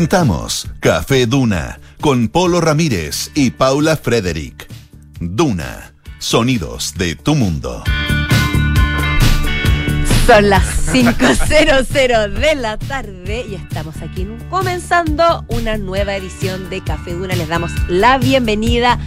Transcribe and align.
Presentamos 0.00 0.68
Café 0.78 1.26
Duna 1.26 1.80
con 2.00 2.28
Polo 2.28 2.60
Ramírez 2.60 3.32
y 3.34 3.50
Paula 3.50 3.96
Frederick. 3.96 4.68
Duna, 5.18 5.92
sonidos 6.20 6.94
de 6.96 7.16
tu 7.16 7.34
mundo. 7.34 7.82
Son 10.24 10.50
las 10.50 10.94
5.00 10.94 12.28
de 12.28 12.54
la 12.54 12.78
tarde 12.78 13.44
y 13.50 13.56
estamos 13.56 13.96
aquí 14.00 14.24
comenzando 14.48 15.44
una 15.48 15.76
nueva 15.78 16.14
edición 16.14 16.70
de 16.70 16.80
Café 16.80 17.14
Duna. 17.14 17.34
Les 17.34 17.48
damos 17.48 17.72
la 17.88 18.18
bienvenida 18.18 19.00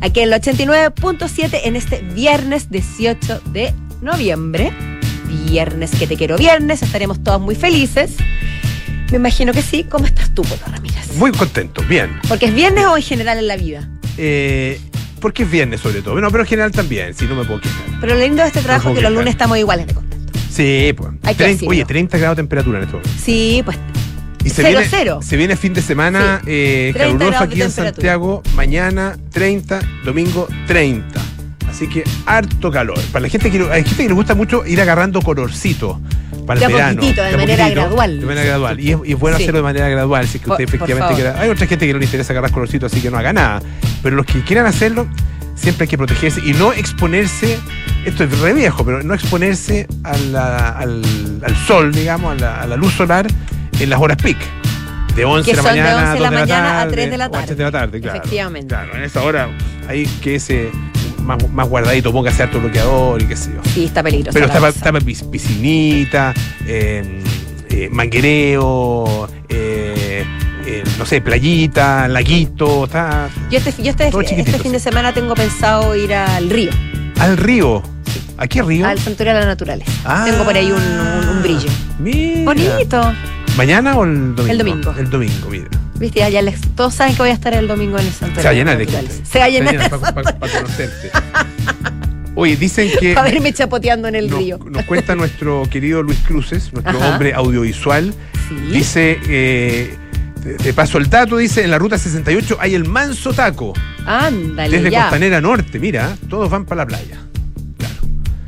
aquí 0.00 0.20
en 0.20 0.32
el 0.32 0.40
89.7 0.40 1.60
en 1.64 1.76
este 1.76 2.00
viernes 2.00 2.70
18 2.70 3.42
de 3.52 3.74
noviembre. 4.00 4.72
Viernes 5.26 5.90
que 5.90 6.06
te 6.06 6.16
quiero 6.16 6.38
viernes, 6.38 6.80
estaremos 6.82 7.22
todos 7.22 7.38
muy 7.38 7.54
felices. 7.54 8.16
Me 9.10 9.16
imagino 9.16 9.52
que 9.52 9.62
sí. 9.62 9.84
¿Cómo 9.88 10.06
estás 10.06 10.30
tú, 10.34 10.42
Polo 10.42 10.60
Ramírez? 10.70 11.14
Muy 11.16 11.32
contento, 11.32 11.82
bien. 11.88 12.18
¿Porque 12.28 12.46
es 12.46 12.54
viernes 12.54 12.84
o 12.86 12.96
en 12.96 13.02
general 13.02 13.38
en 13.38 13.48
la 13.48 13.56
vida? 13.56 13.88
Eh, 14.16 14.80
porque 15.20 15.44
es 15.44 15.50
viernes 15.50 15.80
sobre 15.80 16.02
todo. 16.02 16.12
Bueno, 16.12 16.30
pero 16.30 16.42
en 16.42 16.48
general 16.48 16.72
también, 16.72 17.14
si 17.14 17.26
no 17.26 17.34
me 17.34 17.44
puedo 17.44 17.60
quejar. 17.60 17.84
Pero 18.00 18.14
lo 18.14 18.20
lindo 18.20 18.42
de 18.42 18.48
este 18.48 18.60
trabajo 18.60 18.88
No 18.88 18.94
es 18.94 18.98
que 18.98 19.02
los 19.02 19.12
lunes 19.12 19.30
estamos 19.30 19.58
iguales 19.58 19.86
de 19.86 19.94
contentos. 19.94 20.42
Sí, 20.50 20.92
pues. 20.96 21.08
Hay 21.22 21.34
que 21.34 21.44
decirlo. 21.44 21.70
oye, 21.70 21.84
30 21.84 22.18
grados 22.18 22.36
de 22.36 22.42
temperatura 22.42 22.78
en 22.78 22.84
esto. 22.84 23.00
Sí, 23.22 23.62
pues 23.64 23.78
Y 24.44 24.50
se 24.50 24.56
Cero, 24.56 24.68
viene, 24.68 24.86
cero. 24.90 25.20
Se 25.22 25.36
viene 25.36 25.56
fin 25.56 25.72
de 25.74 25.82
semana 25.82 26.40
Sí. 26.44 26.50
eh, 26.50 26.90
30 26.94 27.18
caluroso 27.18 27.44
aquí 27.44 27.62
en. 27.62 27.70
Santiago. 27.70 28.42
Mañana 28.54 29.16
30, 29.30 29.80
domingo 30.04 30.48
30. 30.66 31.20
Así 31.68 31.88
que 31.88 32.02
harto 32.26 32.70
calor. 32.70 32.98
Para 33.12 33.22
la 33.24 33.28
gente 33.28 33.50
que, 33.50 33.58
hay 33.70 33.84
gente 33.84 34.02
que 34.02 34.08
le 34.08 34.14
gusta 34.14 34.34
mucho 34.34 34.66
ir 34.66 34.80
agarrando 34.80 35.20
colorcito 35.22 36.00
para 36.48 36.58
De 36.60 36.66
el 36.66 36.72
a 36.72 36.74
verano. 36.74 37.00
de 37.02 37.08
a 37.08 37.36
manera 37.36 37.64
poquitito, 37.64 37.80
gradual. 37.80 38.20
De 38.20 38.26
manera 38.26 38.44
gradual. 38.46 38.80
Y 38.80 38.90
es, 38.92 38.98
y 39.04 39.12
es 39.12 39.18
bueno 39.18 39.36
Sí. 39.36 39.42
hacerlo 39.44 39.58
de 39.58 39.62
manera 39.62 39.88
gradual. 39.88 40.26
Si 40.26 40.38
es 40.38 40.42
que 40.42 40.46
Por- 40.48 40.54
usted 40.54 40.64
por 40.64 40.74
efectivamente 40.74 41.14
favor. 41.14 41.14
quiera- 41.32 41.40
Hay 41.40 41.48
otra 41.50 41.66
gente 41.68 41.86
que 41.86 41.92
no 41.92 41.98
le 42.00 42.04
interesa 42.06 42.32
agarrar 42.32 42.50
colorcito, 42.50 42.86
así 42.86 43.00
que 43.00 43.10
no 43.10 43.18
haga 43.18 43.32
nada. 43.32 43.62
Pero 44.02 44.16
los 44.16 44.26
que 44.26 44.42
quieran 44.42 44.66
hacerlo, 44.66 45.06
siempre 45.54 45.84
hay 45.84 45.88
que 45.88 45.98
protegerse 45.98 46.40
y 46.44 46.54
no 46.54 46.72
exponerse. 46.72 47.58
Esto 48.04 48.24
es 48.24 48.38
re 48.40 48.52
viejo, 48.54 48.84
pero 48.84 49.02
no 49.02 49.14
exponerse 49.14 49.86
a 50.02 50.16
la- 50.16 50.68
al, 50.70 51.02
al 51.44 51.56
sol, 51.66 51.92
digamos, 51.92 52.32
a 52.32 52.34
la, 52.40 52.60
a 52.62 52.66
la 52.66 52.76
luz 52.76 52.94
solar 52.94 53.26
en 53.78 53.90
las 53.90 54.00
horas 54.00 54.16
peak. 54.16 54.38
De 55.14 55.24
11 55.24 55.50
Que 55.50 55.56
de 55.56 55.56
la 55.56 55.62
son 55.68 55.74
de 55.74 55.80
mañana, 55.82 55.96
11 55.98 56.14
de 56.14 56.20
la 56.20 56.30
2 56.30 56.30
de 56.30 56.34
la 56.34 56.40
mañana 56.40 56.68
a 56.70 56.78
tarde, 56.82 56.92
3 56.92 57.10
de 57.10 57.18
la 57.18 57.24
o 57.24 57.28
a 57.28 57.30
3 57.32 57.42
tarde. 57.46 57.54
de 57.56 57.64
la 57.64 57.70
tarde, 57.72 58.00
claro. 58.00 58.18
Efectivamente. 58.18 58.68
Claro, 58.68 58.96
en 58.96 59.02
esa 59.02 59.22
hora 59.22 59.48
hay 59.88 60.06
que 60.06 60.36
ese 60.36 60.70
más, 61.28 61.50
más 61.50 61.68
guardadito, 61.68 62.10
póngase 62.12 62.42
harto 62.42 62.58
bloqueador 62.58 63.20
y 63.22 63.26
qué 63.26 63.36
sé 63.36 63.50
yo. 63.54 63.60
sí, 63.70 63.84
está 63.84 64.02
peligroso. 64.02 64.32
Pero 64.34 64.46
está, 64.46 64.68
está 64.68 64.92
piscinita, 65.30 66.32
eh, 66.66 67.22
eh, 67.70 67.88
manguereo, 67.92 69.28
eh, 69.48 70.24
eh, 70.66 70.84
no 70.98 71.04
sé, 71.06 71.20
playita, 71.20 72.08
laguito, 72.08 72.84
está 72.86 73.28
Yo 73.50 73.58
este, 73.58 73.74
yo 73.82 73.90
este, 73.90 74.08
este 74.08 74.58
fin 74.58 74.72
de 74.72 74.80
semana 74.80 75.12
tengo 75.12 75.34
pensado 75.34 75.94
ir 75.94 76.14
al 76.14 76.48
río, 76.50 76.70
al 77.20 77.36
río. 77.36 77.82
¿A 78.40 78.46
qué 78.46 78.62
río? 78.62 78.86
al 78.86 78.98
Santuario 79.00 79.34
de 79.34 79.40
la 79.40 79.46
Naturaleza. 79.46 79.90
Ah, 80.04 80.24
tengo 80.30 80.44
por 80.44 80.54
ahí 80.56 80.70
un, 80.70 80.80
un- 80.80 81.28
un 81.28 81.42
brillo. 81.42 81.68
Mira. 81.98 82.44
Bonito. 82.44 83.12
¿Mañana 83.56 83.96
o 83.96 84.04
el 84.04 84.36
domingo? 84.36 84.52
El 84.52 84.58
domingo. 84.58 84.94
El 84.96 85.10
domingo, 85.10 85.48
mira. 85.50 85.68
Viste, 85.98 86.20
ya, 86.20 86.28
ya 86.28 86.42
les, 86.42 86.60
todos 86.76 86.94
saben 86.94 87.14
que 87.14 87.22
voy 87.22 87.30
a 87.30 87.34
estar 87.34 87.52
el 87.54 87.66
domingo 87.66 87.98
en 87.98 88.06
el 88.06 88.12
Santuario 88.12 88.42
Se 88.42 88.46
va 88.48 88.50
a 88.50 88.54
llenar 88.54 88.78
de 88.78 88.86
gente. 88.86 89.14
Se 89.24 89.38
va 89.38 89.44
a 89.46 89.48
llenar 89.48 89.90
para 89.90 90.52
conocerte. 90.52 91.10
Oye, 92.34 92.56
dicen 92.56 92.88
que 93.00 93.14
para 93.14 93.30
verme 93.30 93.52
chapoteando 93.52 94.06
en 94.06 94.14
el 94.14 94.30
nos, 94.30 94.38
río. 94.38 94.58
nos 94.70 94.84
cuenta 94.84 95.16
nuestro 95.16 95.64
querido 95.70 96.02
Luis 96.02 96.18
Cruces, 96.20 96.72
nuestro 96.72 96.98
Ajá. 96.98 97.10
hombre 97.10 97.34
audiovisual, 97.34 98.14
Sí. 98.48 98.54
Dice, 98.72 99.18
eh, 99.28 99.94
te, 100.62 100.72
paso 100.72 100.96
el 100.96 101.10
dato, 101.10 101.36
dice, 101.36 101.64
en 101.64 101.70
la 101.70 101.78
ruta 101.78 101.98
68 101.98 102.56
hay 102.58 102.74
el 102.74 102.86
manso 102.86 103.34
taco, 103.34 103.74
Ándale, 104.06 104.74
desde 104.78 104.90
ya. 104.90 105.02
Costanera 105.02 105.40
Norte, 105.42 105.78
mira, 105.78 106.16
todos 106.30 106.48
van 106.48 106.64
para 106.64 106.82
la 106.82 106.86
playa. 106.86 107.18
Claro. 107.76 107.94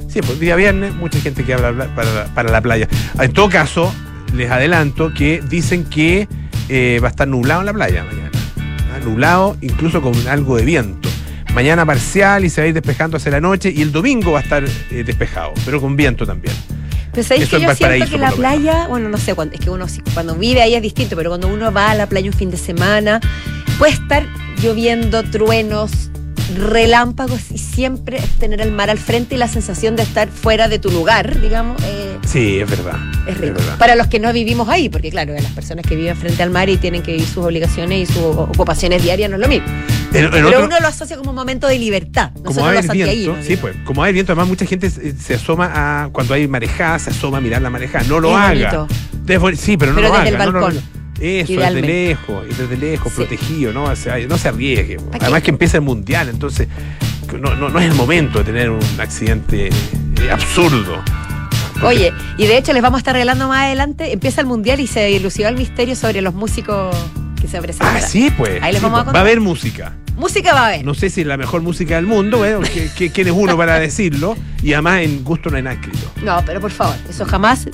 Sí, 0.09 0.21
pues 0.23 0.41
día 0.41 0.57
viernes, 0.57 0.95
mucha 0.95 1.21
gente 1.21 1.45
que 1.45 1.53
habla 1.53 1.95
para, 1.95 2.27
para 2.35 2.51
la 2.51 2.63
playa. 2.63 2.89
En 3.21 3.33
todo 3.35 3.51
caso, 3.51 3.93
les 4.35 4.51
adelanto 4.51 5.13
que 5.13 5.43
dicen 5.51 5.85
que 5.85 6.27
eh, 6.71 7.01
va 7.03 7.09
a 7.09 7.11
estar 7.11 7.27
nublado 7.27 7.61
en 7.61 7.67
la 7.67 7.73
playa 7.73 8.05
mañana. 8.05 8.31
Ah, 8.93 9.01
Nublado, 9.05 9.57
incluso 9.61 10.01
con 10.01 10.15
algo 10.29 10.57
de 10.57 10.65
viento. 10.65 11.09
Mañana 11.53 11.85
parcial 11.85 12.45
y 12.45 12.51
se 12.51 12.61
va 12.61 12.65
a 12.67 12.69
ir 12.69 12.75
despejando 12.75 13.17
hacia 13.17 13.33
la 13.33 13.41
noche 13.41 13.73
y 13.75 13.83
el 13.83 13.91
domingo 13.91 14.33
va 14.33 14.39
a 14.39 14.43
estar 14.43 14.65
eh, 14.65 15.03
despejado, 15.05 15.53
pero 15.65 15.81
con 15.81 15.97
viento 15.97 16.25
también. 16.25 16.55
Pero 17.13 17.27
¿sabéis 17.27 17.49
que 17.49 17.61
yo 17.61 17.75
siento 17.75 18.07
que 18.09 18.19
la 18.19 18.31
playa, 18.31 18.87
bueno, 18.87 19.09
no 19.09 19.19
sé, 19.19 19.35
cuando, 19.35 19.55
es 19.55 19.61
que 19.61 19.69
uno 19.69 19.87
cuando 20.15 20.37
vive 20.37 20.63
ahí 20.63 20.77
es 20.77 20.83
distinto, 20.83 21.17
pero 21.17 21.31
cuando 21.31 21.49
uno 21.49 21.73
va 21.73 21.91
a 21.91 21.95
la 21.97 22.07
playa 22.07 22.31
un 22.31 22.37
fin 22.37 22.53
de 22.53 22.57
semana, 22.57 23.21
puede 23.79 23.95
estar 23.95 24.25
lloviendo, 24.63 25.25
truenos, 25.25 26.11
relámpagos 26.57 27.51
y 27.51 27.59
siempre 27.59 28.21
tener 28.39 28.61
el 28.61 28.71
mar 28.71 28.91
al 28.91 28.99
frente 28.99 29.35
y 29.35 29.39
la 29.39 29.49
sensación 29.49 29.97
de 29.97 30.05
estar 30.05 30.29
fuera 30.29 30.69
de 30.69 30.79
tu 30.79 30.91
lugar, 30.91 31.41
digamos, 31.41 31.83
eh, 31.83 32.00
Sí, 32.27 32.61
es 32.61 32.71
verdad. 32.71 32.97
es 33.27 33.37
rico. 33.39 33.55
verdad. 33.55 33.77
Para 33.79 33.97
los 33.97 34.07
que 34.07 34.21
no 34.21 34.33
vivimos 34.33 34.69
ahí, 34.69 34.89
porque 34.89 35.11
claro, 35.11 35.33
las 35.35 35.45
personas 35.53 35.85
que 35.85 35.97
viven 35.97 36.17
frente 36.17 36.43
al 36.43 36.51
mar 36.51 36.69
y 36.69 36.77
tienen 36.77 37.03
que 37.03 37.13
vivir 37.13 37.27
sus 37.27 37.45
obligaciones 37.45 38.09
y 38.09 38.13
sus 38.13 38.23
ocupaciones 38.25 39.03
diarias 39.03 39.29
no 39.31 39.37
es 39.37 39.43
lo 39.43 39.49
mismo. 39.49 39.67
Pero 40.13 40.29
otro- 40.29 40.65
uno 40.65 40.79
lo 40.81 40.87
asocia 40.89 41.17
como 41.17 41.31
un 41.31 41.37
momento 41.37 41.67
de 41.67 41.79
libertad. 41.79 42.31
como 42.35 42.45
Nosotros 42.47 42.67
va 42.67 42.71
a 42.79 42.83
los 42.83 42.93
viento, 42.93 43.37
sí, 43.43 43.57
pues, 43.57 43.75
como 43.85 44.03
haber 44.03 44.15
viento, 44.15 44.33
además 44.33 44.49
mucha 44.49 44.67
gente 44.67 44.91
se, 44.91 45.17
se 45.19 45.35
asoma 45.35 45.71
a, 46.05 46.09
cuando 46.11 46.35
hay 46.35 46.47
marejada, 46.47 46.99
se 46.99 47.11
asoma 47.11 47.39
a 47.39 47.41
mirar 47.41 47.63
la 47.63 47.71
marejada. 47.71 48.05
No 48.09 48.21
lo 48.21 48.31
Es 48.31 48.37
haga. 48.37 48.87
Desde- 49.25 49.57
sí, 49.57 49.77
pero 49.77 49.93
no 49.93 49.97
Pero 49.97 50.09
lo 50.09 50.15
desde 50.21 50.35
haga. 50.37 50.45
el 50.45 50.53
no 50.53 50.61
balcón, 50.61 50.83
eso, 51.21 51.53
desde 51.53 51.83
lejos, 51.83 52.45
desde 52.59 52.77
lejos, 52.77 53.13
Sí. 53.13 53.17
protegido, 53.17 53.73
¿no? 53.73 53.85
O 53.85 53.97
sea, 53.97 54.17
no 54.27 54.39
se 54.39 54.49
arriesgue. 54.49 54.97
Además 55.21 55.43
que 55.43 55.51
empieza 55.51 55.77
el 55.79 55.83
mundial, 55.85 56.29
entonces 56.29 56.69
no, 57.39 57.55
no, 57.55 57.69
no 57.69 57.79
es 57.79 57.87
el 57.87 57.95
momento 57.95 58.39
de 58.39 58.45
tener 58.45 58.71
un 58.71 58.81
accidente 59.01 59.69
eh, 59.69 60.31
absurdo. 60.33 61.03
Oye, 61.87 62.13
y 62.37 62.47
de 62.47 62.59
hecho 62.59 62.73
les 62.73 62.83
vamos 62.83 62.99
a 62.99 63.01
estar 63.01 63.15
regalando 63.15 63.49
más 63.49 63.65
adelante, 63.65 64.13
empieza 64.13 64.41
el 64.41 64.47
mundial 64.47 64.81
y 64.81 64.87
se 64.87 65.07
dilucidó 65.07 65.49
el 65.49 65.57
misterio 65.57 65.97
sobre 65.97 66.21
los 66.21 66.35
músicos 66.35 66.95
que 67.41 67.49
se 67.49 67.61
presentan. 67.61 67.97
Ah, 67.97 68.01
sí, 68.01 68.31
pues. 68.37 68.63
Ahí 68.63 68.73
les 68.73 68.81
sí, 68.81 68.85
vamos 68.85 69.01
a 69.01 69.05
pues, 69.05 69.05
contar. 69.07 69.15
Va 69.15 69.19
a 69.19 69.23
haber 69.23 69.41
música. 69.41 69.97
Música 70.17 70.53
va 70.53 70.61
a 70.61 70.67
haber. 70.67 70.85
No 70.85 70.93
sé 70.95 71.09
si 71.09 71.23
es 71.23 71.27
la 71.27 71.39
mejor 71.39 71.63
música 71.63 71.97
del 71.97 72.07
mundo, 72.07 72.43
que, 72.73 72.91
que- 72.97 73.11
quién 73.11 73.29
es 73.29 73.33
uno 73.35 73.57
para 73.57 73.79
decirlo. 73.79 74.37
Y 74.63 74.75
además 74.75 75.01
en 75.03 75.25
gusto 75.25 75.49
no 75.51 75.57
hay 75.57 75.63
nada 75.63 75.77
escrito. 75.77 76.11
No, 76.23 76.43
pero 76.45 76.61
por 76.61 76.71
favor, 76.71 76.97
eso 77.09 77.25
jamás, 77.25 77.67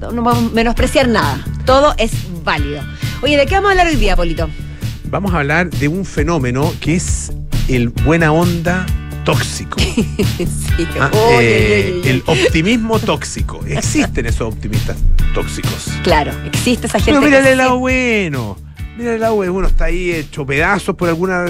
no 0.00 0.22
vamos 0.22 0.50
a 0.52 0.54
menospreciar 0.54 1.08
nada. 1.08 1.42
Todo 1.64 1.94
es 1.96 2.10
válido. 2.44 2.82
Oye, 3.22 3.38
¿de 3.38 3.46
qué 3.46 3.54
vamos 3.54 3.68
a 3.68 3.72
hablar 3.72 3.86
hoy 3.86 3.96
día, 3.96 4.14
Polito? 4.14 4.50
Vamos 5.04 5.32
a 5.32 5.38
hablar 5.38 5.70
de 5.70 5.88
un 5.88 6.04
fenómeno 6.04 6.72
que 6.80 6.96
es 6.96 7.32
el 7.68 7.88
buena 7.88 8.32
onda 8.32 8.84
tóxico. 9.32 9.78
sí, 9.80 10.86
Ah, 11.00 11.10
eh. 11.40 12.00
El 12.04 12.22
optimismo 12.26 12.98
tóxico. 12.98 13.60
Existen 13.66 14.26
esos 14.26 14.52
optimistas 14.54 14.96
tóxicos. 15.34 15.88
Claro, 16.02 16.32
existe 16.46 16.86
esa 16.86 16.98
gente 16.98 17.10
Pero 17.12 17.20
que 17.20 17.26
mírale 17.26 17.48
el 17.50 17.54
sí- 17.54 17.58
lado 17.58 17.78
bueno. 17.78 18.56
Mírale 18.96 19.14
el 19.16 19.20
lado 19.20 19.34
bueno. 19.34 19.52
Uno 19.52 19.66
está 19.68 19.84
ahí 19.86 20.10
hecho 20.12 20.46
pedazos 20.46 20.94
por 20.96 21.08
alguna. 21.08 21.44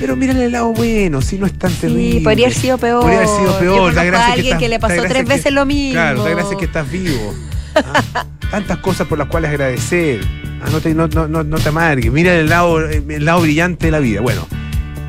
Pero 0.00 0.16
mírale 0.16 0.46
el 0.46 0.52
lado 0.52 0.72
bueno, 0.72 1.22
si 1.22 1.38
no 1.38 1.46
es 1.46 1.56
tan 1.56 1.72
terrible. 1.72 2.12
Sí, 2.18 2.20
podría 2.20 2.46
haber 2.46 2.58
sido 2.58 2.78
peor. 2.78 3.02
Podría 3.02 3.18
haber 3.18 3.28
sido 3.28 3.58
peor. 3.60 3.78
conozco 3.78 3.94
Da 3.94 4.00
a 4.00 4.04
gracia 4.04 4.32
alguien 4.32 4.58
que, 4.58 4.64
estás- 4.64 4.70
le 4.70 4.78
pasó 4.80 4.94
gracia 4.94 5.08
tres 5.10 5.22
que- 5.22 5.28
veces 5.28 5.52
lo 5.52 5.64
mismo. 5.66 5.92
Claro, 5.92 6.24
da 6.24 6.30
gracia 6.30 6.56
que 6.58 6.64
estás 6.64 6.90
vivo. 6.90 7.34
Ah, 7.74 8.26
tantas 8.50 8.78
cosas 8.78 9.06
por 9.06 9.16
las 9.18 9.28
cuales 9.28 9.50
agradecer. 9.50 10.20
Ah, 10.60 10.68
no, 10.70 10.80
te, 10.80 10.92
no, 10.94 11.06
no, 11.08 11.28
no, 11.28 11.42
no 11.44 11.58
te 11.58 11.68
amargues. 11.68 12.10
Mira 12.12 12.34
el 12.34 12.48
lado, 12.48 12.80
el 12.88 13.24
lado 13.24 13.40
brillante 13.42 13.86
de 13.86 13.92
la 13.92 13.98
vida. 14.00 14.20
Bueno, 14.20 14.46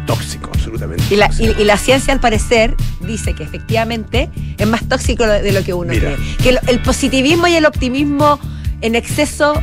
tóxico, 0.06 0.50
absolutamente. 0.54 1.04
Y 1.10 1.16
la, 1.18 1.30
y- 1.40 1.62
y 1.62 1.64
la 1.66 1.78
ciencia, 1.78 2.14
al 2.14 2.20
parecer, 2.20 2.76
dice 3.02 3.34
que 3.34 3.44
efectivamente 3.44 4.30
es 4.58 4.68
más 4.68 4.88
tóxico 4.88 5.26
de 5.26 5.52
lo 5.52 5.64
que 5.64 5.74
uno 5.74 5.92
Mira. 5.94 6.16
cree. 6.16 6.38
Que 6.60 6.72
el 6.72 6.80
positivismo 6.80 7.48
y 7.48 7.56
el 7.56 7.66
optimismo 7.66 8.40
en 8.82 8.96
exceso 8.96 9.54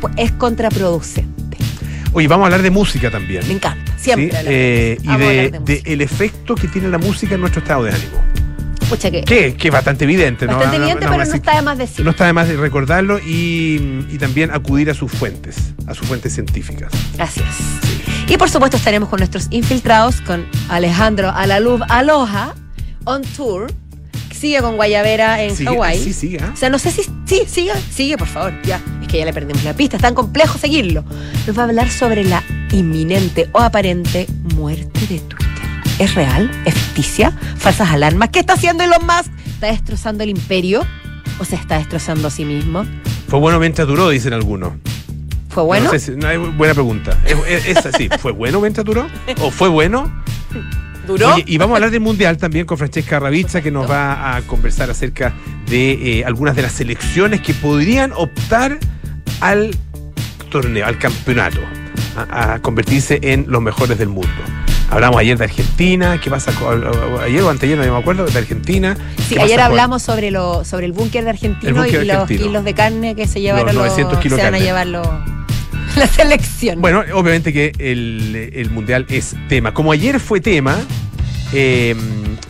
pues, 0.00 0.14
es 0.16 0.32
contraproducente. 0.32 1.34
Oye, 2.12 2.28
vamos 2.28 2.44
a 2.44 2.46
hablar 2.46 2.62
de 2.62 2.70
música 2.70 3.10
también. 3.10 3.46
Me 3.48 3.54
encanta. 3.54 3.92
Siempre. 3.98 4.30
¿sí? 4.40 4.46
Eh, 4.48 4.98
y 5.02 5.16
de, 5.64 5.82
el 5.86 6.00
efecto 6.00 6.54
que 6.54 6.68
tiene 6.68 6.88
la 6.88 6.98
música 6.98 7.34
en 7.34 7.40
nuestro 7.40 7.60
estado 7.62 7.84
de 7.84 7.90
ánimo. 7.92 8.22
Pucha 8.88 9.10
que. 9.10 9.22
Que, 9.22 9.54
que 9.54 9.68
es 9.68 9.72
bastante 9.72 10.04
evidente, 10.04 10.46
¿no? 10.46 10.52
Bastante 10.52 10.78
no- 10.78 10.84
evidente, 10.84 11.06
no 11.06 11.10
pero 11.12 11.24
no 11.24 11.34
está 11.34 11.56
de 11.56 11.62
más 11.62 11.78
decir. 11.78 12.04
No 12.04 12.10
está 12.12 12.26
de 12.26 12.32
más 12.34 12.46
de 12.48 12.56
recordarlo 12.56 13.18
y, 13.18 14.04
y 14.10 14.18
también 14.18 14.50
acudir 14.52 14.90
a 14.90 14.94
sus 14.94 15.10
fuentes, 15.10 15.56
a 15.86 15.94
sus 15.94 16.06
fuentes 16.06 16.34
científicas. 16.34 16.92
Gracias. 17.16 17.46
Y 18.28 18.36
por 18.36 18.50
supuesto 18.50 18.76
estaremos 18.76 19.08
con 19.08 19.18
nuestros 19.18 19.46
infiltrados, 19.50 20.20
con 20.22 20.46
Alejandro 20.68 21.30
Alaluz 21.30 21.80
Aloha, 21.88 22.54
on 23.04 23.22
tour. 23.36 23.72
Sigue 24.32 24.60
con 24.60 24.76
Guayavera 24.76 25.42
en 25.42 25.54
Sigue- 25.56 25.70
Hawái. 25.70 25.98
Sí, 26.02 26.12
sigue. 26.12 26.38
¿ah? 26.42 26.50
O 26.52 26.56
sea, 26.56 26.68
no 26.68 26.78
sé 26.78 26.90
si. 26.90 27.02
Sí, 27.26 27.42
sigue, 27.46 27.72
sigue, 27.90 28.18
por 28.18 28.26
favor. 28.26 28.52
Ya. 28.64 28.80
Es 29.00 29.08
que 29.08 29.18
ya 29.18 29.24
le 29.24 29.32
perdimos 29.32 29.62
la 29.64 29.74
pista. 29.74 29.96
Es 29.96 30.02
tan 30.02 30.14
complejo 30.14 30.58
seguirlo. 30.58 31.04
Nos 31.46 31.56
va 31.56 31.62
a 31.62 31.66
hablar 31.66 31.88
sobre 31.90 32.24
la 32.24 32.42
inminente 32.72 33.48
o 33.52 33.60
aparente 33.60 34.26
muerte 34.56 35.00
de 35.06 35.18
Twitter. 35.20 35.38
¿Es 35.98 36.14
real? 36.14 36.50
¿Es 36.66 36.74
ficticia? 36.74 37.30
¿Falsas 37.56 37.90
alarmas? 37.90 38.30
¿Qué 38.30 38.40
está 38.40 38.54
haciendo 38.54 38.82
Elon 38.84 39.06
Musk? 39.06 39.30
¿Está 39.46 39.68
destrozando 39.68 40.24
el 40.24 40.30
imperio? 40.30 40.84
¿O 41.38 41.44
se 41.44 41.54
está 41.56 41.78
destrozando 41.78 42.28
a 42.28 42.30
sí 42.30 42.44
mismo? 42.44 42.84
Fue 43.28 43.38
bueno 43.38 43.58
mientras 43.60 43.86
duró, 43.86 44.08
dicen 44.10 44.32
algunos. 44.32 44.72
¿Fue 45.54 45.62
bueno? 45.62 45.92
No 45.92 45.98
sé 45.98 46.12
no, 46.16 46.52
buena 46.52 46.74
pregunta. 46.74 47.16
Es, 47.24 47.66
es- 47.66 47.86
así. 47.86 48.08
¿Fue 48.18 48.32
bueno 48.32 48.60
mientras 48.60 48.84
duró? 48.84 49.06
¿O 49.40 49.50
fue 49.50 49.68
bueno? 49.68 50.12
¿Duró? 51.06 51.34
Oye, 51.34 51.44
y 51.46 51.58
vamos 51.58 51.74
a 51.74 51.76
hablar 51.76 51.90
del 51.90 52.00
Mundial 52.00 52.36
también 52.38 52.64
con 52.66 52.78
Francesca 52.78 53.20
Ravizza, 53.20 53.60
que 53.60 53.70
nos 53.70 53.88
va 53.90 54.36
a 54.36 54.42
conversar 54.42 54.90
acerca 54.90 55.34
de 55.68 56.20
eh, 56.20 56.24
algunas 56.24 56.56
de 56.56 56.62
las 56.62 56.72
selecciones 56.72 57.40
que 57.42 57.52
podrían 57.54 58.12
optar 58.12 58.78
al 59.40 59.76
torneo, 60.50 60.86
al 60.86 60.98
campeonato, 60.98 61.60
a, 62.30 62.54
a 62.54 62.58
convertirse 62.60 63.18
en 63.22 63.44
los 63.48 63.60
mejores 63.60 63.98
del 63.98 64.08
mundo. 64.08 64.30
Hablamos 64.90 65.18
ayer 65.20 65.36
de 65.36 65.44
Argentina, 65.44 66.20
¿qué 66.22 66.30
pasa 66.30 66.52
ayer 67.22 67.42
o 67.42 67.50
anteayer, 67.50 67.76
no 67.78 67.92
me 67.92 67.98
acuerdo, 67.98 68.24
de 68.26 68.38
Argentina. 68.38 68.96
Sí, 69.28 69.34
¿Qué 69.34 69.42
ayer 69.42 69.56
con- 69.56 69.66
hablamos 69.66 70.02
sobre 70.02 70.30
lo, 70.30 70.64
sobre 70.64 70.86
el 70.86 70.92
búnker 70.92 71.24
de 71.24 71.30
El 71.30 71.36
argentino 71.36 71.84
y 71.86 71.90
los 72.04 72.10
argentino. 72.16 72.46
kilos 72.46 72.64
de 72.64 72.74
carne 72.74 73.14
que 73.16 73.26
se 73.26 73.40
llevaron 73.40 73.66
Los 73.66 73.74
los, 73.74 73.84
900 73.86 74.18
kilos 74.20 74.38
se 74.38 74.44
van 74.44 74.54
a 74.54 74.58
carne. 74.58 74.64
llevar 74.66 74.86
los- 74.86 75.08
la 75.96 76.06
selección. 76.06 76.80
Bueno, 76.80 77.02
obviamente 77.14 77.52
que 77.52 77.72
el, 77.78 78.50
el 78.52 78.70
Mundial 78.70 79.06
es 79.08 79.36
tema. 79.48 79.72
Como 79.72 79.92
ayer 79.92 80.18
fue 80.18 80.40
tema, 80.40 80.78
eh, 81.52 81.94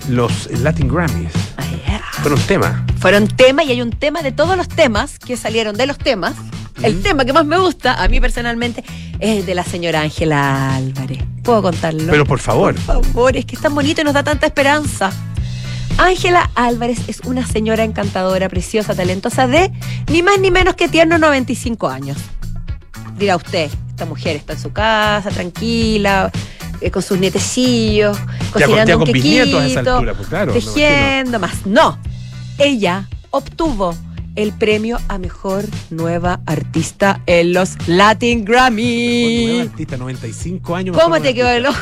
los 0.09 0.51
Latin 0.61 0.89
Grammys 0.89 1.33
Ay, 1.57 1.83
yeah. 1.87 2.01
fueron 2.23 2.41
tema. 2.43 2.87
Fueron 2.99 3.29
tema 3.29 3.65
y 3.65 3.71
hay 3.71 3.83
un 3.83 3.91
tema 3.91 4.23
de 4.23 4.33
todos 4.33 4.57
los 4.57 4.69
temas 4.69 5.19
que 5.19 5.37
salieron 5.37 5.77
de 5.77 5.87
los 5.87 5.99
temas. 5.99 6.35
El 6.83 7.03
tema 7.03 7.25
que 7.25 7.33
más 7.33 7.47
me 7.47 7.57
gusta, 7.59 8.03
a 8.03 8.09
mí 8.09 8.21
personalmente, 8.21 8.83
es 9.21 9.39
el 9.39 9.47
de 9.47 9.55
la 9.55 9.63
señora 9.63 10.01
Ángela 10.01 10.75
Álvarez. 10.75 11.23
¿Puedo 11.43 11.63
contarlo? 11.63 12.11
Pero 12.11 12.27
por 12.27 12.41
favor. 12.41 12.75
Por 12.75 13.05
favor, 13.05 13.37
es 13.37 13.45
que 13.45 13.57
es 13.57 13.63
tan 13.63 13.75
bonito 13.75 14.01
y 14.01 14.05
nos 14.05 14.15
da 14.15 14.25
tanta 14.25 14.47
esperanza. 14.47 15.13
Ángela 15.99 16.51
Álvarez 16.57 16.99
es 17.07 17.21
una 17.21 17.47
señora 17.47 17.85
encantadora, 17.85 18.49
preciosa, 18.49 18.95
talentosa 18.95 19.47
de 19.47 19.71
ni 20.11 20.23
más 20.23 20.41
ni 20.41 20.51
menos 20.51 20.75
que 20.75 20.89
tierno 20.89 21.19
95 21.19 21.89
años. 21.89 22.19
Dirá 23.17 23.37
usted, 23.37 23.71
esta 23.89 24.05
mujer 24.07 24.37
está 24.37 24.55
en 24.55 24.59
su 24.61 24.73
casa, 24.73 25.31
tranquila, 25.31 26.31
eh, 26.81 26.91
con 26.91 27.03
sus 27.03 27.19
nietecillos, 27.19 28.19
cocinando 28.53 28.85
ya 28.87 28.97
un 28.97 29.05
con 29.05 29.13
bisnietos 29.13 29.55
a 29.55 29.67
esa 29.67 29.75
quequito, 29.81 29.95
altura, 29.95 30.15
pues 30.15 30.29
claro. 30.29 30.53
tejiendo 30.53 31.39
más. 31.39 31.65
No, 31.67 31.99
ella 32.59 33.09
obtuvo 33.31 33.97
el 34.37 34.53
premio 34.53 34.99
a 35.09 35.19
mejor 35.19 35.65
nueva 35.91 36.41
artista 36.47 37.21
en 37.27 37.53
los 37.53 37.77
Latin 37.87 38.41
Mejor 38.41 38.51
nueva 38.51 38.65
Grammy. 38.67 39.61
artista, 39.61 39.97
95 39.97 40.77
años. 40.77 40.97
¿Cómo 41.01 41.21
te 41.21 41.35
quedó 41.35 41.49
el 41.51 41.67
ojo? 41.67 41.79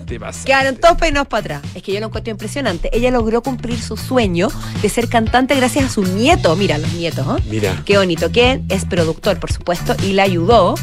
Te. 0.00 0.18
Quedaron 0.44 0.76
todos 0.76 0.96
peinados 0.96 1.28
para 1.28 1.56
atrás. 1.56 1.72
Es 1.74 1.82
que 1.82 1.92
yo 1.92 2.00
lo 2.00 2.06
encuentro 2.06 2.30
impresionante. 2.30 2.90
Ella 2.96 3.10
logró 3.10 3.42
cumplir 3.42 3.80
su 3.80 3.96
sueño 3.96 4.48
de 4.80 4.88
ser 4.88 5.08
cantante 5.08 5.54
gracias 5.54 5.84
a 5.84 5.88
su 5.88 6.02
nieto. 6.02 6.56
Mira, 6.56 6.78
los 6.78 6.92
nietos, 6.94 7.26
¿no? 7.26 7.38
Mira, 7.50 7.82
Qué 7.84 7.98
bonito. 7.98 8.30
Que 8.32 8.62
es 8.68 8.84
productor, 8.84 9.38
por 9.38 9.52
supuesto, 9.52 9.94
y 10.02 10.12
le 10.12 10.22
ayudó 10.22 10.74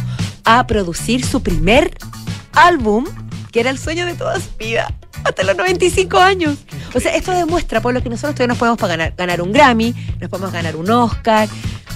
a 0.45 0.65
producir 0.67 1.25
su 1.25 1.41
primer 1.41 1.91
álbum, 2.53 3.06
que 3.51 3.59
era 3.59 3.69
el 3.69 3.77
sueño 3.77 4.06
de 4.06 4.13
toda 4.13 4.39
su 4.39 4.50
vida, 4.57 4.94
hasta 5.23 5.44
los 5.44 5.56
95 5.56 6.17
años. 6.17 6.57
O 6.94 7.00
sea, 7.00 7.15
esto 7.15 7.31
demuestra, 7.31 7.81
por 7.81 7.94
lo 7.94 8.01
que 8.01 8.09
nosotros 8.09 8.35
todavía 8.35 8.47
nos 8.50 8.57
podemos 8.57 8.79
ganar, 8.79 9.13
ganar 9.15 9.41
un 9.41 9.51
Grammy, 9.51 9.94
nos 10.19 10.29
podemos 10.29 10.51
ganar 10.51 10.75
un 10.75 10.89
Oscar, 10.89 11.47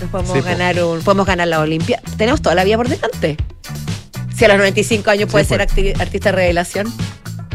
nos 0.01 0.09
podemos 0.09 0.33
Sí, 0.33 0.41
ganar 0.41 0.83
un, 0.83 1.01
podemos 1.01 1.25
ganar 1.25 1.47
la 1.47 1.59
Olimpia. 1.59 2.01
Tenemos 2.17 2.41
toda 2.41 2.55
la 2.55 2.63
vida 2.63 2.77
por 2.77 2.89
delante. 2.89 3.37
Si 4.35 4.45
a 4.45 4.47
los 4.47 4.57
95 4.57 5.09
años 5.09 5.29
puede 5.31 5.45
pues. 5.45 5.67
ser 5.69 5.93
artista 6.01 6.29
de 6.29 6.35
revelación. 6.35 6.91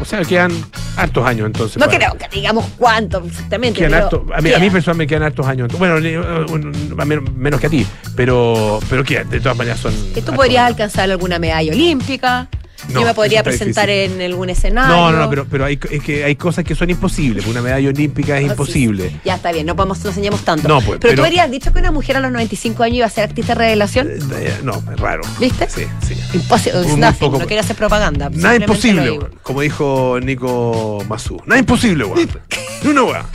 o 0.01 0.05
sea, 0.05 0.21
quedan 0.23 0.51
hartos 0.95 1.25
años 1.25 1.45
entonces. 1.47 1.77
No 1.77 1.87
creo 1.87 2.13
que 2.17 2.27
digamos 2.33 2.65
cuánto 2.77 3.23
exactamente. 3.25 3.79
Quedan 3.79 4.03
hartos- 4.03 4.21
a, 4.33 4.41
mí, 4.41 4.53
a 4.53 4.59
mí 4.59 4.69
personalmente 4.69 5.09
quedan 5.09 5.23
hartos 5.23 5.45
años. 5.45 5.69
Bueno, 5.77 5.95
uh, 5.95 7.31
menos 7.35 7.59
que 7.59 7.67
a 7.67 7.69
ti, 7.69 7.85
pero, 8.15 8.79
pero 8.89 9.03
de 9.03 9.39
todas 9.39 9.57
maneras 9.57 9.79
son. 9.79 9.93
tú 10.21 10.33
podrías 10.33 10.67
alcanzar 10.67 11.09
alguna 11.11 11.39
medalla 11.39 11.71
olímpica. 11.71 12.47
No, 12.87 13.01
yo 13.01 13.05
me 13.07 13.13
podría 13.13 13.43
presentar 13.43 13.87
difícil. 13.87 14.21
en 14.21 14.31
algún 14.31 14.49
escenario. 14.49 14.95
No, 14.95 15.11
no, 15.11 15.19
no, 15.19 15.29
pero, 15.29 15.45
pero 15.45 15.65
hay, 15.65 15.79
es 15.91 16.01
que 16.01 16.23
hay 16.23 16.35
cosas 16.35 16.63
que 16.63 16.75
son 16.75 16.89
imposibles. 16.89 17.45
Una 17.45 17.61
medalla 17.61 17.89
olímpica 17.89 18.37
es 18.37 18.45
sí, 18.45 18.49
imposible. 18.49 19.09
sí. 19.09 19.19
Ya 19.25 19.35
está 19.35 19.51
bien, 19.51 19.65
no 19.65 19.75
podemos, 19.75 20.03
no 20.03 20.09
enseñamos 20.09 20.41
tanto. 20.41 20.67
No, 20.67 20.81
pues, 20.81 20.99
pero, 21.01 21.15
tú 21.15 21.23
habrías 21.23 21.49
dicho 21.51 21.71
que 21.73 21.79
una 21.79 21.91
mujer 21.91 22.17
a 22.17 22.19
los 22.21 22.31
95 22.31 22.83
años 22.83 22.97
iba 22.97 23.05
a 23.05 23.09
ser 23.09 23.25
artista 23.25 23.53
de 23.53 23.59
revelación. 23.59 24.07
Eh, 24.09 24.59
No, 24.63 24.81
es 24.91 24.99
raro. 24.99 25.23
¿Viste? 25.39 25.69
Sí, 25.69 25.83
sí. 26.07 26.15
Imposible. 26.33 26.81
no 26.97 27.45
quiero 27.45 27.61
hacer 27.61 27.75
propaganda. 27.75 28.29
Nada 28.31 28.55
imposible. 28.55 29.19
Como 29.43 29.61
dijo 29.61 30.19
Nico 30.21 31.03
Mazú. 31.07 31.41
Nada 31.45 31.59
imposible, 31.59 32.05
weón. 32.05 32.29
Ni 32.83 32.89
una 32.89 33.03
weón. 33.03 33.25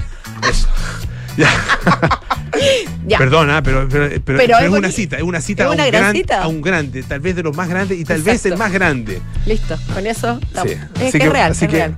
Eso. 0.49 0.69
Ya. 1.37 1.49
Ya. 3.07 3.19
Perdona, 3.19 3.63
pero, 3.63 3.87
pero, 3.91 4.09
pero- 4.09 4.23
Pero 4.25 4.39
pero 4.39 4.59
es 4.59 4.69
una 4.79 4.91
cita, 4.91 5.17
es 5.17 5.23
una 5.25 5.41
cita, 5.41 5.65
es 5.65 5.67
a, 5.67 5.71
un 5.71 5.75
una 5.75 5.87
gran 5.87 6.03
gran- 6.03 6.15
cita. 6.15 6.43
a 6.43 6.49
un 6.49 6.63
grande, 6.63 7.03
tal 7.03 7.21
vez 7.21 7.35
de 7.37 7.43
los 7.43 7.55
más 7.55 7.69
grandes 7.69 7.99
y 7.99 8.05
tal 8.05 8.23
vez 8.23 8.47
el 8.47 8.57
más 8.57 8.73
grande. 8.73 9.21
Listo, 9.45 9.77
con 9.93 10.07
eso. 10.07 10.39
Sí. 10.63 10.71
Es 11.01 11.13
que 11.13 11.19
es 11.19 11.29
real, 11.33 11.51
así 11.53 11.65
es 11.67 11.71
que 11.71 11.77
real. 11.79 11.97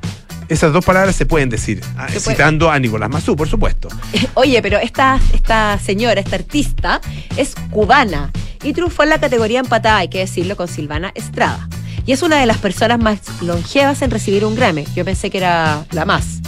esas 0.48 0.72
dos 0.72 0.84
palabras 0.84 1.14
se 1.14 1.26
pueden 1.26 1.50
decir, 1.50 1.80
ah, 1.98 2.06
puede. 2.06 2.20
citando 2.20 2.70
a 2.70 2.78
Nicolás 2.80 3.10
Mazú, 3.10 3.36
por 3.36 3.48
supuesto. 3.48 3.88
Oye, 4.34 4.60
pero 4.62 4.78
esta, 4.78 5.20
esta 5.34 5.78
señora, 5.78 6.20
esta 6.20 6.36
artista, 6.36 7.00
es 7.36 7.54
cubana 7.70 8.32
y 8.64 8.72
triunfó 8.72 9.02
en 9.04 9.10
la 9.10 9.20
categoría 9.20 9.60
empatada, 9.60 9.98
hay 9.98 10.08
que 10.08 10.18
decirlo, 10.20 10.56
con 10.56 10.66
Silvana 10.68 11.12
Estrada. 11.14 11.68
Y 12.06 12.12
es 12.12 12.22
una 12.22 12.36
de 12.40 12.46
las 12.46 12.56
personas 12.58 12.98
más 12.98 13.18
longevas 13.42 14.00
en 14.02 14.10
recibir 14.10 14.44
un 14.44 14.56
Grammy. 14.56 14.86
Yo 14.96 15.04
pensé 15.04 15.28
que 15.30 15.38
era 15.38 15.84
la 15.92 16.04
más. 16.06 16.40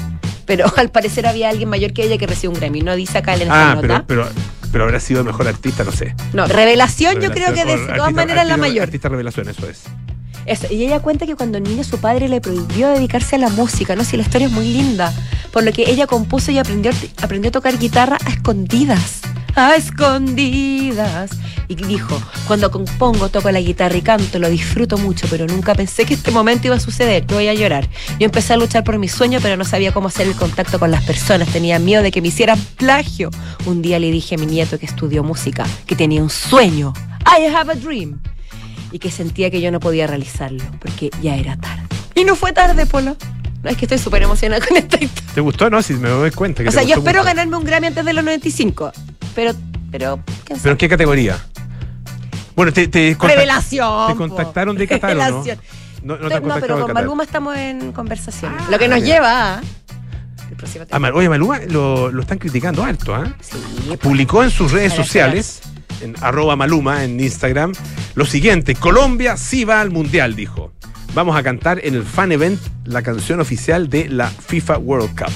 Pero 0.49 0.67
al 0.77 0.91
parecer 0.91 1.27
había 1.29 1.49
alguien 1.51 1.69
mayor 1.69 1.93
que 1.93 2.03
ella 2.03 2.19
que 2.19 2.27
recibió 2.27 2.51
un 2.51 2.57
Grammy. 2.57 2.81
No 2.81 2.97
dice 2.97 3.19
acá 3.19 3.37
en 3.37 3.49
Ah, 3.53 3.77
nota. 3.77 4.05
pero, 4.07 4.25
pero, 4.25 4.29
pero 4.73 4.85
habrá 4.85 4.99
sido 4.99 5.23
mejor 5.23 5.47
artista, 5.47 5.85
no 5.85 5.93
sé. 5.93 6.17
no, 6.33 6.47
revelación, 6.49 7.21
yo 7.21 7.31
creo 7.31 7.55
que 7.55 7.65
de 7.65 7.77
todas 7.77 7.89
artista- 8.01 8.11
maneras 8.11 8.49
la 8.49 8.57
mayor. 8.57 8.83
Artista 8.83 9.09
revelación, 9.09 9.49
eso 9.49 9.69
es. 9.69 9.83
Eso, 10.47 10.67
Y 10.73 10.83
ella 10.87 11.01
cuenta 11.01 11.27
que 11.27 11.37
cuando 11.37 11.61
niña 11.61 11.85
su 11.85 11.99
padre 11.99 12.27
le 12.29 12.41
prohibió 12.41 12.89
dedicarse 12.89 13.37
a 13.37 13.39
la 13.39 13.51
música, 13.51 13.95
¿no? 13.95 14.03
Si 14.03 14.17
la 14.17 14.23
historia 14.23 14.47
es 14.47 14.53
muy 14.53 14.67
linda. 14.73 15.13
Por 15.53 15.63
lo 15.63 15.73
que 15.73 15.91
ella 15.91 16.07
compuso 16.07 16.51
y 16.51 16.59
aprendió, 16.59 16.91
aprendió 17.23 17.51
a 17.51 17.53
tocar 17.53 17.79
guitarra 17.79 18.17
a 18.25 18.31
escondidas. 18.31 19.18
A 19.59 19.75
escondidas. 19.75 21.33
Y 21.67 21.75
dijo, 21.75 22.23
cuando 22.47 22.71
compongo, 22.71 23.29
toco 23.29 23.51
la 23.51 23.61
guitarra 23.61 23.97
y 23.97 24.03
canto, 24.03 24.39
lo 24.39 24.49
disfruto 24.49 24.99
mucho, 24.99 25.27
pero 25.29 25.49
nunca 25.49 25.75
pensé 25.75 26.05
que 26.05 26.15
este 26.15 26.31
momento 26.31 26.69
iba 26.69 26.77
a 26.77 26.81
suceder. 26.81 27.27
Yo 27.27 27.35
voy 27.35 27.49
a 27.49 27.55
llorar. 27.55 27.89
Yo 28.21 28.27
empecé 28.27 28.53
a 28.53 28.57
luchar 28.57 28.85
por 28.85 28.97
mi 29.01 29.09
sueño, 29.09 29.41
pero 29.43 29.57
no 29.57 29.65
sabía 29.65 29.91
cómo 29.91 30.07
hacer 30.07 30.29
el 30.29 30.37
contacto 30.37 30.79
con 30.79 30.93
las 30.93 31.03
personas. 31.03 31.49
Tenía 31.49 31.81
miedo 31.81 32.05
de 32.05 32.13
que 32.13 32.23
me 32.23 32.29
hicieran 32.29 32.57
plagio. 32.77 33.31
Un 33.67 33.83
día 33.83 33.99
le 33.99 34.13
dije 34.13 34.37
a 34.37 34.39
mi 34.39 34.47
nieto 34.47 34.79
que 34.79 34.87
estudió 34.87 35.25
música, 35.25 35.67
que 35.87 35.97
tenía 35.97 36.23
un 36.23 36.31
sueño. 36.31 36.93
I 37.27 37.47
have 37.47 37.73
a 37.73 37.75
dream 37.75 38.21
y 38.93 39.01
que 39.01 39.11
sentía 39.11 39.51
que 39.51 39.61
yo 39.61 39.73
no 39.73 39.81
podía 39.81 40.07
realizarlo 40.07 40.63
porque 40.81 41.11
ya 41.21 41.35
era 41.35 41.57
tarde. 41.57 41.83
Y 42.15 42.23
no 42.23 42.37
fue 42.37 42.53
tarde, 42.53 42.87
Polo. 42.87 43.17
No, 43.63 43.71
es 43.71 43.77
que 43.77 43.87
estoy 43.87 43.99
súper 43.99 44.23
emocionada 44.23 44.65
con 44.67 44.77
esta 44.77 45.03
historia. 45.03 45.33
¿Te 45.35 45.41
gustó? 45.41 45.69
No, 45.71 45.83
si 45.83 45.95
me 45.95 46.09
doy 46.09 46.31
cuenta. 46.31 46.63
Que 46.63 46.69
O 46.69 46.73
sea, 46.73 46.83
yo 46.83 46.97
espero 46.97 47.19
mucho. 47.21 47.25
ganarme 47.25 47.57
un 47.57 47.65
Grammy 47.65 47.89
antes 47.89 48.05
de 48.05 48.13
los 48.13 48.25
95. 48.25 48.93
Pero, 49.35 49.53
pero, 49.91 50.21
¿quién 50.45 50.59
¿Pero 50.61 50.73
en 50.73 50.79
qué 50.79 50.89
categoría? 50.89 51.39
Bueno, 52.55 52.73
te, 52.73 52.87
Revelación. 53.21 54.09
te 54.09 54.15
contactaron 54.17 54.77
de 54.77 54.87
Qatar, 54.89 55.17
¿o 55.17 55.21
¿no? 55.21 55.45
No, 56.03 56.17
no 56.17 56.29
te 56.29 56.41
No, 56.41 56.55
pero 56.61 56.81
con. 56.81 56.93
Maluma 56.93 57.25
estamos 57.25 57.57
en 57.57 57.93
conversación. 57.93 58.53
Ah, 58.59 58.67
Lo 58.71 58.79
que 58.79 58.89
nos 58.89 59.01
ya. 59.01 59.05
lleva 59.07 59.55
a... 59.55 59.63
Ah. 60.91 60.99
Mal- 60.99 61.13
Oye, 61.15 61.29
Maluma 61.29 61.59
lo, 61.69 62.11
lo 62.11 62.21
están 62.23 62.39
criticando 62.39 62.83
harto, 62.83 63.15
¿ah? 63.15 63.33
Sí, 63.41 63.59
Publicó 64.01 64.43
en 64.43 64.51
sus 64.51 64.73
redes 64.73 64.93
sociales, 64.93 65.61
en 66.01 66.15
arroba 66.21 66.57
Maluma 66.57 67.05
en 67.05 67.21
Instagram, 67.21 67.75
lo 68.15 68.25
siguiente, 68.25 68.75
Colombia 68.75 69.37
sí 69.37 69.65
va 69.65 69.81
al 69.81 69.91
Mundial, 69.91 70.35
dijo. 70.35 70.73
Vamos 71.15 71.37
a 71.37 71.43
cantar 71.43 71.81
en 71.85 71.95
el 71.95 72.03
fan 72.05 72.33
event 72.33 72.61
la 72.85 73.03
canción 73.03 73.41
oficial 73.41 73.89
de 73.89 74.09
la 74.09 74.29
FIFA 74.29 74.79
World 74.79 75.19
Cup. 75.19 75.33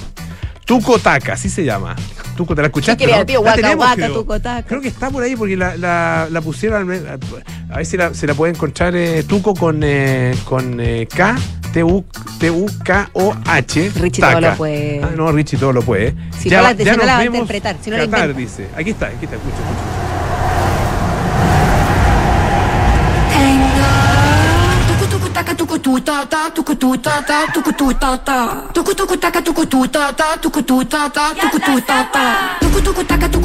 Tuco 0.64 0.98
Taca, 0.98 1.32
así 1.32 1.48
se 1.50 1.64
llama. 1.64 1.96
Tuco, 2.36 2.54
¿te 2.54 2.62
la 2.62 2.68
escuchaste? 2.68 2.96
Qué 3.04 3.06
no? 3.06 3.12
creativo, 3.14 3.42
La 3.42 3.50
Waka 3.50 3.62
tenemos, 3.62 3.84
Waka, 3.84 3.94
creo. 3.96 4.14
Tuco 4.14 4.40
Taca. 4.40 4.68
Creo 4.68 4.80
que 4.80 4.88
está 4.88 5.10
por 5.10 5.22
ahí 5.22 5.34
porque 5.36 5.56
la, 5.56 5.76
la- 5.76 6.28
la 6.30 6.40
pusieron 6.40 6.90
a 7.70 7.76
ver 7.76 7.86
si 7.86 7.96
la, 7.96 8.14
se 8.14 8.26
la 8.26 8.34
puede 8.34 8.52
encontrar 8.54 8.94
eh, 8.94 9.24
Tuco 9.24 9.54
con, 9.54 9.80
eh, 9.82 10.34
con 10.44 10.78
eh, 10.80 11.08
K, 11.14 11.36
T 11.72 11.82
U, 11.82 12.04
T 12.38 12.50
U 12.50 12.66
K 12.84 13.10
O 13.14 13.34
H. 13.44 13.90
Richie 13.96 14.20
Taca. 14.20 14.38
todo 14.40 14.50
lo 14.50 14.56
puede. 14.56 15.00
Ah, 15.02 15.10
no, 15.16 15.32
Richie 15.32 15.58
todo 15.58 15.72
lo 15.72 15.82
puede. 15.82 16.14
Si 16.38 16.48
no 16.48 16.62
la- 16.62 16.76
si 16.76 16.84
no 16.84 16.96
la 16.98 17.14
va 17.14 17.18
a 17.18 17.24
interpretar, 17.24 17.76
si 17.82 17.90
no 17.90 17.96
la 17.96 18.04
Qatar, 18.04 18.30
inventa. 18.30 18.38
dice. 18.40 18.68
Aquí 18.76 18.90
está, 18.90 19.06
aquí 19.06 19.24
está, 19.24 19.36
escucha, 19.36 19.56
escucha. 19.56 20.12
Taka 25.52 25.64
tuku 25.64 25.78
tu 25.85 26.00
ta 26.00 26.25
ta 26.25 26.49
tuku 26.49 26.75
tu 26.75 26.97
ta 26.97 27.21
ta 27.21 27.44
tuku 27.52 27.73
tu 27.76 27.92
ta 27.92 28.16
ta 28.16 28.37
tu 28.73 28.80
ta 29.21 29.28
ta 29.30 29.40
tu 29.42 29.52
ta 29.52 31.02
ta 31.12 31.35
tu 31.37 31.59
ta 31.61 31.99
ta 32.09 32.25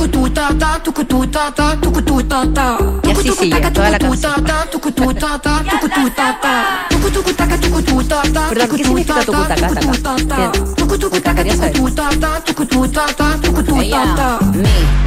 tu 0.08 0.30
ta 0.32 0.48
ta 0.56 0.80
tu 0.80 1.26
ta 1.28 1.52
ta 1.52 1.76
tu 2.08 2.22
ta 2.24 2.46
ta 2.56 2.78
Y 3.04 3.12
así 3.12 3.30
sigue, 3.36 3.60
toda 3.72 3.90
la 3.90 4.00
canción. 4.00 4.34
tuku 4.72 4.92
tu 4.92 5.14
ta 5.14 5.38
ta 5.38 5.54
tu 5.70 5.88
ta 5.90 6.34
ta 6.40 6.54
tu 7.84 8.04
ta 8.04 8.22
ta 8.22 8.48
Perdón, 8.50 8.68
¿qué 8.70 8.84
significa 8.86 9.20
tucutaca, 9.26 9.68
taca? 9.68 9.82
Bien. 10.38 10.52
Tucutaca, 11.12 11.36
quería 11.36 11.54
saber. 11.58 11.74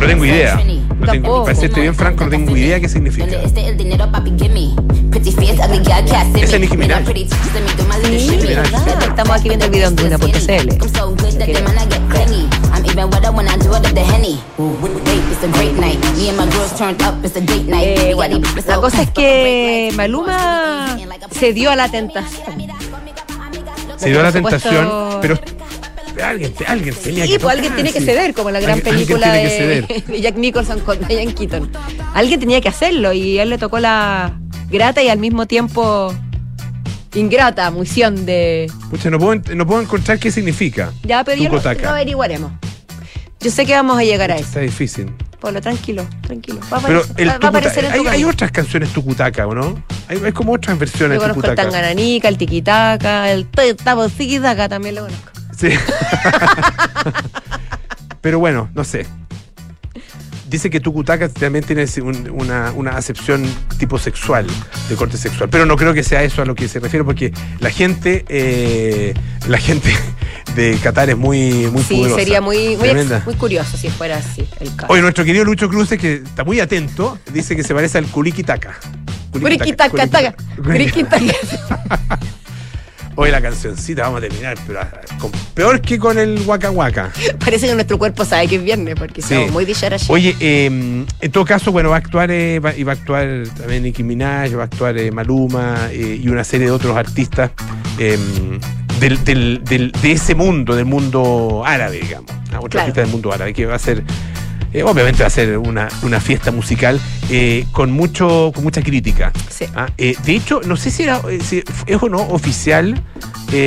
No 0.00 0.07
tengo 0.07 0.25
idea. 0.25 0.57
No 0.99 1.07
tengo, 1.12 1.45
para 1.45 1.54
serte 1.57 1.80
bien 1.80 1.95
franco, 1.95 2.25
no 2.25 2.30
tengo 2.30 2.57
idea 2.57 2.80
qué 2.80 2.88
significa. 2.88 3.26
Ese 5.20 6.56
es 6.56 6.60
Nicki 6.60 6.76
Minaj. 6.76 7.04
Sí, 7.06 8.36
¿verdad? 8.46 9.02
Estamos 9.02 9.36
aquí 9.36 9.48
viendo 9.48 9.64
el 9.66 9.70
video 9.70 9.88
en 9.88 9.96
duna.cl. 9.96 10.68
Eh, 17.82 18.12
bueno, 18.14 18.40
la 18.66 18.76
cosa 18.76 19.02
es 19.02 19.10
que 19.10 19.92
Maluma 19.94 20.96
se 21.30 21.52
dio 21.52 21.70
a 21.70 21.76
la 21.76 21.88
tentación. 21.90 22.42
Se 23.96 24.08
dio 24.08 24.22
la 24.22 24.32
Por 24.32 24.40
supuesto- 24.42 24.68
tentación, 24.70 25.18
pero 25.20 25.38
alguien, 26.24 26.54
alguien 26.66 26.94
tenía 26.94 27.24
Sí, 27.26 27.32
que 27.32 27.40
pues 27.40 27.54
alguien 27.54 27.74
tiene 27.74 27.92
que 27.92 28.00
ceder, 28.00 28.32
como 28.34 28.50
la 28.50 28.60
gran 28.60 28.78
Alguien- 28.78 28.94
película 28.94 29.32
de, 29.32 30.04
Jack 30.22 30.36
Nicholson 30.36 30.80
con 30.80 30.98
Diane 31.06 31.34
Keaton. 31.34 31.70
Alguien 32.14 32.40
tenía 32.40 32.60
que 32.60 32.68
hacerlo 32.70 33.12
y 33.12 33.38
a 33.38 33.42
él 33.42 33.50
le 33.50 33.58
tocó 33.58 33.78
la 33.78 34.38
grata 34.70 35.02
y 35.02 35.08
al 35.08 35.18
mismo 35.18 35.46
tiempo 35.46 36.14
ingrata 37.14 37.70
misión 37.70 38.24
de... 38.26 38.70
Pucha, 38.90 39.10
no 39.10 39.18
puedo, 39.18 39.40
no 39.54 39.66
puedo 39.66 39.80
encontrar 39.82 40.18
qué 40.18 40.30
significa. 40.30 40.92
Ya, 41.02 41.24
pero 41.24 41.42
yo 41.42 41.50
lo, 41.50 41.88
averiguaremos. 41.90 42.52
Yo 43.40 43.50
sé 43.50 43.66
que 43.66 43.72
vamos 43.74 43.98
a 43.98 44.02
llegar 44.04 44.30
a 44.30 44.36
eso. 44.36 44.44
Está 44.44 44.60
difícil. 44.60 45.12
Pablo, 45.40 45.60
tranquilo, 45.62 46.06
tranquilo. 46.20 46.60
Va 46.72 46.76
a 46.76 46.80
Pero 46.82 46.98
aparecer, 47.00 47.16
el 47.22 47.28
va- 47.30 47.38
va 47.38 47.46
a 47.46 47.48
aparecer 47.48 47.84
en 47.86 47.92
tucuta- 47.92 48.10
tu 48.10 48.16
hay, 48.16 48.24
otras 48.24 48.50
canciones 48.52 48.92
tucutaca, 48.92 49.46
¿o 49.46 49.54
no? 49.54 49.82
Hay, 50.08 50.20
hay 50.22 50.32
como 50.32 50.52
otras 50.52 50.78
versiones 50.78 51.16
Yo 51.16 51.22
conozco 51.22 51.40
el. 51.48 51.56
Tangananica, 51.56 52.28
el 52.28 52.36
Tiquitaca, 52.36 53.30
el 53.32 53.46
Tabotiquitaca 53.48 54.68
también 54.68 54.96
lo 54.96 55.02
conozco. 55.06 55.30
Sí. 55.58 55.68
Pero 58.20 58.38
bueno, 58.38 58.68
no 58.74 58.84
sé. 58.84 59.06
Dice 60.50 60.69
que 60.69 60.80
Tucutaca 60.80 61.28
también 61.28 61.64
tiene 61.64 61.87
un- 62.02 62.28
una, 62.33 62.73
una 62.73 62.90
acepción 62.97 63.45
tipo 63.78 63.99
sexual, 63.99 64.47
de 64.88 64.97
corte 64.97 65.16
sexual. 65.16 65.49
Pero 65.49 65.64
no 65.64 65.76
creo 65.76 65.95
que 65.95 66.02
sea 66.02 66.25
eso 66.25 66.42
a 66.42 66.45
lo 66.45 66.57
que 66.57 66.66
se 66.66 66.80
refiere, 66.80 67.04
porque 67.04 67.33
la 67.61 67.71
gente, 67.71 68.25
eh, 68.28 69.14
la 69.47 69.59
gente 69.59 69.92
de 70.57 70.76
Qatar 70.83 71.09
es 71.09 71.16
muy, 71.16 71.69
muy 71.71 71.83
Sí, 71.85 71.95
poderosa. 71.95 72.19
sería 72.19 72.40
muy, 72.40 72.76
muy, 72.76 72.88
Tremenda. 72.88 73.19
ex- 73.19 73.26
muy 73.26 73.37
curioso 73.37 73.76
si 73.76 73.88
fuera 73.90 74.16
así 74.16 74.45
el 74.59 74.75
caso. 74.75 74.92
Oye, 74.92 75.02
nuestro 75.02 75.25
querido 75.25 75.45
Lucho 75.45 75.69
Cruces, 75.69 75.99
que 76.00 76.14
está 76.14 76.42
muy 76.42 76.59
atento, 76.59 77.16
dice 77.33 77.54
que 77.54 77.62
se 77.62 77.73
parece 77.73 77.99
al 77.99 78.07
Culiquitaca. 78.07 78.76
Curiquitaca, 79.30 80.07
taca, 80.09 80.35
curiquitaca. 80.57 81.33
Hoy 83.22 83.30
la 83.30 83.42
cancioncita 83.42 84.04
vamos 84.04 84.16
a 84.16 84.20
terminar, 84.22 84.56
pero 84.66 84.80
ah, 84.80 84.88
con- 85.18 85.30
peor 85.52 85.82
que 85.82 85.98
con 85.98 86.18
el 86.18 86.40
Waka 86.46 86.70
Waka. 86.70 87.10
Parece 87.44 87.66
que 87.66 87.74
nuestro 87.74 87.98
cuerpo 87.98 88.24
sabe 88.24 88.48
que 88.48 88.56
es 88.56 88.62
viernes 88.64 88.94
porque 88.96 89.20
Sí. 89.20 89.34
muy 89.52 89.66
dicharachos. 89.66 90.08
Oye, 90.08 90.34
eh, 90.40 90.64
en 91.20 91.30
todo 91.30 91.44
caso, 91.44 91.70
bueno, 91.70 91.90
va 91.90 91.96
a 91.96 91.98
actuar, 91.98 92.30
eh, 92.30 92.60
va, 92.60 92.74
y 92.74 92.82
va 92.82 92.92
a 92.92 92.94
actuar 92.94 93.42
también 93.58 93.82
Nicki 93.82 94.02
Minaj, 94.02 94.56
va 94.56 94.62
a 94.62 94.64
actuar 94.64 94.96
eh, 94.96 95.10
Maluma 95.12 95.90
eh, 95.92 96.18
y 96.22 96.28
una 96.28 96.44
serie 96.44 96.64
de 96.68 96.72
otros 96.72 96.96
artistas 96.96 97.50
eh, 97.98 98.18
del, 99.00 99.22
del- 99.22 99.64
del- 99.64 99.92
de 100.00 100.12
ese 100.12 100.34
mundo, 100.34 100.74
del 100.74 100.86
mundo 100.86 101.62
árabe, 101.66 102.00
digamos. 102.00 102.30
¿no? 102.50 102.60
Otro 102.60 102.70
Claro. 102.70 102.80
artista 102.86 103.02
del 103.02 103.10
mundo 103.10 103.32
árabe, 103.34 103.52
que 103.52 103.66
va 103.66 103.74
a 103.74 103.78
ser, 103.78 104.02
eh, 104.72 104.82
obviamente 104.82 105.22
va 105.22 105.26
a 105.26 105.30
ser 105.30 105.58
una, 105.58 105.88
una 106.02 106.20
fiesta 106.20 106.50
musical 106.50 107.00
eh, 107.30 107.66
con 107.72 107.90
mucho, 107.90 108.52
con 108.54 108.64
mucha 108.64 108.82
crítica. 108.82 109.32
Sí. 109.48 109.66
Ah, 109.74 109.88
eh, 109.98 110.16
de 110.24 110.34
hecho, 110.36 110.60
no 110.64 110.76
sé 110.76 110.90
si 110.90 111.02
era 111.04 111.20
si 111.42 111.62
es 111.86 112.02
o 112.02 112.08
no 112.08 112.18
oficial, 112.28 113.02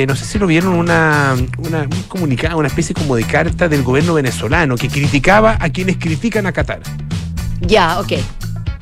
no 0.08 0.16
sé 0.16 0.24
si 0.24 0.38
lo 0.38 0.46
vieron 0.46 0.74
una, 0.74 1.36
una 1.58 1.82
un 1.82 2.02
comunicado, 2.08 2.56
una 2.58 2.68
especie 2.68 2.94
como 2.94 3.16
de 3.16 3.24
carta 3.24 3.68
del 3.68 3.82
gobierno 3.82 4.14
venezolano 4.14 4.76
que 4.76 4.88
criticaba 4.88 5.56
a 5.60 5.68
quienes 5.70 5.98
critican 5.98 6.46
a 6.46 6.52
Qatar. 6.52 6.80
Ya, 7.60 8.00
ok. 8.00 8.12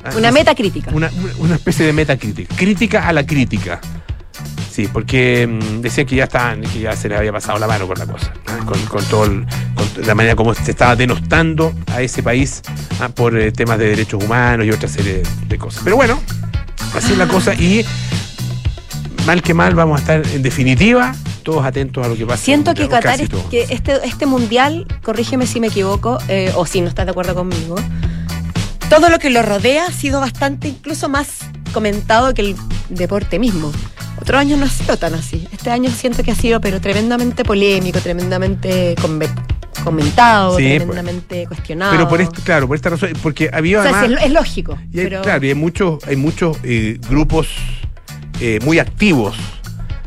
Ah, 0.05 0.11
Una 0.17 0.27
es- 0.29 0.33
meta 0.33 0.55
crítica. 0.55 0.91
Una, 0.93 1.09
una 1.39 1.55
especie 1.55 1.85
de 1.85 1.93
metacrítica. 1.93 2.55
Crítica 2.55 3.07
a 3.07 3.13
la 3.13 3.25
crítica. 3.25 3.79
Sí, 4.73 4.87
porque 4.91 5.45
mm, 5.47 5.81
decían 5.81 6.07
que 6.07 6.15
ya 6.15 6.23
estaban, 6.23 6.61
que 6.61 6.79
ya 6.79 6.95
se 6.95 7.07
les 7.07 7.19
había 7.19 7.31
pasado 7.31 7.59
la 7.59 7.67
mano 7.67 7.85
con 7.87 7.99
la 7.99 8.07
cosa, 8.07 8.33
¿ah? 8.47 8.57
con, 8.65 8.79
con 8.87 9.05
todo 9.05 9.25
el- 9.25 9.45
con 9.75 9.87
la 10.07 10.15
manera 10.15 10.35
como 10.35 10.53
se 10.55 10.71
estaba 10.71 10.95
denostando 10.95 11.73
a 11.91 12.01
ese 12.01 12.23
país 12.23 12.63
¿ah? 12.99 13.09
por 13.09 13.37
eh, 13.37 13.51
temas 13.51 13.77
de 13.77 13.89
derechos 13.89 14.23
humanos 14.23 14.65
y 14.65 14.71
otra 14.71 14.89
serie 14.89 15.21
de, 15.47 15.57
cosas. 15.59 15.81
Pero 15.83 15.95
bueno, 15.95 16.19
así 16.95 17.11
es 17.11 17.17
la 17.19 17.27
cosa 17.27 17.53
y 17.53 17.85
mal 19.27 19.43
que 19.43 19.53
mal 19.53 19.75
vamos 19.75 19.97
a 19.97 20.01
estar 20.01 20.33
en 20.35 20.41
definitiva 20.41 21.13
todos 21.43 21.63
atentos 21.65 22.03
a 22.03 22.09
lo 22.09 22.15
que 22.15 22.25
pasa. 22.25 22.43
Siento 22.43 22.73
que 22.73 22.87
Qatar, 22.89 23.21
es- 23.21 23.29
que 23.51 23.67
este, 23.69 23.99
este 24.07 24.25
mundial, 24.25 24.87
corrígeme 25.03 25.45
si 25.45 25.59
me 25.59 25.67
equivoco, 25.67 26.17
eh, 26.29 26.51
o 26.55 26.65
si 26.65 26.81
no 26.81 26.87
estás 26.87 27.05
de 27.05 27.11
acuerdo 27.11 27.35
conmigo, 27.35 27.75
todo 28.89 29.09
lo 29.09 29.19
que 29.19 29.29
lo 29.29 29.43
rodea 29.43 29.85
ha 29.85 29.91
sido 29.91 30.19
bastante 30.19 30.67
incluso 30.69 31.09
más 31.09 31.27
comentado 31.73 32.33
que 32.33 32.41
el 32.41 32.55
deporte 32.89 33.37
mismo. 33.37 33.71
Otros 34.23 34.39
años 34.39 34.57
no 34.57 34.65
ha 34.65 34.69
sido 34.69 34.95
tan 34.95 35.13
así. 35.15 35.45
Este 35.51 35.69
año 35.69 35.91
siento 35.91 36.23
que 36.23 36.31
ha 36.31 36.35
sido 36.35 36.61
pero 36.61 36.79
tremendamente 36.79 37.43
polémico, 37.43 37.99
tremendamente 37.99 38.95
comentado, 39.83 40.57
Sí, 40.57 40.63
pues. 40.63 40.77
tremendamente 40.77 41.45
cuestionado. 41.45 41.91
Pero 41.91 42.07
por 42.07 42.21
esto, 42.21 42.41
claro, 42.41 42.65
por 42.67 42.77
esta 42.77 42.89
razón, 42.91 43.09
porque 43.21 43.49
había 43.51 43.79
o 43.79 43.83
sea, 43.83 43.91
además... 43.99 44.07
sí, 44.07 44.15
es, 44.19 44.25
es 44.27 44.31
lógico. 44.31 44.77
Y 44.93 44.99
hay, 44.99 45.03
pero 45.07 45.21
Claro, 45.23 45.45
y 45.45 45.49
hay 45.49 45.55
muchos, 45.55 46.01
hay 46.07 46.15
muchos 46.15 46.57
eh, 46.63 46.97
grupos 47.09 47.49
eh, 48.39 48.59
muy 48.63 48.79
activos. 48.79 49.35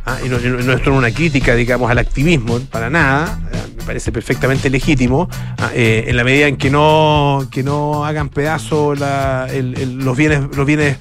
¿ah? 0.07 0.17
Y 0.25 0.31
no, 0.31 0.39
no- 0.39 0.73
es 0.73 0.87
una 0.87 1.11
crítica, 1.11 1.55
digamos, 1.55 1.91
al 1.91 1.99
activismo, 1.99 2.59
para 2.71 2.89
nada. 2.89 3.39
eh, 3.53 3.59
me 3.77 3.83
parece 3.85 4.13
perfectamente 4.13 4.71
legítimo, 4.71 5.29
ah, 5.59 5.71
eh, 5.75 6.07
en 6.09 6.17
la 6.17 6.25
medida 6.25 6.49
en 6.49 6.57
que 6.57 6.71
no, 6.71 7.47
que 7.51 7.63
no 7.63 8.07
hagan 8.07 8.31
pedazo 8.31 8.95
la- 8.95 9.47
el- 9.53 9.79
el- 9.79 9.99
los 9.99 10.17
bienes, 10.17 10.41
los 10.57 10.65
bienes 10.67 10.97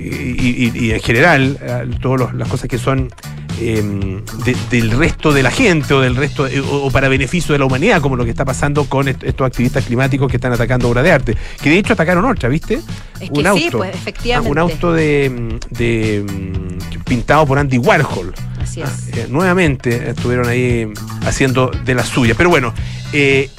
y, 0.00 0.90
en 0.92 1.00
general, 1.00 1.58
eh, 1.60 1.86
todas 2.00 2.34
las 2.34 2.48
cosas 2.48 2.68
que 2.68 2.78
son 2.78 3.08
eh, 3.62 3.82
de- 4.44 4.56
del 4.70 4.90
resto 4.92 5.32
de 5.32 5.42
la 5.42 5.50
gente 5.50 5.92
o 5.92 6.00
del 6.00 6.16
resto 6.16 6.46
eh, 6.46 6.60
o, 6.60 6.86
o 6.86 6.90
para 6.90 7.08
beneficio 7.08 7.52
de 7.52 7.58
la 7.58 7.66
humanidad, 7.66 8.00
como 8.00 8.16
lo 8.16 8.24
que 8.24 8.30
está 8.30 8.44
pasando 8.46 8.84
con 8.86 9.06
est- 9.08 9.22
estos 9.22 9.46
activistas 9.46 9.84
climáticos 9.84 10.30
que 10.30 10.36
están 10.38 10.52
atacando 10.52 10.88
obras 10.88 11.04
de 11.04 11.12
arte. 11.12 11.36
Que 11.62 11.68
de 11.70 11.78
hecho 11.78 11.92
atacaron 11.92 12.24
otra, 12.24 12.48
¿viste? 12.48 12.80
Es 13.20 13.28
que 13.30 13.42
sí, 13.54 13.68
pues, 13.78 13.94
efectivamente. 13.94 14.48
Ah, 14.48 14.52
un 14.52 14.58
auto 14.58 14.92
de, 14.94 15.58
de, 15.70 16.24
mm, 16.26 17.02
pintado 17.04 17.44
por 17.46 17.58
Andy 17.58 17.76
Warhol. 17.76 18.32
Así 18.58 18.80
es. 18.80 18.88
Ah, 18.88 18.96
eh, 19.16 19.26
nuevamente 19.28 20.10
estuvieron 20.10 20.48
ahí 20.48 20.86
haciendo 21.26 21.70
de 21.84 21.94
las 21.94 22.08
suyas. 22.08 22.36
Pero 22.38 22.48
bueno, 22.48 22.72
eh, 23.12 23.50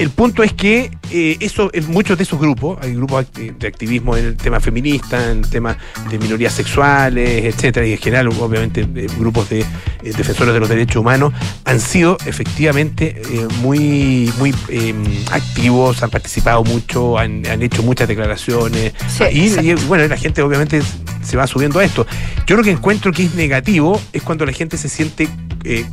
el 0.00 0.10
punto 0.10 0.42
es 0.42 0.52
que 0.52 0.90
eh, 1.10 1.36
eso, 1.40 1.70
en 1.72 1.90
muchos 1.90 2.16
de 2.16 2.24
esos 2.24 2.40
grupos, 2.40 2.78
hay 2.82 2.94
grupos 2.94 3.26
acti- 3.26 3.56
de 3.56 3.66
activismo 3.68 4.16
en 4.16 4.24
el 4.24 4.36
tema 4.36 4.58
feminista, 4.60 5.30
en 5.30 5.38
el 5.44 5.48
tema 5.50 5.76
de 6.10 6.18
minorías 6.18 6.52
sexuales, 6.54 7.44
etcétera, 7.44 7.86
y 7.86 7.92
en 7.92 7.98
general, 7.98 8.28
obviamente, 8.28 8.80
eh, 8.80 9.06
grupos 9.18 9.50
de 9.50 9.60
eh, 9.60 9.66
defensores 10.02 10.54
de 10.54 10.60
los 10.60 10.68
derechos 10.68 10.96
humanos, 10.96 11.32
han 11.64 11.80
sido 11.80 12.16
efectivamente 12.24 13.20
eh, 13.30 13.46
muy, 13.60 14.32
muy 14.38 14.54
eh, 14.68 14.94
activos, 15.30 16.02
han 16.02 16.10
participado 16.10 16.64
mucho, 16.64 17.18
han, 17.18 17.46
han 17.46 17.60
hecho 17.62 17.82
muchas 17.82 18.08
declaraciones. 18.08 18.94
Sí, 19.08 19.24
y, 19.32 19.46
exacto. 19.48 19.62
y, 19.68 19.74
bueno, 19.86 20.06
la 20.08 20.16
gente 20.16 20.40
obviamente 20.42 20.80
se 21.22 21.36
va 21.36 21.46
subiendo 21.46 21.78
a 21.78 21.84
esto. 21.84 22.06
Yo 22.46 22.56
lo 22.56 22.62
que 22.62 22.70
encuentro 22.70 23.12
que 23.12 23.24
es 23.24 23.34
negativo 23.34 24.00
es 24.12 24.22
cuando 24.22 24.46
la 24.46 24.52
gente 24.52 24.78
se 24.78 24.88
siente 24.88 25.28
eh, 25.64 25.84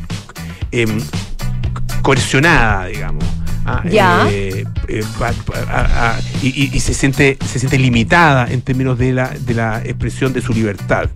em, 0.72 1.02
coercionada, 2.02 2.86
digamos. 2.86 3.24
Ah, 3.70 3.84
Ya. 3.90 4.28
eh, 4.32 4.64
eh, 4.88 5.04
pa- 5.20 5.34
pa- 5.46 5.60
a- 5.70 6.12
a- 6.16 6.20
y, 6.42 6.80
se 6.80 6.94
siente 6.94 7.38
se 7.46 7.60
siente 7.60 7.78
limitada 7.78 8.48
en 8.50 8.62
términos 8.62 8.98
de 8.98 9.12
la, 9.12 9.28
de 9.30 9.54
la 9.54 9.80
expresión 9.84 10.32
de 10.32 10.42
su 10.42 10.54
libertad. 10.54 11.10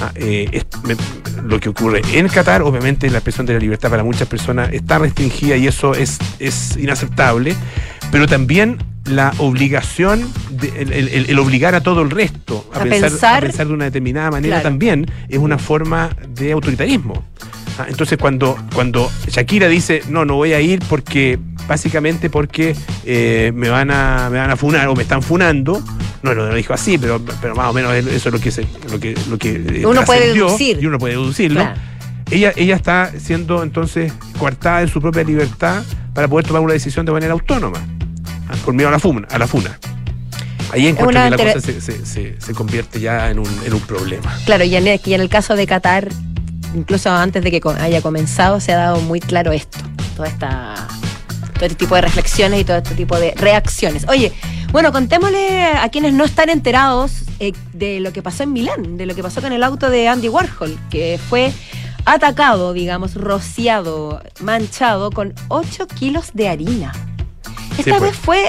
Ah, 0.00 0.12
eh, 0.14 0.48
es- 0.52 0.66
me- 0.84 0.94
lo 1.42 1.58
que 1.58 1.68
ocurre 1.68 2.02
en 2.12 2.28
Qatar, 2.28 2.62
obviamente 2.62 3.10
la 3.10 3.18
expresión 3.18 3.44
de 3.46 3.54
la 3.54 3.58
libertad 3.58 3.90
para 3.90 4.04
muchas 4.04 4.28
personas 4.28 4.72
está 4.72 4.98
restringida 4.98 5.56
y 5.56 5.66
eso 5.66 5.94
es, 5.94 6.18
es 6.38 6.76
inaceptable, 6.76 7.56
pero 8.12 8.26
también 8.28 8.78
la 9.06 9.32
obligación, 9.38 10.28
de- 10.50 10.68
el, 10.82 10.92
el- 10.92 11.08
el- 11.08 11.30
el 11.30 11.38
obligar 11.38 11.74
a 11.74 11.80
todo 11.80 12.02
el 12.02 12.10
resto 12.10 12.68
a, 12.72 12.78
A 12.78 12.82
pensar, 12.84 13.10
pensar- 13.10 13.36
a 13.38 13.40
pensar 13.46 13.66
de 13.68 13.72
una 13.74 13.84
determinada 13.86 14.30
manera 14.30 14.56
Claro. 14.56 14.68
también 14.68 15.06
es 15.28 15.38
una 15.38 15.58
forma 15.58 16.10
de 16.28 16.52
autoritarismo. 16.52 17.24
Ah, 17.78 17.86
Entonces 17.88 18.16
cuando, 18.18 18.56
cuando 18.74 19.10
Shakira 19.28 19.68
dice, 19.68 20.02
no, 20.08 20.24
no 20.24 20.34
voy 20.36 20.52
a 20.54 20.60
ir 20.60 20.80
porque, 20.88 21.38
básicamente 21.68 22.30
porque 22.30 22.74
eh, 23.04 23.52
me, 23.54 23.68
van 23.68 23.90
a, 23.90 24.28
me 24.30 24.38
van 24.38 24.50
a 24.50 24.56
funar 24.56 24.88
o 24.88 24.94
me 24.96 25.02
están 25.02 25.22
funando, 25.22 25.82
no, 26.22 26.34
no 26.34 26.46
lo 26.46 26.54
dijo 26.54 26.72
así, 26.72 26.96
pero, 26.96 27.20
pero 27.42 27.54
más 27.54 27.68
o 27.68 27.72
menos 27.74 27.92
eso 27.94 28.28
es 28.28 28.32
lo 28.32 28.40
que, 28.40 28.50
se, 28.50 28.66
lo 28.90 28.98
que, 28.98 29.14
lo 29.28 29.36
que 29.38 29.50
eh, 29.82 29.86
Uno 29.86 30.02
puede 30.04 30.32
deducir. 30.32 30.78
Y 30.82 30.86
uno 30.86 30.98
puede 30.98 31.14
deducirlo. 31.14 31.60
Claro. 31.60 31.78
Ella, 32.30 32.52
ella 32.56 32.74
está 32.76 33.12
siendo 33.18 33.62
entonces 33.62 34.12
coartada 34.38 34.82
en 34.82 34.88
su 34.88 35.00
propia 35.00 35.22
libertad 35.22 35.82
para 36.14 36.26
poder 36.28 36.46
tomar 36.46 36.62
una 36.62 36.72
decisión 36.72 37.04
de 37.06 37.12
manera 37.12 37.32
autónoma, 37.34 37.78
ah, 38.48 38.54
con 38.64 38.74
miedo 38.74 38.88
a 38.88 38.92
la 38.92 38.98
funa. 38.98 39.28
A 39.30 39.38
la 39.38 39.46
funa. 39.46 39.78
Ahí 40.72 40.88
encuentro 40.88 41.22
que 41.22 41.30
la 41.30 41.36
cosa 41.36 41.60
se, 41.60 41.80
se- 41.80 42.04
se- 42.04 42.34
se 42.40 42.52
convierte 42.54 42.98
ya 43.00 43.30
en 43.30 43.38
un, 43.38 43.48
en 43.64 43.72
un 43.72 43.80
problema. 43.80 44.36
Claro, 44.46 44.64
y 44.64 44.74
en, 44.74 44.86
el, 44.88 45.00
y 45.04 45.14
en 45.14 45.20
el 45.20 45.28
caso 45.28 45.54
de 45.54 45.66
Qatar, 45.66 46.08
incluso 46.76 47.10
antes 47.10 47.42
de 47.42 47.50
que 47.50 47.60
haya 47.80 48.00
comenzado, 48.02 48.60
se 48.60 48.72
ha 48.72 48.76
dado 48.76 49.00
muy 49.00 49.20
claro 49.20 49.52
esto. 49.52 49.78
Toda 50.16 50.28
esta. 50.28 50.74
Todo 51.54 51.64
este 51.64 51.74
tipo 51.74 51.94
de 51.94 52.02
reflexiones 52.02 52.60
y 52.60 52.64
todo 52.64 52.76
este 52.76 52.94
tipo 52.94 53.18
de 53.18 53.32
reacciones. 53.34 54.04
Oye, 54.08 54.30
bueno, 54.72 54.92
contémosle 54.92 55.62
a 55.72 55.88
quienes 55.88 56.12
no 56.12 56.24
están 56.24 56.50
enterados 56.50 57.22
eh, 57.40 57.52
de 57.72 57.98
lo 58.00 58.12
que 58.12 58.22
pasó 58.22 58.42
en 58.42 58.52
Milán, 58.52 58.98
de 58.98 59.06
lo 59.06 59.14
que 59.14 59.22
pasó 59.22 59.40
con 59.40 59.52
el 59.54 59.62
auto 59.62 59.88
de 59.88 60.06
Andy 60.06 60.28
Warhol, 60.28 60.78
que 60.90 61.18
fue 61.30 61.52
atacado, 62.04 62.74
digamos, 62.74 63.14
rociado, 63.14 64.22
manchado 64.40 65.10
con 65.10 65.32
8 65.48 65.86
kilos 65.86 66.30
de 66.34 66.48
harina. 66.50 66.92
Esta 67.78 67.92
pues. 67.98 68.02
vez 68.02 68.16
fue, 68.16 68.48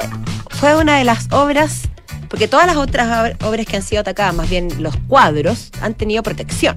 fue 0.50 0.76
una 0.76 0.98
de 0.98 1.06
las 1.06 1.28
obras, 1.32 1.84
porque 2.30 2.50
todas 2.50 2.68
las 2.68 2.76
otras 2.76 3.08
ob- 3.08 3.46
obras 3.46 3.66
que 3.66 3.78
han 3.78 3.84
sido 3.84 4.02
atacadas, 4.02 4.36
más 4.36 4.50
bien 4.50 4.68
los 4.84 4.96
cuadros, 5.08 5.72
han 5.82 5.94
tenido 5.94 6.24
protección. 6.24 6.76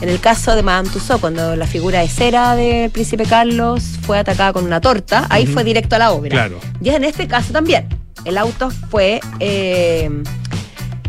En 0.00 0.08
el 0.08 0.18
caso 0.18 0.56
de 0.56 0.62
Madame 0.62 0.88
Tussauds, 0.88 1.20
cuando 1.20 1.56
la 1.56 1.66
figura 1.66 2.00
de 2.00 2.08
cera 2.08 2.56
del 2.56 2.90
príncipe 2.90 3.24
Carlos 3.24 3.82
fue 4.02 4.18
atacada 4.18 4.52
con 4.52 4.64
una 4.64 4.80
torta, 4.80 5.26
ahí 5.28 5.46
fue 5.46 5.62
directo 5.62 5.96
a 5.96 5.98
la 5.98 6.12
obra. 6.12 6.30
Claro. 6.30 6.58
Y 6.82 6.88
en 6.88 7.04
este 7.04 7.28
caso 7.28 7.52
también. 7.52 7.86
El 8.24 8.38
auto 8.38 8.70
fue 8.70 9.20
eh, 9.40 10.10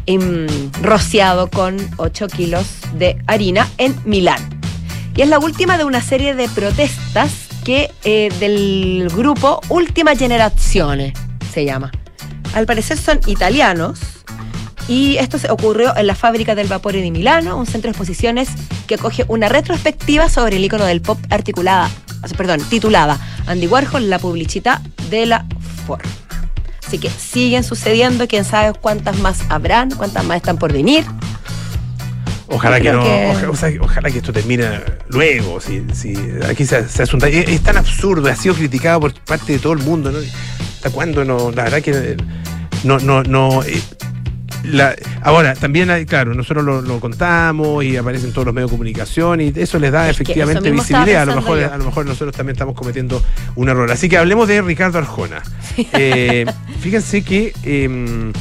em, 0.05 0.47
rociado 0.81 1.49
con 1.49 1.77
8 1.97 2.27
kilos 2.27 2.65
de 2.93 3.17
harina 3.27 3.67
en 3.77 3.95
Milán. 4.05 4.41
Y 5.15 5.21
es 5.21 5.29
la 5.29 5.39
última 5.39 5.77
de 5.77 5.83
una 5.83 6.01
serie 6.01 6.35
de 6.35 6.47
protestas 6.49 7.31
que 7.63 7.91
eh, 8.03 8.29
del 8.39 9.09
grupo 9.13 9.61
Última 9.69 10.15
Generazione 10.15 11.13
se 11.53 11.65
llama. 11.65 11.91
Al 12.53 12.65
parecer 12.65 12.97
son 12.97 13.19
italianos 13.27 13.99
y 14.87 15.17
esto 15.17 15.39
se 15.39 15.49
ocurrió 15.51 15.95
en 15.95 16.07
la 16.07 16.15
fábrica 16.15 16.55
del 16.55 16.67
vapor 16.67 16.93
de 16.93 17.11
Milano, 17.11 17.57
un 17.57 17.65
centro 17.65 17.87
de 17.87 17.91
exposiciones 17.91 18.49
que 18.87 18.95
acoge 18.95 19.25
una 19.27 19.49
retrospectiva 19.49 20.29
sobre 20.29 20.57
el 20.57 20.65
icono 20.65 20.85
del 20.85 21.01
pop 21.01 21.19
articulada, 21.29 21.89
perdón, 22.37 22.61
titulada 22.69 23.19
Andy 23.47 23.67
Warhol, 23.67 24.09
la 24.09 24.19
publicidad 24.19 24.81
de 25.09 25.25
la 25.25 25.45
forma. 25.85 26.09
Así 26.85 26.97
que 26.97 27.09
siguen 27.09 27.63
sucediendo, 27.63 28.27
quién 28.27 28.43
sabe 28.43 28.73
cuántas 28.77 29.17
más 29.19 29.39
habrán, 29.49 29.91
cuántas 29.91 30.25
más 30.25 30.37
están 30.37 30.57
por 30.57 30.73
venir. 30.73 31.05
Ojalá 32.47 32.81
que 32.81 32.91
no, 32.91 33.01
ojalá 33.79 34.11
que 34.11 34.17
esto 34.17 34.33
termine 34.33 34.67
luego. 35.07 35.61
Si, 35.61 35.85
si 35.93 36.13
aquí 36.45 36.65
se, 36.65 36.85
se 36.89 37.03
hace 37.03 37.15
un 37.15 37.19
daño. 37.21 37.37
es, 37.37 37.47
es 37.47 37.63
tan 37.63 37.77
absurdo, 37.77 38.29
ha 38.29 38.35
sido 38.35 38.55
criticado 38.55 38.99
por 38.99 39.13
parte 39.21 39.53
de 39.53 39.59
todo 39.59 39.71
el 39.71 39.79
mundo. 39.79 40.11
¿no? 40.11 40.19
¿Hasta 40.19 40.89
cuándo 40.89 41.23
no? 41.23 41.51
La 41.51 41.63
verdad 41.63 41.81
que 41.81 42.17
no, 42.83 42.99
no, 42.99 43.23
no. 43.23 43.63
eh, 43.63 43.81
la- 44.63 44.95
ahora, 45.23 45.53
también 45.55 45.89
hay, 45.89 46.05
claro, 46.05 46.33
nosotros 46.33 46.63
lo, 46.63 46.81
lo 46.81 46.99
contamos 46.99 47.83
y 47.83 47.97
aparecen 47.97 48.31
todos 48.31 48.45
los 48.45 48.53
medios 48.53 48.69
de 48.69 48.75
comunicación 48.75 49.41
y 49.41 49.51
eso 49.55 49.79
les 49.79 49.91
da 49.91 50.09
Es 50.09 50.15
efectivamente 50.15 50.71
visibilidad. 50.71 51.23
A 51.23 51.25
lo, 51.25 51.35
mejor, 51.35 51.59
yo. 51.59 51.73
a 51.73 51.77
lo 51.77 51.85
mejor 51.85 52.05
nosotros 52.05 52.35
también 52.35 52.53
estamos 52.55 52.75
cometiendo 52.75 53.21
un 53.55 53.69
error. 53.69 53.91
Así 53.91 54.07
que 54.09 54.17
hablemos 54.17 54.47
de 54.47 54.61
Ricardo 54.61 54.97
Arjona. 54.99 55.41
Eh, 55.93 56.45
fíjense 56.79 57.23
que 57.23 57.53
eh, 57.63 58.31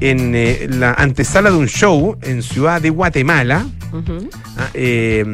en 0.00 0.32
eh, 0.34 0.66
la 0.70 0.92
antesala 0.92 1.50
de 1.50 1.56
un 1.56 1.68
show 1.68 2.16
en 2.22 2.42
Ciudad 2.42 2.80
de 2.80 2.90
Guatemala. 2.90 3.66
Ah, 4.58 4.68
eh, 4.74 5.24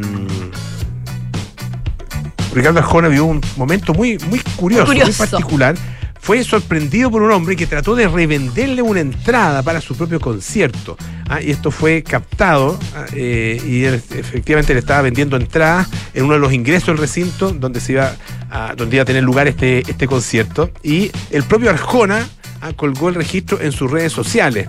Ricardo 2.55 2.79
Arjona 2.81 3.09
vivió 3.09 3.25
un 3.25 3.41
momento 3.57 3.95
muy, 3.95 4.19
muy 4.29 4.39
curioso, 4.57 4.93
muy, 4.93 5.13
particular. 5.13 5.75
Fue 6.23 6.45
sorprendido 6.45 7.11
por 7.11 7.21
un 7.21 7.33
hombre 7.33 7.57
que 7.57 7.67
trató 7.67 7.97
de 7.97 8.07
revenderle 8.07 8.81
una 8.81 9.01
entrada 9.01 9.65
para 9.65 9.81
su 9.81 9.97
propio 9.97 10.21
concierto. 10.21 10.97
Ah, 11.29 11.43
y 11.43 11.51
esto 11.51 11.73
fue 11.73 12.05
captado 12.05 12.79
ah, 12.95 13.07
eh, 13.13 13.61
y 13.67 13.85
efectivamente 13.85 14.73
le 14.73 14.79
estaba 14.79 15.03
vendiendo 15.03 15.37
entradas 15.37 15.89
en 16.15 16.25
uno 16.25 16.35
de 16.35 16.39
los 16.39 16.53
ingresos 16.53 16.87
del 16.87 16.99
recinto 16.99 17.53
donde 17.53 17.81
se 17.81 17.95
iba 17.95 18.15
a, 18.51 18.75
donde 18.77 18.97
iba 18.97 19.03
a 19.03 19.05
tener 19.05 19.25
lugar 19.25 19.49
este, 19.49 19.81
este 19.81 20.07
concierto. 20.07 20.71
Y 20.85 21.11
el 21.33 21.43
propio 21.43 21.71
Arjona 21.71 22.25
ah, 22.61 22.73
colgó 22.77 23.09
el 23.09 23.17
registro 23.17 23.61
en 23.61 23.73
sus 23.73 23.91
redes 23.91 24.13
sociales. 24.13 24.69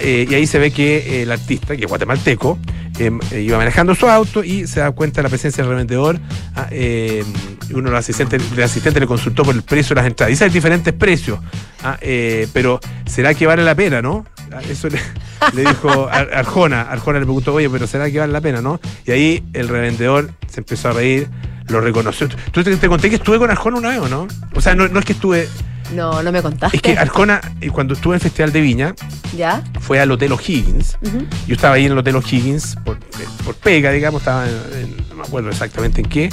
Eh, 0.00 0.26
y 0.28 0.34
ahí 0.34 0.46
se 0.46 0.58
ve 0.58 0.70
que 0.70 1.22
el 1.22 1.30
artista, 1.30 1.76
que 1.76 1.84
es 1.84 1.88
guatemalteco, 1.88 2.58
eh, 2.98 3.10
eh, 3.32 3.40
iba 3.40 3.58
manejando 3.58 3.94
su 3.94 4.08
auto 4.08 4.42
y 4.44 4.66
se 4.66 4.80
da 4.80 4.90
cuenta 4.92 5.18
de 5.20 5.24
la 5.24 5.28
presencia 5.28 5.62
del 5.62 5.70
revendedor. 5.70 6.18
ah, 6.54 6.66
eh, 6.70 7.24
uno 7.72 7.84
de 7.84 7.90
los 7.90 7.98
asistentes, 7.98 8.42
el 8.56 8.62
asistente 8.62 9.00
le 9.00 9.06
consultó 9.06 9.42
por 9.44 9.54
el 9.54 9.62
precio 9.62 9.94
de 9.94 10.00
las 10.02 10.06
entradas. 10.06 10.30
Dice 10.30 10.44
hay 10.44 10.50
diferentes 10.50 10.92
precios, 10.94 11.38
ah, 11.82 11.98
eh, 12.00 12.46
pero 12.52 12.78
¿será 13.06 13.34
que 13.34 13.46
vale 13.46 13.64
la 13.64 13.74
pena, 13.74 14.00
no? 14.02 14.24
Ah, 14.52 14.60
Eso 14.68 14.88
le, 14.88 14.98
le 15.54 15.62
dijo 15.62 16.08
Ar- 16.10 16.30
Arjona. 16.32 16.82
Arjona 16.82 17.18
le 17.18 17.24
preguntó, 17.26 17.52
oye, 17.54 17.68
pero 17.68 17.86
¿será 17.86 18.10
que 18.10 18.18
vale 18.20 18.32
la 18.32 18.40
pena, 18.40 18.60
no? 18.62 18.80
Y 19.04 19.10
ahí 19.10 19.44
el 19.52 19.68
revendedor 19.68 20.30
se 20.48 20.60
empezó 20.60 20.90
a 20.90 20.92
reír, 20.92 21.28
lo 21.68 21.80
reconoció. 21.80 22.28
Tú 22.52 22.62
te, 22.62 22.76
conté 22.88 23.10
que 23.10 23.16
estuve 23.16 23.38
con 23.38 23.50
Arjona 23.50 23.78
una 23.78 23.88
vez, 23.88 23.98
¿o 23.98 24.08
no? 24.08 24.28
O 24.54 24.60
sea, 24.60 24.74
no, 24.76 24.86
no 24.88 25.00
es 25.00 25.04
que 25.04 25.12
estuve. 25.14 25.48
No, 25.94 26.22
no 26.22 26.32
me 26.32 26.42
contaste. 26.42 26.76
Es 26.76 26.82
que 26.82 26.98
Arjona, 26.98 27.40
eh, 27.60 27.70
cuando 27.70 27.94
estuve 27.94 28.14
en 28.14 28.16
el 28.16 28.20
Festival 28.20 28.52
de 28.52 28.60
Viña, 28.60 28.94
¿Ya? 29.36 29.62
fue 29.80 30.00
al 30.00 30.10
Hotel 30.10 30.32
O'Higgins. 30.32 30.98
Ujú. 31.02 31.26
Yo 31.46 31.54
estaba 31.54 31.74
ahí 31.74 31.86
en 31.86 31.92
el 31.92 31.98
Hotel 31.98 32.16
O'Higgins 32.16 32.76
por, 32.84 32.96
eh, 32.96 33.26
por 33.44 33.54
pega, 33.54 33.90
digamos, 33.92 34.22
estaba 34.22 34.46
en, 34.46 34.54
en- 34.80 34.96
no 35.08 35.14
me 35.16 35.22
acuerdo 35.22 35.50
exactamente 35.50 36.00
en 36.00 36.08
qué. 36.08 36.28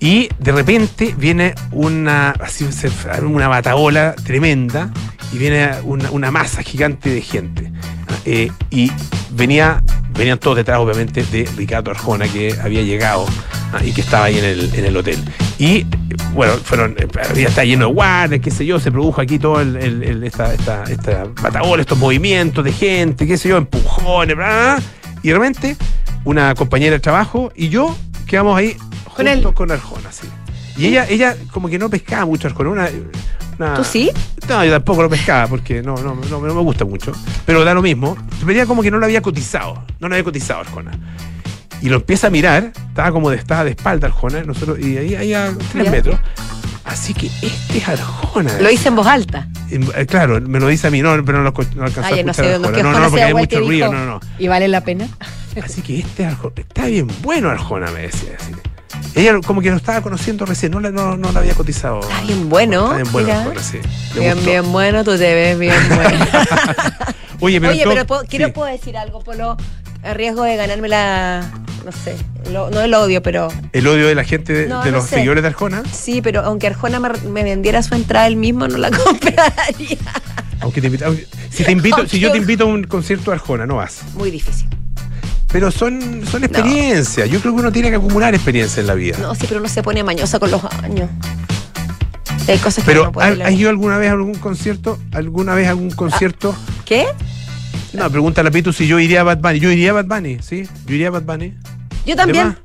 Y 0.00 0.28
de 0.38 0.52
repente 0.52 1.14
viene 1.16 1.54
una, 1.72 2.30
así, 2.32 2.68
una 3.22 3.48
bataola 3.48 4.14
tremenda 4.14 4.90
y 5.32 5.38
viene 5.38 5.70
una, 5.84 6.10
una 6.10 6.30
masa 6.30 6.62
gigante 6.62 7.08
de 7.10 7.22
gente. 7.22 7.72
Ah, 8.08 8.14
eh, 8.26 8.50
y 8.70 8.92
venía, 9.30 9.82
venían 10.16 10.38
todos 10.38 10.56
detrás, 10.58 10.78
obviamente, 10.80 11.22
de 11.24 11.48
Ricardo 11.56 11.90
Arjona, 11.90 12.28
que 12.28 12.54
había 12.62 12.82
llegado 12.82 13.24
ah, 13.72 13.82
y 13.84 13.92
que 13.92 14.02
estaba 14.02 14.26
ahí 14.26 14.38
en 14.38 14.44
el, 14.44 14.74
en 14.74 14.84
el 14.84 14.96
hotel. 14.96 15.18
Y 15.58 15.78
eh, 15.78 15.86
bueno, 16.34 16.52
fueron, 16.54 16.94
eh, 16.98 17.06
había 17.30 17.48
estaba 17.48 17.64
lleno 17.64 17.86
de 17.88 17.92
guardias, 17.92 18.40
qué 18.42 18.50
sé 18.50 18.66
yo, 18.66 18.78
se 18.78 18.92
produjo 18.92 19.20
aquí 19.20 19.38
todo 19.38 19.60
el, 19.60 19.76
el- 19.76 20.02
el- 20.02 20.24
esta, 20.24 20.52
esta, 20.52 20.84
esta 20.84 21.24
bataola, 21.42 21.80
estos 21.82 21.96
movimientos 21.98 22.62
de 22.64 22.72
gente, 22.72 23.26
qué 23.26 23.38
sé 23.38 23.48
yo, 23.48 23.56
empujones, 23.56 24.36
bla, 24.36 24.46
bla, 24.46 24.74
bla. 24.76 24.82
y 25.22 25.28
de 25.28 25.34
repente 25.34 25.76
una 26.24 26.54
compañera 26.54 26.92
de 26.92 27.00
trabajo 27.00 27.52
y 27.54 27.68
yo 27.70 27.96
quedamos 28.26 28.58
ahí 28.58 28.74
Con 29.14 29.26
juntos 29.26 29.50
él. 29.50 29.54
con 29.54 29.70
Arjona, 29.70 30.12
sí. 30.12 30.28
Y 30.76 30.86
ella, 30.86 31.06
ella 31.08 31.36
como 31.52 31.68
que 31.68 31.78
no 31.78 31.88
pescaba 31.88 32.26
mucho 32.26 32.48
Arjona, 32.48 32.70
una, 32.70 32.88
una- 33.58 33.74
¿Tú 33.74 33.84
sí? 33.84 34.10
no, 34.48 34.62
yo 34.62 34.70
tampoco 34.72 35.02
lo 35.04 35.08
pescaba 35.08 35.46
porque 35.46 35.80
no, 35.82 35.94
no, 35.96 36.14
no, 36.14 36.40
no 36.40 36.54
me 36.54 36.60
gusta 36.60 36.84
mucho. 36.84 37.12
Pero 37.46 37.64
da 37.64 37.72
lo 37.72 37.80
mismo. 37.80 38.14
Veía 38.44 38.66
como 38.66 38.82
que 38.82 38.90
no 38.90 38.98
lo 38.98 39.06
había 39.06 39.22
cotizado. 39.22 39.82
No 40.00 40.08
lo 40.08 40.14
había 40.14 40.24
cotizado 40.24 40.60
Arjona. 40.60 40.92
Y 41.82 41.88
lo 41.88 41.96
empieza 41.96 42.28
a 42.28 42.30
mirar. 42.30 42.72
Estaba 42.88 43.12
como 43.12 43.30
de, 43.30 43.36
estaba 43.36 43.64
de 43.64 43.70
espalda 43.70 44.06
Arjona. 44.08 44.42
Nosotros, 44.42 44.78
y 44.80 44.96
ahí, 44.96 45.14
ahí 45.14 45.34
a 45.34 45.52
tres 45.72 45.90
metros. 45.90 46.18
Así 46.84 47.14
que 47.14 47.26
este 47.26 47.78
es 47.78 47.88
Arjona. 47.88 48.58
Lo 48.60 48.70
hice 48.70 48.88
en 48.88 48.96
voz 48.96 49.06
alta. 49.06 49.48
Eh, 49.70 50.06
Claro, 50.06 50.40
me 50.40 50.60
lo 50.60 50.68
dice 50.68 50.86
a 50.86 50.90
mí, 50.90 51.02
no, 51.02 51.10
pero 51.24 51.38
no 51.42 51.44
lo, 51.44 51.52
no 51.74 51.84
alcanzó 51.84 52.14
Ay, 52.14 52.20
a 52.20 52.22
no 52.24 52.30
escuchar 52.30 52.52
sé, 52.54 52.58
no, 52.60 52.72
que 52.72 52.82
No, 52.82 52.88
Arjona 52.90 53.04
no, 53.04 53.10
porque 53.10 53.24
hay 53.24 53.34
mucho 53.34 53.60
ruido. 53.60 53.92
No, 53.92 53.98
no, 53.98 54.06
no. 54.06 54.20
¿Y 54.38 54.48
vale 54.48 54.68
la 54.68 54.80
pena? 54.82 55.08
Así 55.62 55.82
que 55.82 55.98
este 55.98 56.24
Arjona, 56.26 56.52
está 56.56 56.86
bien 56.86 57.08
bueno 57.22 57.50
Arjona, 57.50 57.90
me 57.90 58.02
decía. 58.02 58.30
así. 58.38 58.52
Ella 59.14 59.38
como 59.44 59.60
que 59.62 59.70
lo 59.70 59.76
estaba 59.76 60.00
conociendo 60.02 60.46
recién, 60.46 60.72
no, 60.72 60.80
la- 60.80 60.90
no, 60.90 61.16
no 61.16 61.32
lo 61.32 61.38
había 61.38 61.54
cotizado. 61.54 62.00
Está 62.00 62.20
bien 62.22 62.48
bueno. 62.48 62.84
Está 62.84 62.96
bien 63.02 63.12
bueno 63.12 63.26
mira. 63.28 63.40
Arjona, 63.42 63.62
sí. 63.62 63.78
Le 64.14 64.20
Bien, 64.20 64.34
gustó. 64.34 64.50
bien 64.50 64.72
bueno, 64.72 65.04
tú 65.04 65.10
te 65.18 65.34
ves 65.34 65.58
bien 65.58 65.74
bueno. 65.88 66.26
Oye, 67.40 67.60
pero, 67.60 67.72
Oye, 67.72 67.82
todo- 67.84 67.92
pero 67.94 68.06
puedo- 68.06 68.24
quiero 68.28 68.46
sí. 68.46 68.52
puedo 68.52 68.70
decir 68.70 68.96
algo, 68.96 69.20
Polo, 69.20 69.56
a 70.06 70.14
riesgo 70.14 70.42
de 70.44 70.56
ganarme 70.56 70.88
la, 70.88 71.48
no 71.84 71.92
sé, 71.92 72.16
lo- 72.52 72.70
no 72.70 72.80
el 72.80 72.94
odio, 72.94 73.22
pero 73.22 73.48
el 73.72 73.86
odio 73.86 74.06
de 74.06 74.14
la 74.14 74.24
gente, 74.24 74.52
de, 74.52 74.66
No, 74.68 74.82
de 74.82 74.90
no 74.90 74.98
los 74.98 75.06
sé. 75.08 75.16
seguidores 75.16 75.42
de 75.42 75.48
Arjona, 75.48 75.82
sí, 75.92 76.20
pero 76.22 76.40
aunque 76.42 76.66
Arjona 76.68 77.00
me, 77.00 77.10
me 77.28 77.42
vendiera 77.44 77.82
su 77.82 77.94
entrada 77.94 78.26
él 78.26 78.36
mismo, 78.36 78.66
no 78.68 78.78
la 78.78 78.90
compraría. 79.04 79.98
aunque 80.60 80.80
te 80.80 80.86
invita- 80.88 81.06
aunque- 81.06 81.26
si 81.50 81.64
te 81.64 81.72
invito, 81.72 82.06
si 82.06 82.18
yo 82.18 82.30
te 82.32 82.38
invito 82.38 82.64
a 82.64 82.66
un 82.66 82.84
concierto 82.84 83.30
de 83.30 83.36
Arjona, 83.36 83.66
no 83.66 83.76
vas. 83.76 83.98
Muy 84.14 84.30
difícil. 84.30 84.68
Pero 85.52 85.70
son, 85.70 86.22
son 86.30 86.44
experiencias. 86.44 87.30
Yo 87.30 87.40
creo 87.40 87.54
que 87.54 87.60
uno 87.60 87.72
tiene 87.72 87.88
que 87.88 87.96
acumular 87.96 88.34
experiencia 88.34 88.80
en 88.80 88.86
la 88.88 88.94
vida. 88.94 89.16
No, 89.18 89.34
sí, 89.34 89.46
pero 89.48 89.60
uno 89.60 89.68
se 89.68 89.82
pone 89.82 90.02
mañosa 90.02 90.38
con 90.38 90.50
los 90.50 90.62
años. 90.82 91.08
Hay 92.48 92.58
cosas 92.58 92.84
que 92.84 92.90
pero 92.90 93.04
no 93.04 93.12
puede 93.12 93.28
¿has, 93.28 93.36
leer. 93.38 93.48
has 93.48 93.54
ido 93.54 93.70
alguna 93.70 93.96
vez 93.98 94.10
a 94.10 94.12
algún 94.12 94.34
concierto? 94.34 94.98
¿Alguna 95.12 95.54
vez 95.54 95.66
a 95.66 95.70
algún 95.70 95.90
concierto? 95.90 96.54
¿Qué? 96.84 97.06
No, 97.92 98.10
pregúntale 98.10 98.48
a 98.48 98.52
Pitu 98.52 98.72
si 98.72 98.86
yo 98.86 98.98
iría 99.00 99.20
a 99.22 99.24
Bad 99.24 99.38
Bunny. 99.38 99.58
Yo 99.60 99.70
iría 99.70 99.90
a 99.90 99.94
Bad 99.94 100.06
Bunny, 100.06 100.38
¿sí? 100.42 100.64
Yo 100.86 100.94
iría 100.94 101.08
a 101.08 101.10
Bad 101.12 101.22
Bunny. 101.22 101.54
Yo 102.04 102.16
también. 102.16 102.56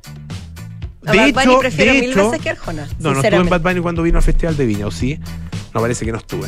De 1.01 1.09
A 1.09 1.13
Bad 1.13 1.27
hecho, 1.29 1.39
Bunny 1.49 1.59
prefiero 1.61 1.93
de 1.93 1.99
mil 2.01 2.11
hecho- 2.11 2.29
veces 2.29 2.41
que 2.43 2.49
Arjona. 2.49 2.87
No, 2.99 3.13
no 3.13 3.21
estuve 3.21 3.35
en. 3.41 3.49
Bad 3.49 3.61
Bunny 3.61 3.79
cuando 3.81 4.03
vino 4.03 4.17
al 4.17 4.23
Festival 4.23 4.57
de 4.57 4.65
Viña, 4.65 4.87
¿o 4.87 4.91
sí? 4.91 5.19
No, 5.73 5.81
parece 5.81 6.05
que 6.05 6.11
no 6.11 6.17
estuve. 6.17 6.47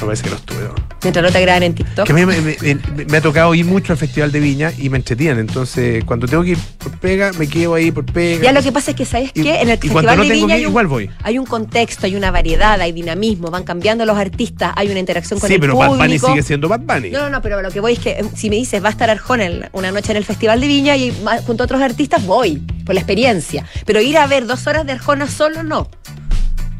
Me 0.00 0.02
parece 0.06 0.24
que 0.24 0.30
no 0.30 0.36
estuve. 0.36 0.62
¿no? 0.64 0.74
Mientras 1.02 1.22
no 1.24 1.30
te 1.32 1.40
graban 1.40 1.62
en 1.62 1.74
TikTok. 1.74 2.04
Que 2.06 2.12
a 2.12 2.14
mí 2.14 2.26
me, 2.26 2.40
me- 2.40 2.56
me- 2.60 3.04
me 3.06 3.16
ha 3.16 3.20
tocado 3.20 3.54
ir 3.54 3.64
mucho 3.64 3.92
al 3.92 3.98
Festival 3.98 4.30
de 4.32 4.40
Viña 4.40 4.72
y 4.76 4.90
me 4.90 4.98
entretienen. 4.98 5.38
Entonces, 5.38 6.04
cuando 6.04 6.26
tengo 6.26 6.42
que 6.42 6.50
ir 6.50 6.58
por 6.78 6.92
pega, 6.98 7.30
me 7.38 7.46
quedo 7.48 7.74
ahí 7.74 7.90
por 7.90 8.04
pega. 8.04 8.42
Ya 8.44 8.52
lo 8.52 8.62
que 8.62 8.72
pasa 8.72 8.90
es 8.90 8.96
que, 8.96 9.04
¿sabes 9.04 9.30
Y- 9.34 9.42
qué? 9.42 9.60
En 9.62 9.68
el 9.70 9.78
Festival 9.78 10.04
no 10.04 10.22
de 10.22 10.28
tengo 10.28 10.34
Viña 10.34 10.46
que 10.48 10.52
hay 10.54 10.60
ir, 10.60 10.66
un, 10.66 10.70
igual 10.72 10.86
voy. 10.86 11.10
hay 11.22 11.38
un 11.38 11.46
contexto, 11.46 12.06
hay 12.06 12.16
una 12.16 12.30
variedad, 12.30 12.80
hay 12.80 12.92
dinamismo, 12.92 13.50
van 13.50 13.62
cambiando 13.64 14.04
los 14.04 14.18
artistas, 14.18 14.72
hay 14.76 14.90
una 14.90 15.00
interacción 15.00 15.38
con 15.40 15.48
Sí, 15.48 15.54
el 15.54 15.60
pero 15.60 15.76
Bad 15.76 15.88
público. 15.90 16.04
Bunny 16.04 16.18
sigue 16.18 16.42
siendo 16.42 16.68
Bad 16.68 16.80
Bunny. 16.80 17.10
No, 17.10 17.20
no, 17.20 17.30
no, 17.30 17.40
pero 17.42 17.62
lo 17.62 17.70
que 17.70 17.80
voy 17.80 17.94
es 17.94 17.98
que 17.98 18.10
eh, 18.10 18.24
si 18.34 18.50
me 18.50 18.56
dices 18.56 18.82
va 18.82 18.88
a 18.88 18.92
estar 18.92 19.08
Arjona 19.08 19.70
una 19.72 19.92
noche 19.92 20.10
en 20.12 20.18
el 20.18 20.24
Festival 20.24 20.60
de 20.60 20.66
Viña 20.66 20.96
y 20.96 21.12
junto 21.46 21.62
a 21.62 21.64
otros 21.64 21.80
artistas, 21.80 22.24
voy, 22.26 22.56
por 22.84 22.94
la 22.94 23.00
experiencia. 23.00 23.64
Pero 23.86 24.00
ir 24.00 24.18
a 24.18 24.26
ver 24.26 24.46
dos 24.46 24.66
horas 24.66 24.84
de 24.84 24.92
Arjona 24.92 25.26
solo, 25.28 25.62
no. 25.62 25.88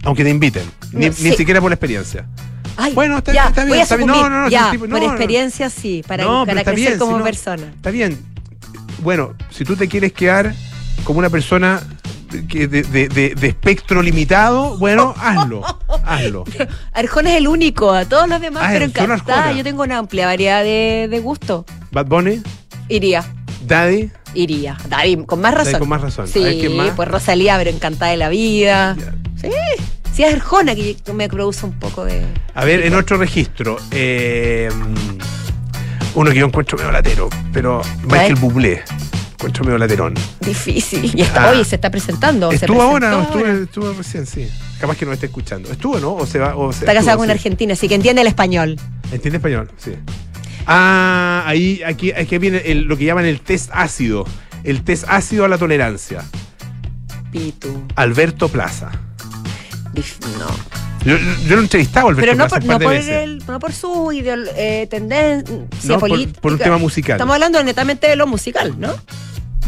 Aunque 0.05 0.23
te 0.25 0.31
inviten. 0.31 0.63
Ni, 0.93 1.07
No, 1.07 1.13
ni 1.19 1.31
sí. 1.31 1.37
siquiera 1.37 1.61
por 1.61 1.71
la 1.71 1.75
experiencia. 1.75 2.27
Ay, 2.77 2.93
Bueno, 2.95 3.19
está- 3.19 3.33
ya, 3.33 3.47
está 3.49 3.63
bien, 3.63 3.69
voy 3.71 3.79
a 3.79 3.83
está 3.83 3.97
bien. 3.97 4.09
No, 4.09 4.29
no, 4.29 4.43
no, 4.43 4.49
ya, 4.49 4.61
ese 4.63 4.71
tipo- 4.73 4.81
por 4.89 4.91
no, 4.91 4.99
no. 4.99 5.13
experiencia 5.13 5.71
sí, 5.71 6.03
para, 6.07 6.25
para 6.45 6.63
crecer 6.65 6.75
bien. 6.75 6.99
como 6.99 7.17
si 7.19 7.23
persona. 7.25 7.73
Está 7.75 7.91
bien. 7.91 8.19
Bueno, 9.03 9.35
si 9.51 9.65
tú 9.65 9.77
te 9.77 9.89
quieres 9.89 10.13
quedar 10.13 10.55
como 11.05 11.19
una 11.19 11.31
persona 11.31 11.83
de, 12.31 12.67
de- 12.67 12.83
de- 13.09 13.35
de 13.35 13.47
espectro 13.49 14.03
limitado, 14.03 14.77
bueno, 14.79 15.15
hazlo. 15.21 15.63
Hazlo. 16.05 16.45
Arjona 16.93 17.31
es 17.33 17.37
el 17.37 17.49
único, 17.49 17.93
a 17.93 18.05
todos 18.05 18.29
los 18.29 18.41
demás, 18.41 18.65
Ah, 18.67 18.71
pero 18.73 18.85
encantada. 18.85 19.53
Yo 19.53 19.63
tengo 19.65 19.83
una 19.83 19.99
amplia 19.99 20.27
variedad 20.27 20.63
de, 20.63 21.21
gusto. 21.23 21.65
Bad 21.93 22.07
Bunny, 22.07 22.43
Iría. 22.89 23.25
Daddy. 23.67 24.11
Iría. 24.35 24.77
David, 24.89 25.21
con 25.25 25.41
más 25.41 25.55
razón. 25.55 25.73
David, 25.73 25.79
con 25.81 25.89
más 25.89 26.01
razón. 26.03 26.29
Sí, 26.29 26.41
A 26.43 26.47
ver, 26.47 26.59
¿quién 26.59 26.77
más? 26.77 26.91
pues 26.95 27.09
Rosalía, 27.09 27.57
pero 27.57 27.71
encantada 27.71 28.11
de 28.11 28.17
la 28.19 28.29
vida. 28.29 28.97
Sí. 29.41 29.49
Sí, 30.17 30.23
es 30.25 30.33
Arjona 30.33 30.75
que 30.75 30.97
me 31.13 31.29
produce 31.29 31.67
un 31.67 31.79
poco 31.79 32.05
de. 32.07 32.23
A 32.55 32.65
ver, 32.65 32.81
en 32.87 32.95
otro 32.95 33.19
registro. 33.19 33.77
eh, 33.91 34.71
uno 36.15 36.31
que 36.31 36.39
yo 36.39 36.47
encuentro 36.47 36.79
medio 36.79 36.91
latero, 36.91 37.29
pero 37.53 37.83
Michael. 38.05 38.37
Bublé. 38.37 38.83
Encuentro 39.35 39.65
medio 39.65 39.77
laterón. 39.77 40.15
Difícil. 40.41 41.11
Y 41.15 41.21
está, 41.21 41.49
Ah. 41.49 41.51
oye, 41.51 41.63
se 41.67 41.75
está 41.75 41.91
presentando. 41.91 42.49
se 42.49 42.57
Estuvo 42.57 42.81
ahora, 42.81 43.11
presentó 43.31 43.63
estuvo, 43.65 43.93
recién, 43.93 44.25
sí. 44.27 44.49
Capaz 44.81 44.97
que 44.97 45.05
no 45.05 45.11
me 45.11 45.15
esté 45.17 45.27
escuchando. 45.27 45.71
¿Estuvo, 45.71 45.99
no? 46.01 46.15
O 46.15 46.25
se 46.27 46.39
va, 46.39 46.57
o 46.57 46.73
se, 46.73 46.79
Está 46.81 46.95
casado 46.95 47.19
con 47.19 47.27
sí. 47.27 47.33
argentino, 47.33 47.75
así 47.75 47.87
que 47.87 47.97
entiende 47.97 48.23
el 48.23 48.29
español. 48.29 48.77
¿Entiende 49.13 49.37
español? 49.37 49.71
Sí. 49.77 49.93
Ah, 50.67 51.45
ahí, 51.47 51.83
aquí, 51.87 52.13
aquí 52.13 52.39
viene 52.39 52.63
el- 52.65 52.85
lo 52.85 52.97
que 52.97 53.05
llaman 53.05 53.27
el 53.27 53.41
test 53.43 53.69
ácido. 53.75 54.25
El 54.65 54.83
test 54.83 55.05
ácido 55.09 55.45
a 55.45 55.49
la 55.49 55.59
tolerancia. 55.59 56.25
Pitu. 57.31 57.85
Alberto 57.95 58.49
Plaza. 58.49 58.91
No. 60.39 60.47
Yo, 61.05 61.17
yo 61.19 61.55
lo 61.55 61.61
he 61.61 61.65
entrevistado 61.65 62.09
a 62.09 62.11
Alberto 62.11 62.23
Pero 62.33 62.35
no 62.37 62.49
por, 62.49 62.65
no, 62.65 62.79
por 62.81 62.95
el, 62.95 63.39
no 63.47 63.59
por 63.61 63.73
su 63.73 63.89
ideol- 64.13 64.49
eh, 64.57 64.87
tendencia 64.91 65.55
No, 65.85 65.99
por- 66.01 66.09
política. 66.09 66.41
por 66.41 66.53
un 66.53 66.59
tema 66.59 66.79
musical. 66.79 67.17
Estamos 67.17 67.35
hablando 67.35 67.63
netamente 67.63 68.09
de 68.09 68.17
lo 68.17 68.27
musical, 68.27 68.75
¿no? 68.79 68.93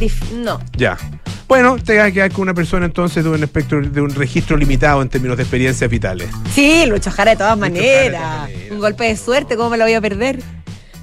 Dif- 0.00 0.30
no. 0.32 0.60
Ya. 0.76 0.98
Bueno, 1.46 1.76
te 1.78 1.96
vas 1.96 2.08
a 2.08 2.12
quedar 2.12 2.30
con 2.32 2.42
una 2.42 2.54
persona 2.54 2.86
entonces 2.86 3.22
de 3.24 3.30
un 3.30 3.42
espectro, 3.42 3.80
de 3.80 4.00
un 4.00 4.14
registro 4.14 4.56
limitado 4.56 5.00
en 5.00 5.08
términos 5.08 5.36
de 5.36 5.44
experiencias 5.44 5.88
vitales. 5.88 6.28
Sí, 6.54 6.84
Lucho 6.86 7.10
Jara 7.10 7.30
de 7.30 7.36
todas 7.36 7.50
Jara 7.58 7.60
maneras. 7.60 8.50
Un 8.70 8.80
golpe 8.80 9.04
de 9.04 9.16
suerte, 9.16 9.56
¿cómo 9.56 9.70
me 9.70 9.78
lo 9.78 9.84
voy 9.84 9.94
a 9.94 10.00
perder? 10.00 10.42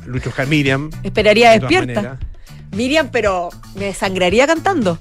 Lucho 0.05 0.31
Jar 0.31 0.47
Miriam. 0.47 0.91
Esperaría 1.01 1.51
de 1.51 1.59
despierta. 1.59 2.19
Miriam, 2.75 3.09
pero 3.11 3.49
me 3.75 3.93
sangraría 3.93 4.45
cantando. 4.45 4.99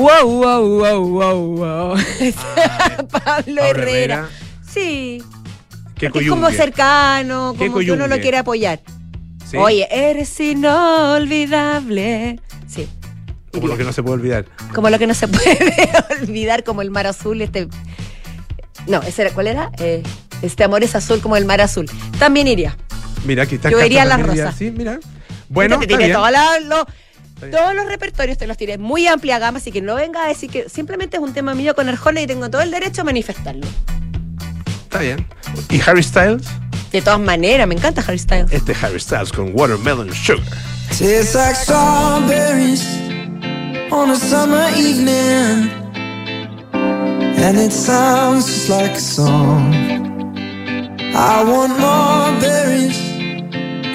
Wow, 0.00 0.26
wow, 0.26 0.78
wow, 0.78 1.08
wow, 1.08 1.56
wow. 1.56 1.94
Pablo 2.34 3.08
Pablo 3.08 3.62
Herrera. 3.64 4.28
Sí. 4.66 5.22
Qué 5.96 6.06
es 6.06 6.12
como 6.28 6.50
cercano, 6.50 7.54
como 7.58 7.78
que 7.80 7.92
uno 7.92 8.06
lo 8.06 8.18
quiere 8.18 8.38
apoyar. 8.38 8.80
Sí, 9.44 9.58
Oye, 9.58 9.86
eres 9.90 10.40
inolvidable. 10.40 12.40
Sí. 12.66 12.88
Como 13.52 13.68
lo 13.68 13.76
que 13.76 13.84
no 13.84 13.92
se 13.92 14.02
puede 14.02 14.14
olvidar. 14.14 14.46
Como 14.74 14.88
lo 14.88 14.98
que 14.98 15.06
no 15.06 15.12
se 15.12 15.28
puede 15.28 15.90
olvidar, 16.22 16.64
como 16.64 16.80
el 16.80 16.90
mar 16.90 17.06
azul, 17.06 17.42
este. 17.42 17.68
No, 18.86 19.02
ese 19.02 19.20
era, 19.22 19.32
¿cuál 19.32 19.48
era? 19.48 19.70
Eh, 19.78 20.02
este 20.40 20.64
amor 20.64 20.82
es 20.82 20.94
azul 20.94 21.20
como 21.20 21.36
el 21.36 21.44
mar 21.44 21.60
azul. 21.60 21.84
También 22.18 22.48
iría. 22.48 22.74
Mira, 23.26 23.42
aquí 23.42 23.56
está 23.56 23.68
Yo 23.70 23.84
iría 23.84 24.00
a 24.02 24.04
La 24.06 24.16
también 24.16 24.46
Rosa. 24.46 24.56
Sí, 24.56 24.70
mira. 24.70 24.98
Bueno, 25.50 25.78
te 25.78 25.84
está 25.84 25.96
tiré 25.96 26.06
bien. 26.06 26.16
toda 26.16 26.30
la- 26.30 26.58
lo-. 26.60 26.86
Todos 27.50 27.74
los 27.74 27.86
repertorios, 27.86 28.38
te 28.38 28.46
los 28.46 28.56
tiré. 28.56 28.78
Muy 28.78 29.06
amplia 29.06 29.38
gama, 29.38 29.58
así 29.58 29.72
que 29.72 29.80
no 29.80 29.94
venga 29.94 30.24
a 30.24 30.28
decir 30.28 30.50
que 30.50 30.68
simplemente 30.68 31.16
es 31.16 31.22
un 31.22 31.32
tema 31.32 31.54
mío 31.54 31.74
con 31.74 31.88
Arjona 31.88 32.20
y 32.20 32.26
tengo 32.26 32.50
todo 32.50 32.62
el 32.62 32.70
derecho 32.70 33.02
a 33.02 33.04
manifestarlo. 33.04 33.66
Está 34.82 34.98
bien. 34.98 35.26
¿Y 35.68 35.80
Harry 35.82 36.02
Styles? 36.02 36.46
De 36.92 37.00
todas 37.00 37.20
maneras, 37.20 37.68
me 37.68 37.74
encanta 37.74 38.02
Harry 38.06 38.18
Styles. 38.18 38.52
Este 38.52 38.72
es 38.72 38.82
Harry 38.82 38.98
Styles 39.00 39.32
con 39.32 39.52
Watermelon 39.54 40.12
Sugar. 40.12 40.44
Tastes 40.88 41.34
like 41.34 41.54
strawberries 41.54 42.84
on 43.92 44.10
a 44.10 44.16
summer 44.16 44.68
evening, 44.76 45.70
and 46.74 47.58
it 47.58 47.72
sounds 47.72 48.46
just 48.46 48.68
like 48.68 48.92
a 48.92 49.00
song. 49.00 49.72
I 51.14 51.44
want 51.44 51.78
more 51.78 52.32
berries 52.40 52.98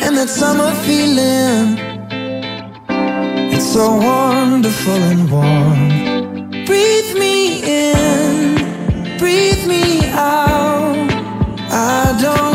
and 0.01 0.17
that 0.17 0.29
summer 0.29 0.71
feeling. 0.85 1.94
It's 3.57 3.71
so 3.71 3.95
wonderful 3.95 5.01
and 5.11 5.31
warm. 5.31 6.65
Breathe 6.65 7.17
me 7.17 7.63
in, 7.63 9.17
breathe 9.17 9.65
me 9.65 10.09
out. 10.09 11.07
I 11.71 12.17
don't 12.21 12.54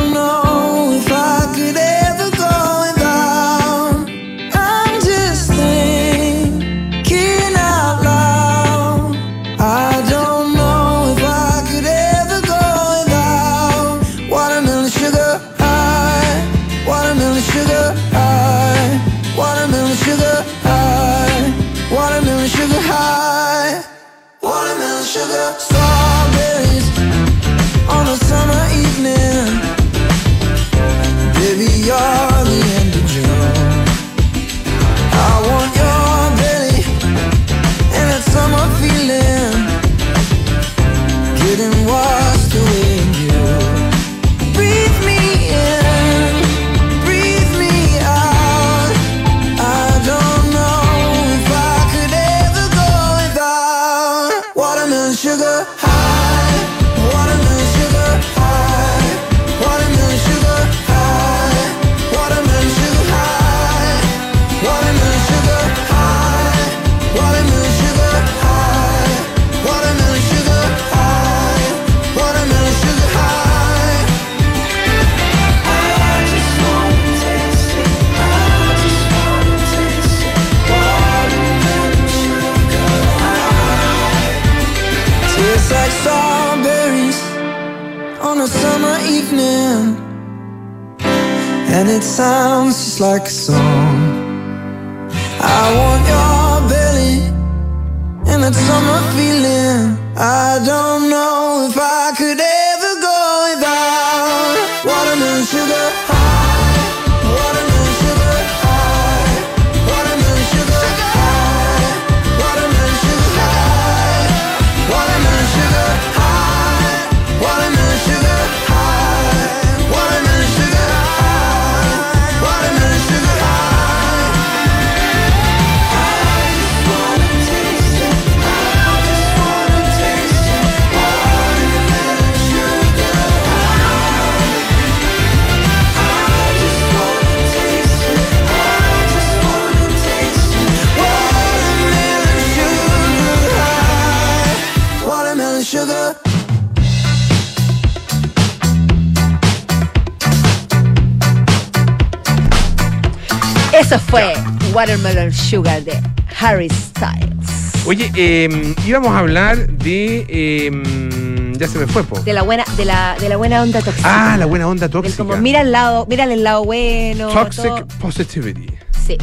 Eso 153.90 153.98
fue 154.07 154.35
Watermelon 154.72 155.33
Sugar 155.33 155.83
de 155.83 156.00
Harry 156.40 156.68
Styles. 156.70 157.85
Oye, 157.87 158.09
eh, 158.14 158.74
íbamos 158.87 159.11
a 159.11 159.18
hablar 159.18 159.66
de. 159.66 160.24
eh, 160.29 161.53
ya 161.59 161.66
se 161.66 161.76
me 161.76 161.88
fue, 161.88 162.05
po. 162.05 162.20
De 162.20 162.33
la 162.33 162.42
buena, 162.42 162.64
de 162.76 162.85
la, 162.85 163.16
de 163.18 163.29
la 163.29 163.37
buena 163.37 163.61
onda 163.61 163.83
tóxica. 163.83 164.33
Ah, 164.33 164.37
la 164.37 164.46
buena 164.46 164.68
onda 164.68 164.87
Del 164.87 164.92
tóxica. 164.92 165.24
como 165.24 165.37
mira 165.38 165.62
el 165.62 165.72
lado, 165.72 166.07
mira 166.09 166.22
el 166.22 166.44
lado 166.44 166.62
bueno. 166.64 167.31
Toxic 167.31 167.64
todo. 167.64 167.87
positivity. 168.00 168.68
Sí. 169.05 169.18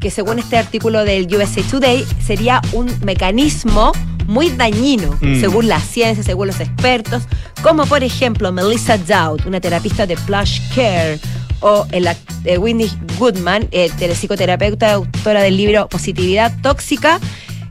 Que 0.00 0.10
según 0.10 0.38
este 0.38 0.58
artículo 0.58 1.02
del 1.06 1.26
USA 1.34 1.62
Today 1.62 2.04
sería 2.22 2.60
un 2.72 2.92
mecanismo 3.02 3.92
muy 4.26 4.50
dañino, 4.50 5.16
Mm. 5.22 5.40
según 5.40 5.66
la 5.66 5.80
ciencia, 5.80 6.22
según 6.22 6.46
los 6.48 6.60
expertos, 6.60 7.22
como 7.62 7.86
por 7.86 8.04
ejemplo 8.04 8.52
Melissa 8.52 8.98
Dowd, 8.98 9.46
una 9.46 9.60
terapista 9.60 10.06
de 10.06 10.16
Plush 10.18 10.60
Care, 10.74 11.18
o 11.60 11.86
el, 11.92 12.06
eh, 12.44 12.58
Whitney 12.58 12.90
Goodman, 13.18 13.68
eh, 13.70 13.90
psicoterapeuta, 14.14 14.92
autora 14.92 15.42
del 15.42 15.56
libro 15.56 15.88
Positividad 15.88 16.52
Tóxica. 16.62 17.20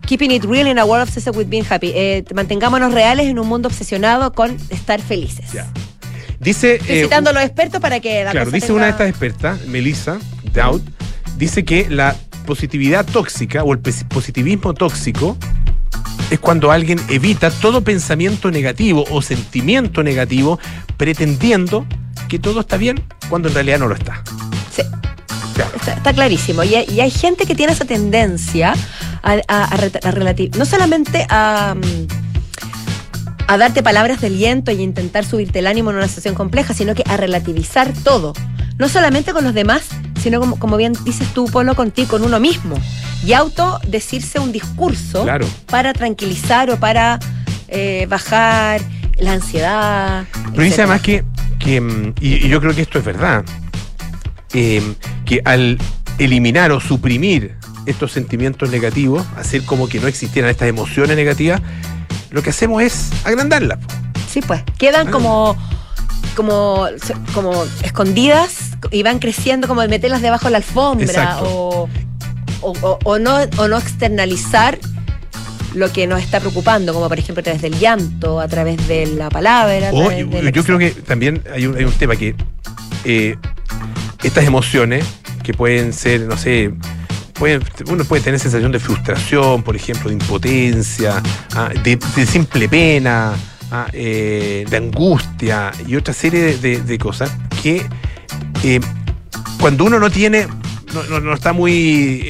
Keeping 0.05 0.31
it 0.31 0.43
real 0.45 0.67
in 0.67 0.79
a 0.79 0.85
world 0.85 1.03
obsessed 1.07 1.35
with 1.35 1.47
being 1.47 1.63
happy. 1.69 1.91
Eh, 1.93 2.23
mantengámonos 2.33 2.93
reales 2.93 3.27
en 3.27 3.37
un 3.39 3.47
mundo 3.47 3.67
obsesionado 3.69 4.31
con 4.33 4.57
estar 4.69 5.01
felices. 5.01 5.51
Ya. 5.53 5.67
Dice. 6.39 6.79
Eh, 6.87 7.03
citando 7.03 7.29
a 7.29 7.33
los 7.33 7.43
expertos 7.43 7.79
para 7.81 7.99
que 7.99 8.23
la 8.23 8.31
Claro, 8.31 8.45
cosa 8.47 8.55
dice 8.55 8.67
tenga- 8.67 8.75
una 8.77 8.85
de 8.85 8.91
estas 8.91 9.09
expertas, 9.09 9.67
Melissa 9.67 10.17
Dowd, 10.53 10.81
dice 11.37 11.63
que 11.65 11.87
la 11.89 12.15
positividad 12.47 13.05
tóxica 13.05 13.63
o 13.63 13.73
el 13.73 13.79
positivismo 13.79 14.73
tóxico 14.73 15.37
es 16.31 16.39
cuando 16.39 16.71
alguien 16.71 16.99
evita 17.09 17.51
todo 17.51 17.83
pensamiento 17.83 18.49
negativo 18.49 19.03
o 19.11 19.21
sentimiento 19.21 20.01
negativo 20.01 20.59
pretendiendo 20.97 21.85
que 22.29 22.39
todo 22.39 22.61
está 22.61 22.77
bien 22.77 23.03
cuando 23.27 23.49
en 23.49 23.55
realidad 23.55 23.79
no 23.79 23.87
lo 23.87 23.95
está. 23.95 24.23
Sí. 24.73 24.83
Claro. 25.55 25.71
Está, 25.75 25.93
está 25.93 26.13
clarísimo. 26.13 26.63
Y 26.63 26.75
hay, 26.75 26.85
y 26.89 27.01
hay 27.01 27.11
gente 27.11 27.45
que 27.45 27.55
tiene 27.55 27.73
esa 27.73 27.83
tendencia 27.83 28.73
a, 29.21 29.37
a, 29.49 29.77
no 30.57 30.65
solamente 30.65 31.25
a, 31.29 31.75
mm, 31.75 32.07
a 33.47 33.57
darte 33.57 33.83
palabras 33.83 34.21
de 34.21 34.27
aliento 34.27 34.71
y 34.71 34.81
intentar 34.81 35.25
subirte 35.25 35.59
el 35.59 35.67
ánimo 35.67 35.89
en 35.89 35.97
una 35.97 36.07
situación 36.07 36.35
compleja, 36.35 36.73
sino 36.73 36.95
que 36.95 37.03
a 37.07 37.17
relativizar 37.17 37.91
todo. 38.03 38.33
No 38.77 38.87
solamente 38.87 39.33
con 39.33 39.43
los 39.43 39.53
demás, 39.53 39.89
sino 40.21 40.39
como, 40.39 40.57
como 40.57 40.77
bien 40.77 40.93
dices 41.03 41.27
tú, 41.33 41.45
Polo, 41.45 41.75
contigo, 41.75 42.09
con 42.09 42.23
uno 42.23 42.39
mismo. 42.39 42.77
Y 43.25 43.33
auto 43.33 43.79
decirse 43.85 44.39
un 44.39 44.53
discurso 44.53 45.23
Claro. 45.23 45.45
para 45.65 45.91
tranquilizar 45.91 46.69
o 46.69 46.77
para 46.79 47.19
eh, 47.67 48.05
bajar 48.09 48.79
la 49.17 49.33
ansiedad. 49.33 50.23
Pero 50.51 50.63
dice 50.63 50.81
además 50.83 51.01
que, 51.01 51.25
que, 51.59 51.79
mm, 51.81 52.13
y, 52.21 52.45
y 52.45 52.49
yo 52.49 52.59
creo 52.61 52.73
que 52.73 52.81
esto 52.81 52.97
es 52.99 53.05
verdad, 53.05 53.43
eh, 54.53 54.81
que 55.25 55.41
al 55.45 55.77
eliminar 56.17 56.71
o 56.71 56.79
suprimir 56.79 57.55
estos 57.85 58.11
sentimientos 58.11 58.69
negativos, 58.69 59.25
hacer 59.37 59.63
como 59.63 59.87
que 59.87 59.99
no 59.99 60.07
existieran 60.07 60.49
estas 60.49 60.67
emociones 60.69 61.15
negativas, 61.15 61.61
lo 62.31 62.41
que 62.43 62.49
hacemos 62.51 62.81
es 62.83 63.09
agrandarlas. 63.23 63.79
Sí, 64.29 64.41
pues. 64.41 64.61
Quedan 64.77 65.07
Ah. 65.07 65.11
como, 65.11 65.57
como, 66.35 66.87
como 67.33 67.63
escondidas 67.83 68.71
y 68.91 69.01
van 69.03 69.19
creciendo 69.19 69.67
como 69.67 69.81
de 69.81 69.87
meterlas 69.87 70.21
debajo 70.21 70.45
de 70.45 70.51
la 70.51 70.57
alfombra 70.57 71.39
o- 71.41 71.87
o 72.61 73.19
no, 73.19 73.37
o 73.57 73.67
no 73.67 73.77
externalizar 73.77 74.77
lo 75.75 75.91
que 75.91 76.07
nos 76.07 76.21
está 76.21 76.39
preocupando, 76.39 76.93
como 76.93 77.07
por 77.09 77.19
ejemplo 77.19 77.41
a 77.41 77.43
través 77.43 77.61
del 77.61 77.77
llanto, 77.79 78.39
a 78.39 78.47
través 78.47 78.87
de 78.87 79.05
la 79.07 79.29
palabra. 79.29 79.91
yo 80.51 80.63
creo 80.63 80.77
que 80.77 80.91
también 80.91 81.41
hay 81.53 81.65
un, 81.67 81.75
hay 81.77 81.83
un 81.83 81.91
tema 81.93 82.15
que 82.15 82.35
eh, 83.05 83.35
estas 84.23 84.45
emociones 84.45 85.05
que 85.43 85.53
pueden 85.53 85.93
ser, 85.93 86.21
no 86.21 86.37
sé, 86.37 86.71
pueden, 87.33 87.61
uno 87.87 88.03
puede 88.03 88.21
tener 88.23 88.39
sensación 88.39 88.71
de 88.71 88.79
frustración, 88.79 89.63
por 89.63 89.75
ejemplo, 89.75 90.09
de 90.09 90.15
impotencia, 90.15 91.21
ah, 91.55 91.69
de, 91.83 91.97
de 92.15 92.25
simple 92.25 92.67
pena, 92.67 93.33
ah, 93.71 93.87
eh, 93.93 94.65
de 94.69 94.77
angustia 94.77 95.71
y 95.87 95.95
otra 95.95 96.13
serie 96.13 96.41
de, 96.41 96.57
de- 96.57 96.81
de 96.81 96.97
cosas 96.97 97.31
que 97.63 97.85
eh, 98.63 98.79
cuando 99.59 99.85
uno 99.85 99.99
no 99.99 100.09
tiene, 100.09 100.47
no, 100.93 101.03
no- 101.03 101.19
no 101.21 101.33
está 101.33 101.53
muy 101.53 102.21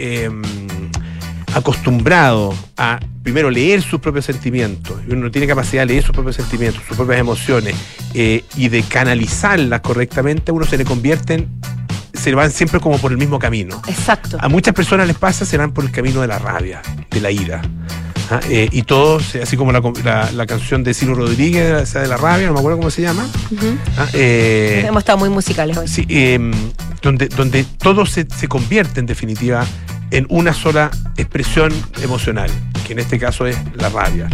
acostumbrado 1.55 2.53
a 2.77 2.99
primero 3.23 3.49
leer 3.49 3.81
sus 3.81 3.99
propios 3.99 4.25
sentimientos, 4.25 4.97
y 5.07 5.11
uno 5.13 5.25
no 5.25 5.31
tiene 5.31 5.47
capacidad 5.47 5.83
de 5.83 5.87
leer 5.93 6.03
sus 6.03 6.13
propios 6.13 6.35
sentimientos, 6.35 6.81
sus 6.87 6.97
propias 6.97 7.19
emociones, 7.19 7.75
eh, 8.13 8.43
y 8.55 8.69
de 8.69 8.81
canalizarlas 8.83 9.81
correctamente, 9.81 10.51
uno 10.51 10.65
se 10.65 10.77
le 10.77 10.85
convierte 10.85 11.33
en, 11.35 11.49
se 12.13 12.33
van 12.33 12.51
siempre 12.51 12.79
como 12.79 12.97
por 12.97 13.11
el 13.11 13.17
mismo 13.17 13.39
camino. 13.39 13.81
Exacto. 13.87 14.37
A 14.41 14.49
muchas 14.49 14.73
personas 14.73 15.07
les 15.07 15.17
pasa, 15.17 15.45
se 15.45 15.57
van 15.57 15.71
por 15.73 15.83
el 15.85 15.91
camino 15.91 16.21
de 16.21 16.27
la 16.27 16.39
rabia, 16.39 16.81
de 17.09 17.21
la 17.21 17.31
ira. 17.31 17.61
¿ah? 18.31 18.39
Eh, 18.49 18.67
y 18.71 18.81
todos, 18.83 19.35
así 19.35 19.55
como 19.55 19.71
la, 19.71 19.81
la- 20.03 20.31
la 20.31 20.45
canción 20.45 20.83
de 20.83 20.93
Ciro 20.93 21.15
Rodríguez, 21.15 21.93
de 21.93 22.07
la 22.07 22.17
rabia, 22.17 22.47
no 22.47 22.53
me 22.53 22.59
acuerdo 22.59 22.77
cómo 22.77 22.89
se 22.91 23.03
llama. 23.03 23.27
¿ah? 23.97 24.07
Eh, 24.13 24.83
Hemos 24.87 25.01
estado 25.01 25.17
muy 25.19 25.29
musicales 25.29 25.77
hoy. 25.77 25.87
Sí, 25.87 26.05
eh, 26.09 26.39
donde, 27.01 27.27
donde 27.29 27.63
todo 27.63 28.05
se, 28.05 28.27
se 28.35 28.47
convierte 28.47 28.99
en 28.99 29.05
definitiva 29.05 29.65
en 30.11 30.25
una 30.29 30.53
sola 30.53 30.91
expresión 31.17 31.71
emocional, 32.01 32.49
que 32.85 32.93
en 32.93 32.99
este 32.99 33.19
caso 33.19 33.45
es 33.45 33.57
la 33.75 33.89
rabia. 33.89 34.27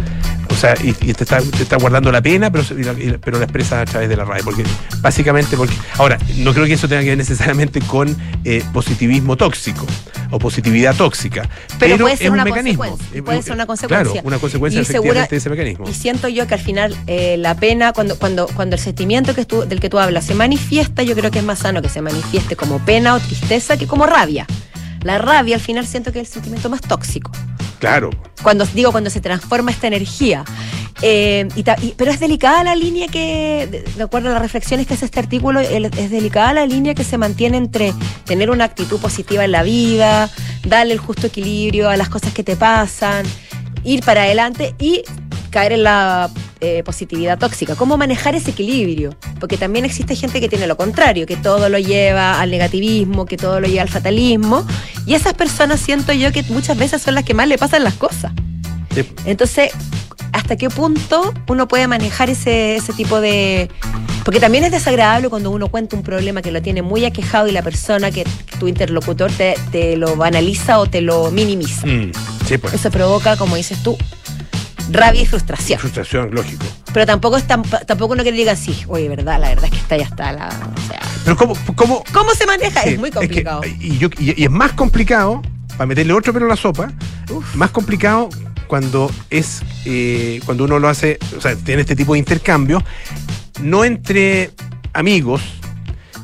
O 0.49 0.57
sea, 0.57 0.73
y, 0.81 0.89
y 0.89 1.13
te, 1.13 1.23
está, 1.23 1.41
te 1.41 1.63
está 1.63 1.75
guardando 1.75 2.11
la 2.13 2.21
pena, 2.21 2.49
pero, 2.49 2.63
y 2.79 2.83
la, 2.83 2.93
y 2.93 3.17
pero 3.21 3.39
la 3.39 3.43
expresas 3.43 3.81
a 3.81 3.85
través 3.91 4.07
de 4.07 4.15
la 4.15 4.23
rabia. 4.23 4.41
Porque 4.45 4.63
básicamente, 5.01 5.57
porque. 5.57 5.73
Ahora, 5.97 6.17
no 6.37 6.53
creo 6.53 6.65
que 6.65 6.73
eso 6.73 6.87
tenga 6.87 7.01
que 7.01 7.09
ver 7.09 7.17
necesariamente 7.17 7.81
con 7.81 8.15
eh, 8.45 8.63
positivismo 8.71 9.35
tóxico 9.35 9.85
o 10.31 10.39
positividad 10.39 10.95
tóxica. 10.95 11.49
Pero 11.77 11.97
puede 11.97 12.15
ser 12.15 12.27
es 12.27 12.31
un 12.31 12.43
mecanismo. 12.43 12.97
puede 13.25 13.41
ser 13.41 13.51
una 13.53 13.65
consecuencia. 13.65 14.11
Claro, 14.13 14.27
una 14.27 14.37
consecuencia 14.39 14.79
efectivamente 14.81 15.13
segura- 15.19 15.27
de 15.29 15.37
ese 15.37 15.49
mecanismo. 15.49 15.89
Y 15.89 15.93
siento 15.93 16.29
yo 16.29 16.47
que 16.47 16.53
al 16.53 16.61
final 16.61 16.95
eh, 17.07 17.35
la 17.37 17.55
pena, 17.55 17.91
cuando, 17.91 18.17
cuando, 18.17 18.47
cuando 18.47 18.77
el 18.77 18.81
sentimiento 18.81 19.35
que 19.35 19.43
tú- 19.43 19.65
del 19.65 19.81
que 19.81 19.89
tú 19.89 19.99
hablas 19.99 20.25
se 20.25 20.35
manifiesta, 20.35 21.03
yo 21.03 21.15
creo 21.15 21.31
que 21.31 21.39
es 21.39 21.45
más 21.45 21.59
sano 21.59 21.81
que 21.81 21.89
se 21.89 22.01
manifieste 22.01 22.55
como 22.55 22.79
pena 22.85 23.15
o 23.15 23.19
tristeza 23.19 23.75
que 23.77 23.87
como 23.87 24.05
rabia. 24.05 24.47
La 25.05 25.19
rabia 25.19 25.55
al 25.55 25.61
final 25.61 25.85
siento 25.85 26.11
que 26.11 26.19
es 26.19 26.27
el 26.29 26.33
sentimiento 26.33 26.67
más 26.69 26.81
tóxico. 26.81 27.31
Claro. 27.79 28.09
Cuando 28.41 28.65
digo 28.65 28.91
cuando 28.91 29.09
se 29.11 29.21
transforma 29.21 29.69
esta 29.69 29.85
energía. 29.87 30.43
Eh, 31.01 31.47
y 31.55 31.63
ta- 31.63 31.75
y- 31.81 31.93
pero 31.95 32.09
es 32.09 32.19
delicada 32.19 32.63
la 32.63 32.73
línea 32.73 33.07
que, 33.07 33.67
de, 33.69 33.81
de 33.83 34.03
acuerdo 34.03 34.29
a 34.29 34.33
las 34.33 34.41
reflexiones 34.41 34.87
que 34.87 34.95
hace 34.95 35.05
este 35.05 35.19
artículo, 35.19 35.59
el- 35.59 35.85
es 35.85 36.09
delicada 36.09 36.53
la 36.53 36.65
línea 36.65 36.95
que 36.95 37.03
se 37.03 37.17
mantiene 37.19 37.57
entre 37.57 37.93
tener 38.23 38.49
una 38.49 38.63
actitud 38.63 38.99
positiva 38.99 39.45
en 39.45 39.51
la 39.51 39.61
vida, 39.61 40.29
darle 40.67 40.93
el 40.93 40.99
justo 40.99 41.27
equilibrio 41.27 41.87
a 41.89 41.97
las 41.97 42.09
cosas 42.09 42.33
que 42.33 42.43
te 42.43 42.55
pasan, 42.55 43.25
ir 43.83 44.03
para 44.03 44.23
adelante 44.23 44.73
y 44.79 45.03
caer 45.55 45.71
en 45.71 45.83
la 45.83 46.29
eh, 46.59 46.83
positividad 46.83 47.39
tóxica. 47.39 47.75
¿Cómo 47.75 47.95
manejar 47.95 48.35
ese 48.35 48.51
equilibrio? 48.51 49.15
Porque 49.39 49.55
también 49.55 49.85
existe 49.85 50.13
gente 50.13 50.41
que 50.41 50.49
tiene 50.49 50.67
lo 50.67 50.75
contrario, 50.75 51.25
que 51.25 51.37
todo 51.37 51.69
lo 51.69 51.79
lleva 51.79 52.41
al 52.41 52.51
negativismo, 52.51 53.25
que 53.25 53.37
todo 53.37 53.61
lo 53.61 53.67
lleva 53.69 53.83
al 53.83 53.87
fatalismo. 53.87 54.67
Y 55.05 55.13
esas 55.13 55.33
personas 55.33 55.79
siento 55.79 56.11
yo 56.11 56.33
que 56.33 56.43
muchas 56.49 56.77
veces 56.77 57.01
son 57.01 57.15
las 57.15 57.23
que 57.23 57.33
más 57.33 57.47
le 57.47 57.57
pasan 57.57 57.85
las 57.85 57.93
cosas. 57.93 58.33
Sí. 58.93 59.09
Entonces, 59.23 59.71
¿hasta 60.33 60.57
qué 60.57 60.69
punto 60.69 61.33
uno 61.47 61.69
puede 61.69 61.87
manejar 61.87 62.29
ese, 62.29 62.75
ese 62.75 62.91
tipo 62.91 63.21
de...? 63.21 63.69
Porque 64.25 64.41
también 64.41 64.65
es 64.65 64.73
desagradable 64.73 65.29
cuando 65.29 65.51
uno 65.51 65.69
cuenta 65.69 65.95
un 65.95 66.03
problema 66.03 66.41
que 66.41 66.51
lo 66.51 66.61
tiene 66.61 66.81
muy 66.81 67.05
aquejado 67.05 67.47
y 67.47 67.53
la 67.53 67.61
persona 67.61 68.11
que, 68.11 68.25
tu 68.59 68.67
interlocutor 68.67 69.31
te, 69.31 69.55
te 69.71 69.95
lo 69.95 70.17
banaliza 70.17 70.79
o 70.79 70.85
te 70.85 70.99
lo 70.99 71.31
minimiza. 71.31 71.87
Mm, 71.87 72.11
sí, 72.45 72.57
pues. 72.57 72.73
Eso 72.73 72.91
provoca, 72.91 73.37
como 73.37 73.55
dices 73.55 73.81
tú, 73.83 73.97
rabia 74.91 75.21
y 75.21 75.25
frustración. 75.25 75.79
Frustración, 75.79 76.29
lógico. 76.33 76.65
Pero 76.93 77.05
tampoco 77.05 77.37
es 77.37 77.43
tan- 77.45 77.63
tampoco 77.63 78.13
uno 78.13 78.23
que 78.23 78.31
le 78.31 78.37
diga, 78.37 78.55
sí, 78.55 78.83
oye, 78.87 79.09
verdad, 79.09 79.39
la 79.39 79.49
verdad 79.49 79.65
es 79.65 79.71
que 79.71 79.77
está 79.77 79.97
ya 79.97 80.05
está 80.05 80.31
la... 80.31 80.47
O 80.47 80.87
sea, 80.87 80.99
Pero 81.23 81.35
¿cómo, 81.35 81.55
cómo, 81.75 82.03
¿Cómo 82.13 82.31
se 82.33 82.45
maneja? 82.45 82.81
Sí, 82.83 82.89
es 82.89 82.99
muy 82.99 83.09
que- 83.09 83.17
complicado. 83.17 83.61
y, 83.79 83.97
yo- 83.97 84.09
y- 84.17 84.39
y 84.39 84.45
es 84.45 84.51
más 84.51 84.73
complicado, 84.73 85.41
para 85.69 85.85
meterle 85.87 86.13
otro 86.13 86.31
pelo 86.33 86.45
a 86.45 86.49
la 86.49 86.55
sopa, 86.55 86.91
más 87.55 87.71
complicado 87.71 88.29
cuando 88.67 89.11
es 89.29 89.61
eh, 89.85 90.39
cuando 90.45 90.63
uno 90.63 90.79
lo 90.79 90.87
hace, 90.87 91.19
o 91.37 91.41
sea, 91.41 91.55
tiene 91.55 91.81
este 91.81 91.95
tipo 91.95 92.13
de 92.13 92.19
intercambio, 92.19 92.81
no 93.61 93.83
entre 93.85 94.51
amigos, 94.93 95.41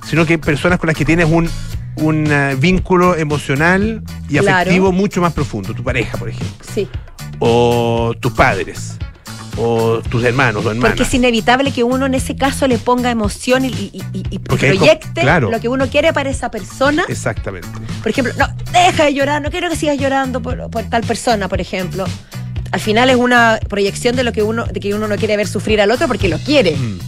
sino 0.07 0.25
que 0.25 0.37
personas 0.39 0.79
con 0.79 0.87
las 0.87 0.95
que 0.95 1.05
tienes 1.05 1.27
un, 1.29 1.49
un 1.97 2.27
eh, 2.31 2.55
vínculo 2.57 3.15
emocional 3.17 4.01
y 4.29 4.37
Claro. 4.37 4.57
afectivo 4.57 4.91
mucho 4.91 5.21
más 5.21 5.33
profundo, 5.33 5.73
tu 5.73 5.83
pareja, 5.83 6.17
por 6.17 6.29
ejemplo, 6.29 6.65
sí. 6.73 6.87
O 7.43 8.13
tus 8.19 8.31
padres, 8.33 8.97
o 9.57 9.99
tus 10.07 10.23
hermanos 10.23 10.63
o 10.63 10.69
hermanas. 10.69 10.91
Porque 10.91 11.03
es 11.03 11.13
inevitable 11.15 11.71
que 11.71 11.83
uno 11.83 12.05
en 12.05 12.13
ese 12.13 12.35
caso 12.35 12.67
le 12.67 12.77
ponga 12.77 13.09
emoción 13.09 13.65
y, 13.65 13.91
proyecte 14.43 15.21
claro. 15.21 15.49
lo 15.49 15.59
que 15.59 15.67
uno 15.67 15.87
quiere 15.87 16.13
para 16.13 16.29
esa 16.29 16.51
persona. 16.51 17.03
Exactamente. 17.09 17.67
Por 18.03 18.11
ejemplo, 18.11 18.33
no, 18.37 18.47
deja 18.71 19.05
de 19.05 19.15
llorar, 19.15 19.41
no 19.41 19.49
quiero 19.49 19.69
que 19.69 19.75
sigas 19.75 19.97
llorando 19.97 20.39
por, 20.39 20.69
por 20.69 20.83
tal 20.83 21.01
persona, 21.01 21.49
por 21.49 21.59
ejemplo. 21.59 22.05
Al 22.71 22.79
final 22.79 23.09
es 23.09 23.15
una 23.15 23.59
proyección 23.67 24.15
de 24.15 24.23
lo 24.23 24.31
que 24.31 24.43
uno, 24.43 24.65
de 24.65 24.79
que 24.79 24.93
uno 24.93 25.07
no 25.07 25.17
quiere 25.17 25.35
ver 25.35 25.47
sufrir 25.47 25.81
al 25.81 25.89
otro 25.89 26.07
porque 26.07 26.29
lo 26.29 26.37
quiere. 26.37 26.75
Mm. 26.75 26.99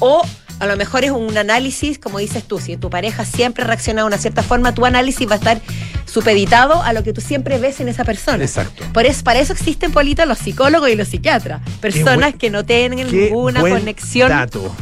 O 0.00 0.22
a 0.60 0.66
lo 0.66 0.76
mejor 0.76 1.04
es 1.04 1.10
un 1.10 1.36
análisis, 1.36 1.98
como 1.98 2.18
dices 2.18 2.44
tú, 2.44 2.58
si 2.58 2.76
tu 2.76 2.90
pareja 2.90 3.24
siempre 3.24 3.64
reacciona 3.64 4.02
de 4.02 4.06
una 4.06 4.18
cierta 4.18 4.42
forma, 4.42 4.74
tu 4.74 4.86
análisis 4.86 5.28
va 5.28 5.34
a 5.34 5.38
estar 5.38 5.60
supeditado 6.06 6.82
a 6.82 6.92
lo 6.92 7.02
que 7.02 7.12
tú 7.12 7.20
siempre 7.20 7.58
ves 7.58 7.80
en 7.80 7.88
esa 7.88 8.04
persona. 8.04 8.42
Exacto. 8.42 8.84
Por 8.92 9.06
eso, 9.06 9.24
para 9.24 9.40
eso 9.40 9.52
existen, 9.52 9.92
Polito, 9.92 10.24
los 10.26 10.38
psicólogos 10.38 10.90
y 10.90 10.94
los 10.94 11.08
psiquiatras. 11.08 11.60
Personas 11.80 12.16
buen- 12.30 12.38
que 12.38 12.50
no 12.50 12.64
tienen 12.64 13.10
ninguna 13.10 13.60
buen 13.60 13.74
conexión. 13.78 14.28
Dato. 14.28 14.74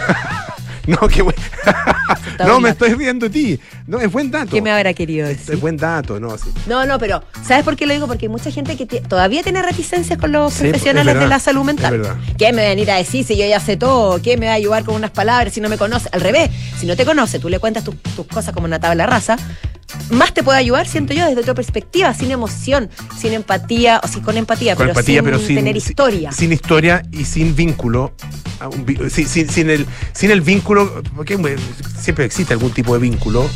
no, 0.86 0.98
qué 1.08 1.22
buen. 1.22 1.36
Está 2.30 2.44
no, 2.44 2.60
me 2.60 2.70
estoy 2.70 2.94
riendo 2.94 3.28
de 3.28 3.30
ti. 3.30 3.60
No, 3.90 3.98
es 4.00 4.12
buen 4.12 4.30
dato. 4.30 4.52
¿Qué 4.52 4.62
me 4.62 4.70
habrá 4.70 4.94
querido 4.94 5.26
decir? 5.26 5.54
Es 5.54 5.60
buen 5.60 5.76
dato, 5.76 6.20
no, 6.20 6.38
sí. 6.38 6.48
No, 6.68 6.86
no, 6.86 6.96
pero 7.00 7.24
¿sabes 7.44 7.64
por 7.64 7.74
qué 7.74 7.86
lo 7.86 7.92
digo? 7.92 8.06
Porque 8.06 8.26
hay 8.26 8.28
mucha 8.30 8.48
gente 8.52 8.76
que 8.76 8.86
todavía 8.86 9.42
tiene 9.42 9.62
reticencias 9.62 10.16
con 10.16 10.30
los 10.30 10.54
Sí, 10.54 10.60
profesionales 10.68 11.06
verdad, 11.06 11.22
de 11.22 11.28
la 11.28 11.40
salud 11.40 11.64
mental. 11.64 11.94
es 11.94 12.00
verdad. 12.00 12.16
¿Qué 12.38 12.52
me 12.52 12.62
va 12.62 12.66
a 12.68 12.70
venir 12.70 12.88
a 12.92 12.96
decir 12.98 13.24
si 13.24 13.36
yo 13.36 13.44
ya 13.46 13.58
sé 13.58 13.76
todo? 13.76 14.22
¿Qué 14.22 14.36
me 14.36 14.46
va 14.46 14.52
a 14.52 14.54
ayudar 14.54 14.84
con 14.84 14.94
unas 14.94 15.10
palabras 15.10 15.52
si 15.52 15.60
no 15.60 15.68
me 15.68 15.76
conoce? 15.76 16.08
Al 16.12 16.20
revés, 16.20 16.50
si 16.78 16.86
no 16.86 16.94
te 16.94 17.04
conoce, 17.04 17.40
tú 17.40 17.48
le 17.48 17.58
cuentas 17.58 17.82
tus, 17.82 17.96
tus 18.14 18.28
cosas 18.28 18.54
como 18.54 18.66
una 18.66 18.78
tabla 18.78 19.06
rasa, 19.06 19.36
más 20.10 20.32
te 20.32 20.44
puede 20.44 20.58
ayudar, 20.58 20.86
siento 20.86 21.12
yo, 21.12 21.26
desde 21.26 21.40
otra 21.40 21.54
perspectiva, 21.54 22.14
sin 22.14 22.30
emoción, 22.30 22.90
sin 23.18 23.32
empatía, 23.32 24.00
o 24.04 24.08
sí 24.08 24.20
con 24.20 24.36
empatía, 24.36 24.76
Con 24.76 24.84
pero, 24.86 24.90
empatía, 24.92 25.16
sin 25.20 25.24
pero 25.24 25.38
sin 25.38 25.56
tener 25.56 25.76
historia. 25.76 26.30
Sin, 26.30 26.52
historia 26.52 27.02
y 27.10 27.24
sin 27.24 27.56
vínculo. 27.56 28.12
un 28.62 29.10
sin, 29.10 29.70
el, 29.70 29.86
sin 30.12 30.30
el 30.30 30.40
vínculo, 30.42 31.02
porque 31.16 31.36
siempre 31.98 32.24
existe 32.24 32.52
algún 32.52 32.70
tipo 32.72 32.94
de 32.94 33.00
vínculo, 33.00 33.48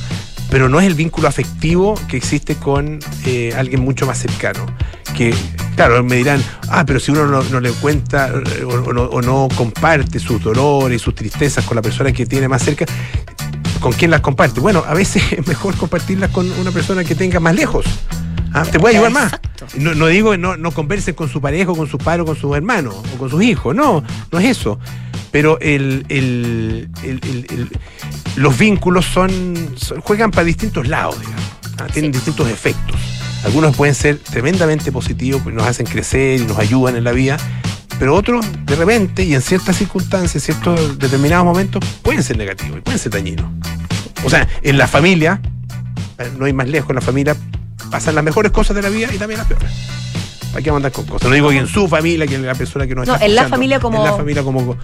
pero 0.51 0.69
no 0.69 0.81
es 0.81 0.87
el 0.87 0.95
vínculo 0.95 1.29
afectivo 1.29 1.95
que 2.09 2.17
existe 2.17 2.57
con 2.57 2.99
eh, 3.27 3.53
alguien 3.57 3.81
mucho 3.83 4.07
más 4.07 4.19
cercano. 4.19 4.67
Que, 5.17 5.35
claro, 5.77 6.03
me 6.03 6.17
dirán, 6.17 6.43
ah, 6.69 6.85
pero 6.87 6.99
si 6.99 7.13
uno 7.13 7.43
no, 7.43 7.61
le 7.61 7.71
cuenta 7.73 8.29
eh, 8.29 8.65
o 8.65 8.93
no, 8.93 9.05
o 9.05 9.23
no 9.23 9.49
comparte 9.57 10.19
sus 10.19 10.43
dolores, 10.43 11.03
sus 11.03 11.15
tristezas 11.15 11.65
con 11.65 11.77
la 11.77 11.83
persona 11.83 12.13
que 12.13 12.27
tiene 12.27 12.49
más 12.49 12.63
cerca, 12.63 12.85
¿con 13.81 13.93
quién 13.93 14.11
las 14.11 14.21
comparte? 14.21 14.61
Bueno, 14.61 14.83
a 14.87 14.95
veces 14.95 15.23
es 15.33 15.47
mejor 15.47 15.77
compartirlas 15.77 16.31
con 16.31 16.51
una 16.53 16.71
persona 16.71 17.05
que 17.05 17.15
tenga 17.15 17.41
más 17.41 17.55
lejos. 17.55 17.85
Ah, 18.55 18.63
Te 18.65 18.79
puede 18.79 18.95
ayudar 18.97 19.13
más. 19.13 19.33
No, 19.77 19.95
no 19.95 20.07
digo 20.07 20.31
que 20.31 20.39
no, 20.39 20.57
no 20.57 20.71
conversen 20.71 21.15
con 21.15 21.29
su 21.29 21.41
pareja, 21.41 21.73
o 21.73 21.77
con 21.77 21.89
sus 21.89 22.01
padres, 22.03 22.23
o 22.23 22.27
con 22.27 22.37
sus 22.37 22.57
hermanos, 22.57 22.95
o 23.15 23.19
con 23.19 23.29
sus 23.29 23.43
hijos. 23.43 23.75
No, 23.75 24.03
no 24.31 24.39
es 24.39 24.47
eso. 24.59 24.79
Pero 25.33 25.59
el, 25.61 26.07
el- 26.09 26.89
el- 27.03 27.71
los 28.37 28.57
vínculos 28.57 29.05
son, 29.07 29.71
son- 29.77 30.01
juegan 30.01 30.31
para 30.31 30.45
distintos 30.45 30.87
lados, 30.87 31.19
digamos. 31.21 31.43
Ah, 31.79 31.87
Tienen 31.93 32.13
Sí. 32.13 32.19
distintos 32.19 32.49
efectos. 32.49 32.97
Algunos 33.45 33.77
pueden 33.77 33.95
ser 33.95 34.19
tremendamente 34.19 34.91
positivos, 34.93 35.45
nos 35.53 35.67
hacen 35.67 35.87
crecer 35.87 36.41
y 36.41 36.45
nos 36.45 36.59
ayudan 36.59 36.97
en 36.97 37.05
la 37.05 37.13
vida. 37.13 37.37
Pero 37.99 38.15
otros, 38.15 38.45
de 38.65 38.77
repente, 38.77 39.25
y 39.25 39.35
en 39.35 39.43
ciertas 39.43 39.77
circunstancias, 39.77 40.35
en 40.37 40.41
ciertos 40.41 40.99
determinados 40.99 41.45
momentos, 41.45 41.85
pueden 42.03 42.23
ser 42.23 42.37
negativos 42.39 42.79
y 42.79 42.81
pueden 42.81 42.99
ser 42.99 43.13
dañinos. 43.13 43.47
O 44.25 44.31
sea, 44.31 44.49
en 44.63 44.79
la 44.79 44.87
familia, 44.89 45.41
eh, 46.19 46.31
no 46.39 46.45
hay 46.47 46.53
más 46.53 46.69
lejos, 46.69 46.91
en 46.91 46.97
la 46.97 47.03
familia 47.03 47.37
pasan 47.91 48.15
las 48.15 48.25
mejores 48.25 48.53
cosas 48.53 48.77
de 48.77 48.83
la 48.83 48.89
vida 48.89 49.09
y 49.15 49.19
también 49.19 49.39
las 49.39 49.47
peores. 49.49 49.71
Hay 50.57 50.63
que 50.63 50.71
mandar 50.71 50.93
con 50.93 51.05
cosas. 51.05 51.29
No 51.29 51.35
digo 51.35 51.51
que 51.51 51.59
en 51.59 51.67
su 51.67 51.89
familia, 51.89 52.29
que 52.29 52.37
en 52.37 52.47
la 52.47 52.55
persona 52.55 52.87
que 52.87 52.95
No, 52.95 53.03
está 53.03 53.17
en 53.27 53.35
la 53.35 53.49
familia 53.49 53.81
como- 53.81 53.99
En 53.99 54.05
la 54.05 54.17
familia 54.17 54.45
como, 54.45 54.61
como, 54.61 54.77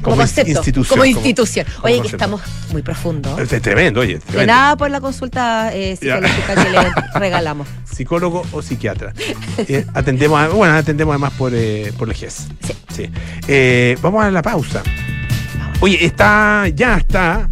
como, 0.00 0.16
concepto, 0.16 0.50
institución. 0.50 0.88
como 0.98 1.04
institución. 1.04 1.66
como 1.66 1.84
Oye, 1.84 1.94
que 1.96 1.98
concepto. 2.00 2.16
estamos 2.24 2.40
muy 2.72 2.80
profundos. 2.80 3.38
Es 3.38 3.60
tremendo, 3.62 4.00
oye. 4.00 4.14
De 4.14 4.20
tremendo. 4.20 4.52
nada 4.54 4.76
por 4.78 4.90
la 4.90 5.02
consulta 5.02 5.70
eh, 5.74 5.96
psicológica 5.96 6.54
que 6.64 6.70
le 6.70 6.78
regalamos. 7.20 7.68
Psicólogo 7.84 8.42
o 8.52 8.62
psiquiatra. 8.62 9.12
Eh, 9.58 9.84
atendemos, 9.92 10.40
a- 10.40 10.48
bueno, 10.48 10.72
atendemos 10.74 11.12
además 11.12 11.32
por, 11.36 11.52
eh, 11.54 11.92
por 11.98 12.08
la 12.08 12.14
GES. 12.14 12.46
Sí. 12.94 13.10
Eh, 13.48 13.98
vamos 14.00 14.24
a 14.24 14.30
la 14.30 14.40
pausa. 14.40 14.82
Oye, 15.80 16.02
está, 16.06 16.68
ya 16.74 16.96
está, 16.96 17.50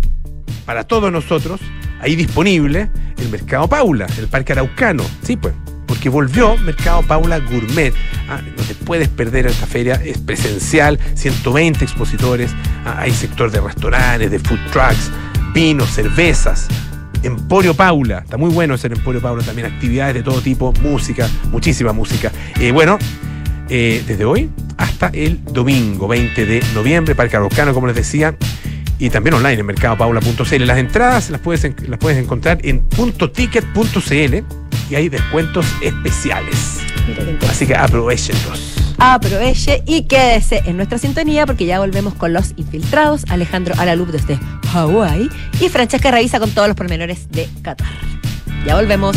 para 0.64 0.84
todos 0.84 1.12
nosotros, 1.12 1.60
ahí 2.06 2.14
disponible 2.14 2.88
el 3.18 3.28
Mercado 3.30 3.68
Paula, 3.68 4.06
el 4.18 4.28
Parque 4.28 4.52
Araucano. 4.52 5.02
Sí, 5.22 5.36
pues. 5.36 5.54
Porque 5.86 6.08
volvió 6.08 6.56
Mercado 6.58 7.02
Paula 7.02 7.38
Gourmet. 7.38 7.92
Ah, 8.28 8.40
no 8.56 8.62
te 8.62 8.74
puedes 8.74 9.08
perder 9.08 9.46
esta 9.46 9.66
feria, 9.66 9.94
es 10.04 10.18
presencial, 10.18 10.98
120 11.14 11.84
expositores, 11.84 12.52
ah, 12.84 12.96
hay 12.98 13.12
sector 13.12 13.50
de 13.50 13.60
restaurantes, 13.60 14.30
de 14.30 14.38
food 14.38 14.58
trucks, 14.72 15.10
vinos, 15.52 15.90
cervezas. 15.90 16.68
Emporio 17.22 17.74
Paula, 17.74 18.18
está 18.18 18.36
muy 18.36 18.50
bueno 18.50 18.74
ese 18.74 18.88
Emporio 18.88 19.20
Paula 19.20 19.42
también, 19.42 19.66
actividades 19.66 20.14
de 20.14 20.22
todo 20.22 20.40
tipo, 20.40 20.72
música, 20.82 21.28
muchísima 21.50 21.92
música. 21.92 22.30
Eh, 22.60 22.72
bueno, 22.72 22.98
eh, 23.68 24.04
desde 24.06 24.24
hoy 24.24 24.50
hasta 24.76 25.08
el 25.08 25.42
domingo 25.44 26.06
20 26.08 26.46
de 26.46 26.62
noviembre, 26.74 27.14
Parque 27.14 27.36
Araucano, 27.36 27.74
como 27.74 27.86
les 27.86 27.96
decía, 27.96 28.36
y 28.98 29.10
también 29.10 29.34
online 29.34 29.60
en 29.60 29.66
mercadopaula.cl. 29.66 30.66
Las 30.66 30.78
entradas 30.78 31.30
las 31.30 31.40
puedes, 31.40 31.88
las 31.88 31.98
puedes 31.98 32.18
encontrar 32.18 32.58
en 32.62 32.80
puntoticket.cl 32.80 34.36
y 34.90 34.94
hay 34.94 35.08
descuentos 35.08 35.66
especiales. 35.80 36.80
Así 37.48 37.66
que 37.66 37.74
aprovechenlos. 37.74 38.74
Aproveche 38.98 39.82
y 39.86 40.04
quédese 40.04 40.62
en 40.64 40.76
nuestra 40.76 40.98
sintonía 40.98 41.44
porque 41.44 41.66
ya 41.66 41.78
volvemos 41.78 42.14
con 42.14 42.32
los 42.32 42.54
infiltrados. 42.56 43.24
Alejandro 43.28 43.74
Alalup 43.78 44.08
desde 44.08 44.38
Hawái 44.72 45.28
y 45.60 45.68
Francesca 45.68 46.10
Revisa 46.10 46.40
con 46.40 46.50
todos 46.50 46.68
los 46.68 46.76
pormenores 46.76 47.28
de 47.30 47.48
Qatar. 47.62 47.88
Ya 48.64 48.74
volvemos. 48.74 49.16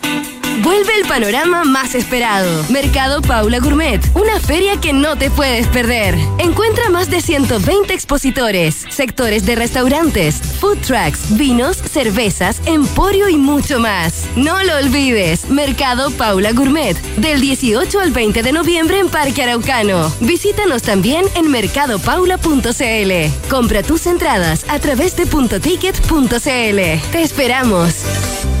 Vuelve 0.63 0.95
el 0.95 1.07
panorama 1.07 1.63
más 1.63 1.95
esperado. 1.95 2.63
Mercado 2.69 3.23
Paula 3.23 3.59
Gourmet, 3.59 3.99
una 4.13 4.39
feria 4.39 4.79
que 4.79 4.93
no 4.93 5.17
te 5.17 5.31
puedes 5.31 5.65
perder. 5.67 6.15
Encuentra 6.37 6.91
más 6.91 7.09
de 7.09 7.19
120 7.19 7.91
expositores, 7.91 8.85
sectores 8.89 9.43
de 9.45 9.55
restaurantes, 9.55 10.39
food 10.59 10.77
trucks, 10.85 11.35
vinos, 11.35 11.77
cervezas, 11.77 12.61
emporio 12.67 13.27
y 13.27 13.37
mucho 13.37 13.79
más. 13.79 14.25
No 14.35 14.63
lo 14.63 14.77
olvides, 14.77 15.49
Mercado 15.49 16.11
Paula 16.11 16.51
Gourmet, 16.51 16.95
del 17.17 17.41
18 17.41 17.99
al 17.99 18.11
20 18.11 18.43
de 18.43 18.51
noviembre 18.51 18.99
en 18.99 19.09
Parque 19.09 19.41
Araucano. 19.41 20.13
Visítanos 20.19 20.83
también 20.83 21.25
en 21.33 21.49
mercadopaula.cl. 21.49 23.49
Compra 23.49 23.81
tus 23.81 24.05
entradas 24.05 24.63
a 24.67 24.77
través 24.77 25.15
de 25.15 25.25
puntoticket.cl. 25.25 27.11
Te 27.11 27.21
esperamos. 27.21 28.60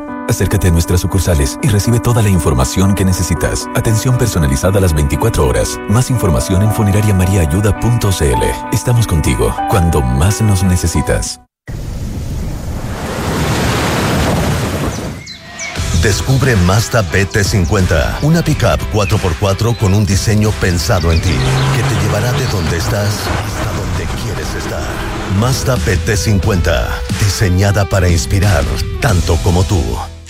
Acércate 0.31 0.69
a 0.69 0.71
nuestras 0.71 1.01
sucursales 1.01 1.59
y 1.61 1.67
recibe 1.67 1.99
toda 1.99 2.21
la 2.21 2.29
información 2.29 2.95
que 2.95 3.03
necesitas. 3.03 3.67
Atención 3.75 4.17
personalizada 4.17 4.77
a 4.77 4.81
las 4.81 4.93
24 4.93 5.45
horas. 5.45 5.77
Más 5.89 6.09
información 6.09 6.63
en 6.63 6.71
funerariamariaayuda.cl. 6.71 8.71
Estamos 8.71 9.07
contigo 9.07 9.53
cuando 9.69 10.01
más 10.01 10.41
nos 10.41 10.63
necesitas. 10.63 11.41
Descubre 16.01 16.55
Mazda 16.55 17.03
BT50, 17.11 18.19
una 18.21 18.41
pickup 18.41 18.79
4x4 18.93 19.75
con 19.75 19.93
un 19.93 20.05
diseño 20.05 20.51
pensado 20.61 21.11
en 21.11 21.19
ti, 21.19 21.27
que 21.27 21.83
te 21.83 22.05
llevará 22.05 22.31
de 22.31 22.47
donde 22.47 22.77
estás 22.77 23.27
hasta 23.27 23.73
donde 23.73 24.05
quieres 24.23 24.55
estar. 24.55 24.87
Mazda 25.37 25.75
BT50, 25.75 26.87
diseñada 27.19 27.83
para 27.83 28.07
inspirar 28.07 28.63
tanto 29.01 29.35
como 29.43 29.65
tú. 29.65 29.83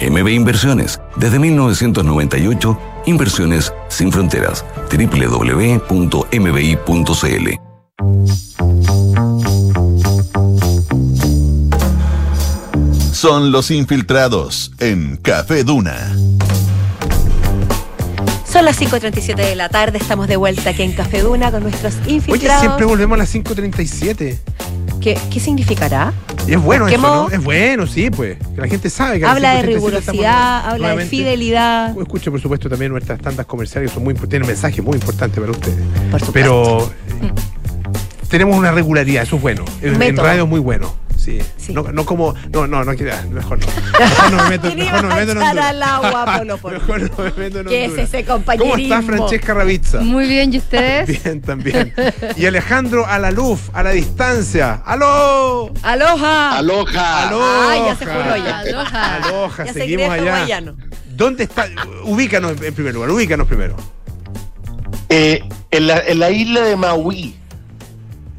MB 0.00 0.28
Inversiones, 0.28 1.00
desde 1.16 1.38
1998, 1.38 2.78
Inversiones 3.06 3.72
sin 3.88 4.12
fronteras. 4.12 4.64
www.mbi.cl. 4.90 5.88
Son 13.12 13.50
los 13.50 13.70
infiltrados 13.72 14.70
en 14.78 15.16
Café 15.16 15.64
Duna. 15.64 16.14
Son 18.50 18.64
las 18.64 18.80
5.37 18.80 19.34
de 19.34 19.56
la 19.56 19.68
tarde, 19.68 19.98
estamos 19.98 20.28
de 20.28 20.36
vuelta 20.36 20.70
aquí 20.70 20.82
en 20.82 20.92
Café 20.92 21.20
Duna 21.22 21.50
con 21.50 21.64
nuestros 21.64 21.94
Oye, 22.04 22.12
infiltrados. 22.14 22.60
siempre 22.60 22.86
volvemos 22.86 23.16
a 23.16 23.18
las 23.18 23.34
5.37. 23.34 24.38
¿Qué, 25.08 25.18
qué 25.30 25.40
significará? 25.40 26.12
Y 26.46 26.52
es 26.52 26.60
bueno 26.60 26.86
eso, 26.86 27.00
¿no? 27.00 27.30
Es 27.30 27.42
bueno, 27.42 27.86
sí, 27.86 28.10
pues. 28.10 28.36
Que 28.54 28.60
la 28.60 28.68
gente 28.68 28.90
sabe 28.90 29.18
que 29.18 29.24
Habla 29.24 29.54
de 29.54 29.60
5:37 29.60 29.68
estamos 29.70 29.90
rigurosidad, 29.90 30.68
habla 30.68 30.96
de 30.96 31.06
fidelidad. 31.06 31.98
Escucho, 31.98 32.30
por 32.30 32.42
supuesto, 32.42 32.68
también 32.68 32.92
nuestras 32.92 33.18
tandas 33.18 33.46
comerciales 33.46 33.90
que 33.90 33.94
son 33.94 34.04
muy 34.04 34.12
tienen 34.12 34.46
mensajes 34.46 34.84
muy 34.84 34.96
importantes 34.96 35.40
para 35.40 35.50
ustedes. 35.50 35.78
Por 36.10 36.20
supuesto. 36.20 36.32
Pero 36.34 37.26
eh, 37.26 37.32
tenemos 38.28 38.54
una 38.54 38.70
regularidad, 38.70 39.22
eso 39.22 39.36
es 39.36 39.42
bueno. 39.42 39.64
En, 39.80 40.02
en 40.02 40.16
radio 40.18 40.42
es 40.42 40.48
muy 40.50 40.60
bueno. 40.60 40.92
Sí. 41.18 41.40
Sí. 41.56 41.72
No, 41.74 41.82
no 41.82 42.06
como. 42.06 42.32
No, 42.52 42.66
no, 42.68 42.84
no 42.84 42.94
quiero. 42.94 43.12
Mejor 43.30 43.58
no. 43.58 43.66
Mejor 43.98 44.30
no 44.32 44.42
me 44.44 44.48
meto, 44.50 44.62
¿Quién 44.72 44.78
mejor 44.78 45.02
no 45.02 45.08
me 45.08 45.14
meto 45.16 45.32
en 45.32 45.38
Honduras. 45.38 45.66
al 45.66 45.82
agua, 45.82 46.24
Polo 46.38 46.58
Polo? 46.58 46.78
Mejor 46.78 47.00
no 47.00 47.16
me 47.24 47.30
meto 47.32 47.60
en 47.60 47.66
¿Qué 47.66 47.84
es 47.84 47.88
Honduras. 47.90 48.08
ese 48.14 48.24
¿Cómo 48.24 48.36
compañerismo? 48.38 48.94
está 48.94 49.02
Francesca 49.02 49.54
Ravizza? 49.54 50.00
Muy 50.00 50.28
bien, 50.28 50.54
¿y 50.54 50.58
ustedes? 50.58 51.22
Bien, 51.24 51.42
también. 51.42 51.92
Y 52.36 52.46
Alejandro 52.46 53.04
a 53.04 53.18
la 53.18 53.30
luz, 53.32 53.60
a 53.74 53.82
la 53.82 53.90
distancia. 53.90 54.74
¡Aló! 54.86 55.72
¡Aloha! 55.82 56.56
Aloha. 56.58 57.26
¡Aló! 57.28 57.68
Ay, 57.68 57.80
ya 57.86 57.96
se 57.96 58.06
juró 58.06 58.36
ya. 58.36 58.58
Aloha. 58.60 59.14
Aloha, 59.16 59.64
Ya 59.66 59.72
se 59.72 59.78
seguimos 59.80 60.08
allá. 60.10 60.36
hawaiano. 60.36 60.76
¿Dónde 61.10 61.42
está? 61.44 61.66
Ubícanos 62.04 62.52
en 62.62 62.72
primer 62.74 62.94
lugar, 62.94 63.10
ubícanos 63.10 63.48
primero. 63.48 63.74
Eh, 65.08 65.42
en, 65.72 65.86
la, 65.88 65.98
en 65.98 66.20
la 66.20 66.30
isla 66.30 66.60
de 66.62 66.76
Maui. 66.76 67.34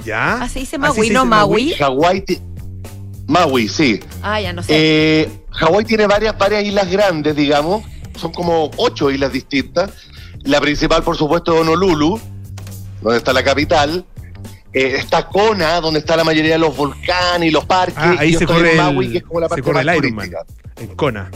¿Ya? 0.06 0.44
Ah, 0.44 0.48
se 0.48 0.60
dice 0.60 0.78
Así 0.78 0.82
Maui, 0.82 0.96
se 0.96 1.02
dice 1.02 1.14
no 1.14 1.26
Maui. 1.26 1.74
Hawái. 1.74 2.24
Maui, 3.30 3.68
sí. 3.68 4.00
Ah, 4.24 4.42
ya 4.42 4.52
no 4.52 4.64
sé. 4.64 4.74
Eh, 4.74 5.30
Hawái 5.52 5.86
tiene 5.86 6.08
varias, 6.08 6.36
varias 6.38 6.64
islas 6.64 6.90
grandes, 6.90 7.36
digamos. 7.36 7.84
Son 8.18 8.32
como 8.32 8.72
ocho 8.78 9.12
islas 9.12 9.32
distintas. 9.32 9.92
La 10.44 10.60
principal, 10.60 11.04
por 11.04 11.16
supuesto, 11.16 11.54
es 11.54 11.62
Honolulu, 11.62 12.20
donde 13.02 13.20
está 13.20 13.32
la 13.32 13.44
capital. 13.44 14.04
Eh, 14.74 14.96
está 14.98 15.28
Kona, 15.28 15.80
donde 15.80 16.00
está 16.00 16.18
la 16.18 16.24
mayoría 16.24 16.54
de 16.54 16.60
los 16.60 16.76
volcanes 16.76 17.48
y 17.48 17.52
los 17.52 17.66
parques. 17.66 17.98
Ah, 17.98 18.16
ahí 18.18 18.34
se 18.34 18.48
corre, 18.48 18.74
Maui, 18.76 19.06
el, 19.06 19.12
que 19.12 19.18
es 19.20 19.24
como 19.24 19.40
la 19.40 19.46
se 19.46 19.50
parte 19.50 19.62
corre 19.62 19.86
más 19.86 19.96
el 19.96 20.06
Ironman 20.06 20.30
turística. 20.32 20.82
en 20.82 20.96
Kona. 20.96 21.32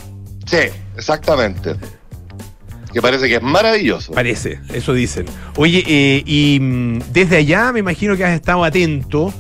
Sí, 0.48 0.58
exactamente. 0.98 1.76
Que 2.92 3.02
parece 3.02 3.28
que 3.28 3.36
es 3.36 3.42
maravilloso. 3.42 4.14
Parece, 4.14 4.60
eso 4.74 4.94
dicen. 4.94 5.26
Oye, 5.58 5.84
eh, 5.88 6.24
y 6.26 6.60
mm, 6.60 7.00
desde 7.12 7.38
allá 7.38 7.72
me 7.72 7.80
imagino 7.80 8.18
que 8.18 8.26
has 8.26 8.34
estado 8.34 8.64
atento 8.64 9.32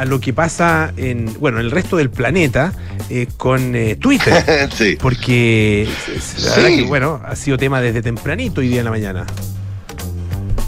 a 0.00 0.04
lo 0.04 0.20
que 0.20 0.32
pasa 0.32 0.92
en, 0.96 1.32
bueno, 1.40 1.58
en 1.60 1.66
el 1.66 1.70
resto 1.70 1.96
del 1.96 2.10
planeta 2.10 2.72
eh, 3.08 3.26
con 3.36 3.74
eh, 3.76 3.96
Twitter. 3.96 4.68
sí. 4.74 4.96
Porque 5.00 5.86
la 6.06 6.20
Sí. 6.20 6.50
verdad 6.56 6.68
que, 6.76 6.82
bueno, 6.84 7.20
ha 7.24 7.36
sido 7.36 7.56
tema 7.58 7.80
desde 7.80 8.02
tempranito 8.02 8.60
hoy 8.60 8.68
día 8.68 8.78
en 8.80 8.84
la 8.86 8.90
mañana. 8.90 9.26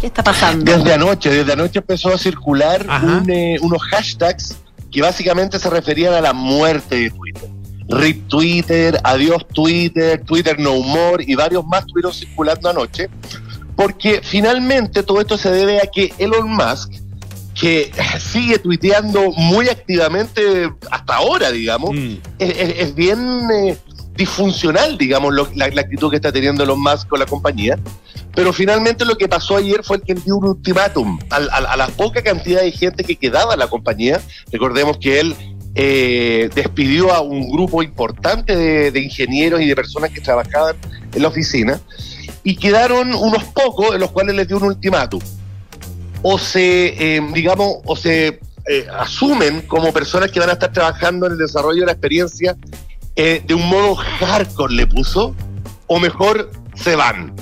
¿Qué 0.00 0.08
está 0.08 0.22
pasando? 0.24 0.64
Desde 0.70 0.92
anoche, 0.94 1.30
desde 1.30 1.52
anoche 1.52 1.78
empezó 1.78 2.12
a 2.12 2.18
circular 2.18 2.84
un, 3.04 3.30
eh, 3.30 3.56
unos 3.60 3.80
hashtags 3.84 4.56
que 4.90 5.00
básicamente 5.00 5.58
se 5.58 5.70
referían 5.70 6.12
a 6.14 6.20
la 6.20 6.32
muerte 6.32 6.96
de 6.96 7.10
Twitter. 7.10 7.48
RIP 7.88 8.28
Twitter, 8.28 8.98
adiós 9.04 9.46
Twitter, 9.52 10.20
Twitter 10.24 10.58
no 10.58 10.80
more 10.82 11.22
y 11.26 11.34
varios 11.34 11.64
más 11.66 11.80
estuvieron 11.80 12.12
circulando 12.12 12.68
anoche. 12.68 13.08
Porque 13.76 14.20
finalmente 14.22 15.02
todo 15.02 15.20
esto 15.20 15.38
se 15.38 15.50
debe 15.50 15.78
a 15.78 15.86
que 15.92 16.12
Elon 16.18 16.50
Musk, 16.50 16.92
que 17.62 17.92
sigue 18.18 18.58
tuiteando 18.58 19.30
muy 19.30 19.68
activamente 19.68 20.68
hasta 20.90 21.14
ahora, 21.14 21.52
digamos, 21.52 21.94
Mm. 21.94 22.14
es, 22.40 22.50
es- 22.58 22.74
es 22.80 22.94
bien 22.96 23.20
eh, 23.54 23.76
disfuncional, 24.16 24.98
digamos, 24.98 25.32
lo- 25.32 25.48
la, 25.54 25.68
la 25.68 25.80
actitud 25.82 26.10
que 26.10 26.16
está 26.16 26.32
teniendo 26.32 26.64
Elon 26.64 26.80
Musk 26.82 27.06
con 27.06 27.20
la 27.20 27.26
compañía. 27.26 27.78
Pero 28.34 28.52
finalmente 28.52 29.04
lo 29.04 29.14
que 29.16 29.28
pasó 29.28 29.56
ayer 29.58 29.84
fue 29.84 30.02
que 30.02 30.10
él 30.12 30.22
dio 30.24 30.36
un 30.38 30.48
ultimátum 30.48 31.20
a, 31.30 31.76
la 31.76 31.86
poca 31.86 32.20
cantidad 32.20 32.62
de 32.62 32.72
gente 32.72 33.04
que 33.04 33.14
quedaba 33.14 33.52
en 33.52 33.60
la 33.60 33.68
compañía. 33.68 34.20
Recordemos 34.50 34.98
que 34.98 35.20
él 35.20 35.36
eh, 35.76 36.50
despidió 36.54 37.12
a 37.14 37.20
un 37.20 37.48
grupo 37.48 37.80
importante 37.82 38.56
de, 38.56 38.90
de 38.90 39.00
ingenieros 39.00 39.60
y 39.60 39.66
de 39.66 39.76
personas 39.76 40.10
que 40.10 40.20
trabajaban 40.20 40.74
en 41.14 41.22
la 41.22 41.28
oficina 41.28 41.80
y 42.42 42.56
quedaron 42.56 43.14
unos 43.14 43.44
pocos 43.44 43.94
en 43.94 44.00
los 44.00 44.10
cuales 44.10 44.34
les 44.34 44.48
dio 44.48 44.56
un 44.56 44.64
ultimátum. 44.64 45.20
O 46.22 46.38
se, 46.38 47.16
eh, 47.16 47.20
digamos, 47.32 47.78
o 47.84 47.96
se 47.96 48.40
eh, 48.68 48.86
asumen 48.96 49.62
como 49.62 49.92
personas 49.92 50.30
que 50.30 50.38
van 50.38 50.50
a 50.50 50.52
estar 50.52 50.72
trabajando 50.72 51.26
en 51.26 51.32
el 51.32 51.38
desarrollo 51.38 51.80
de 51.80 51.86
la 51.86 51.92
experiencia 51.92 52.56
eh, 53.16 53.42
de 53.46 53.54
un 53.54 53.68
modo 53.68 53.94
hardcore, 53.94 54.74
le 54.74 54.86
puso, 54.86 55.34
o 55.86 55.98
mejor, 55.98 56.50
se 56.74 56.96
van. 56.96 57.34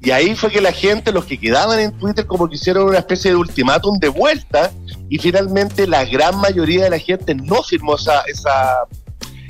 Y 0.00 0.12
ahí 0.12 0.34
fue 0.34 0.50
que 0.50 0.62
la 0.62 0.72
gente, 0.72 1.12
los 1.12 1.26
que 1.26 1.38
quedaban 1.38 1.78
en 1.78 1.92
Twitter, 1.98 2.24
como 2.24 2.48
que 2.48 2.54
hicieron 2.54 2.88
una 2.88 2.98
especie 2.98 3.32
de 3.32 3.36
ultimátum 3.36 3.98
de 3.98 4.08
vuelta, 4.08 4.72
y 5.10 5.18
finalmente 5.18 5.86
la 5.86 6.04
gran 6.06 6.38
mayoría 6.38 6.84
de 6.84 6.90
la 6.90 6.98
gente 6.98 7.34
no 7.34 7.62
firmó 7.62 7.96
esa, 7.96 8.22
esa, 8.22 8.86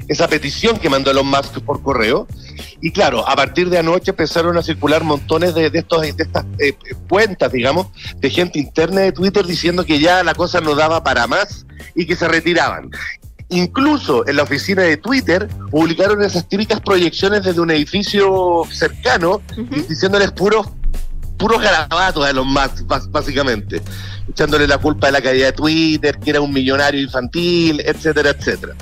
esa 0.08 0.26
petición 0.26 0.76
que 0.78 0.90
mandó 0.90 1.12
Elon 1.12 1.28
Musk 1.28 1.60
por 1.60 1.82
correo, 1.82 2.26
Y 2.80 2.90
claro, 2.92 3.28
a 3.28 3.36
partir 3.36 3.68
de 3.70 3.78
anoche 3.78 4.10
empezaron 4.10 4.56
a 4.56 4.62
circular 4.62 5.04
montones 5.04 5.54
de, 5.54 5.70
de 5.70 5.78
estos, 5.78 6.02
de 6.02 6.14
estas 6.16 6.44
eh, 6.58 6.74
cuentas, 7.08 7.52
digamos, 7.52 7.88
de 8.16 8.30
gente 8.30 8.58
interna 8.58 9.02
de 9.02 9.12
Twitter 9.12 9.46
diciendo 9.46 9.84
que 9.84 9.98
ya 9.98 10.22
la 10.22 10.34
cosa 10.34 10.60
no 10.60 10.74
daba 10.74 11.02
para 11.02 11.26
más 11.26 11.66
y 11.94 12.06
que 12.06 12.16
se 12.16 12.28
retiraban. 12.28 12.90
Incluso 13.48 14.26
en 14.28 14.36
la 14.36 14.44
oficina 14.44 14.82
de 14.82 14.96
Twitter 14.96 15.48
publicaron 15.70 16.22
esas 16.22 16.48
típicas 16.48 16.80
proyecciones 16.80 17.42
desde 17.42 17.60
un 17.60 17.70
edificio 17.70 18.62
cercano 18.70 19.42
diciéndoles 19.88 20.30
puros 20.30 20.68
puros 21.40 21.60
garabatos 21.60 22.24
a 22.24 22.32
los 22.34 22.46
más 22.46 22.86
básicamente, 23.10 23.80
echándole 24.28 24.68
la 24.68 24.76
culpa 24.76 25.06
de 25.06 25.12
la 25.12 25.22
caída 25.22 25.46
de 25.46 25.52
Twitter, 25.52 26.18
que 26.18 26.30
era 26.30 26.40
un 26.40 26.52
millonario 26.52 27.00
infantil, 27.00 27.80
etcétera, 27.80 28.30
etcétera. 28.30 28.74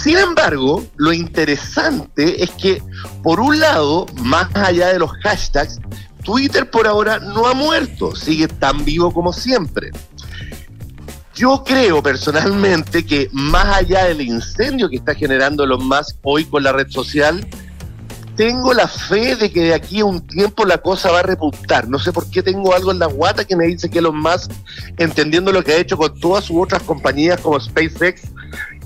Sin 0.00 0.16
embargo, 0.16 0.84
lo 0.96 1.12
interesante 1.12 2.42
es 2.42 2.50
que, 2.52 2.82
por 3.22 3.40
un 3.40 3.60
lado, 3.60 4.06
más 4.22 4.48
allá 4.54 4.88
de 4.88 4.98
los 4.98 5.12
hashtags, 5.22 5.80
Twitter 6.24 6.70
por 6.70 6.86
ahora 6.86 7.18
no 7.18 7.46
ha 7.46 7.54
muerto, 7.54 8.16
sigue 8.16 8.48
tan 8.48 8.84
vivo 8.84 9.12
como 9.12 9.32
siempre. 9.32 9.90
Yo 11.34 11.62
creo 11.64 12.02
personalmente 12.02 13.04
que 13.04 13.28
más 13.32 13.66
allá 13.66 14.04
del 14.04 14.22
incendio 14.22 14.88
que 14.88 14.96
está 14.96 15.14
generando 15.14 15.64
Elon 15.64 15.86
Musk 15.86 16.16
hoy 16.22 16.44
con 16.46 16.62
la 16.62 16.72
red 16.72 16.88
social, 16.88 17.46
tengo 18.36 18.72
la 18.72 18.88
fe 18.88 19.36
de 19.36 19.52
que 19.52 19.60
de 19.60 19.74
aquí 19.74 20.00
a 20.00 20.04
un 20.04 20.26
tiempo 20.26 20.64
la 20.64 20.78
cosa 20.78 21.10
va 21.10 21.20
a 21.20 21.22
repuntar. 21.22 21.88
No 21.88 21.98
sé 21.98 22.12
por 22.12 22.28
qué 22.30 22.42
tengo 22.42 22.74
algo 22.74 22.90
en 22.90 22.98
la 22.98 23.06
guata 23.06 23.44
que 23.44 23.56
me 23.56 23.66
dice 23.66 23.90
que 23.90 23.98
Elon 23.98 24.18
Musk, 24.18 24.50
entendiendo 24.96 25.52
lo 25.52 25.62
que 25.62 25.72
ha 25.72 25.76
hecho 25.76 25.96
con 25.96 26.18
todas 26.18 26.44
sus 26.44 26.56
otras 26.58 26.82
compañías 26.82 27.40
como 27.40 27.60
SpaceX 27.60 28.31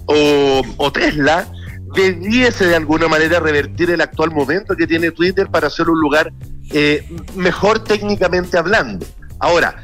o, 0.07 0.63
o 0.77 0.93
Tesla, 0.93 1.47
debiese 1.95 2.67
de 2.67 2.77
alguna 2.77 3.09
manera 3.09 3.41
revertir 3.41 3.91
el 3.91 4.01
actual 4.01 4.31
momento 4.31 4.77
que 4.77 4.87
tiene 4.87 5.11
Twitter 5.11 5.49
para 5.49 5.71
ser 5.71 5.89
un 5.89 6.01
lugar 6.01 6.33
eh, 6.71 7.09
mejor 7.35 7.83
técnicamente 7.83 8.59
hablando. 8.59 9.07
Ahora, 9.39 9.77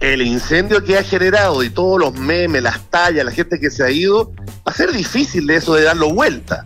el 0.00 0.22
incendio 0.22 0.82
que 0.82 0.96
ha 0.96 1.02
generado 1.02 1.62
y 1.62 1.70
todos 1.70 2.00
los 2.00 2.14
memes, 2.14 2.62
las 2.62 2.80
tallas, 2.90 3.24
la 3.24 3.32
gente 3.32 3.60
que 3.60 3.70
se 3.70 3.84
ha 3.84 3.90
ido, 3.90 4.32
va 4.66 4.72
a 4.72 4.74
ser 4.74 4.92
difícil 4.92 5.46
de 5.46 5.56
eso 5.56 5.74
de 5.74 5.82
darlo 5.84 6.12
vuelta. 6.12 6.64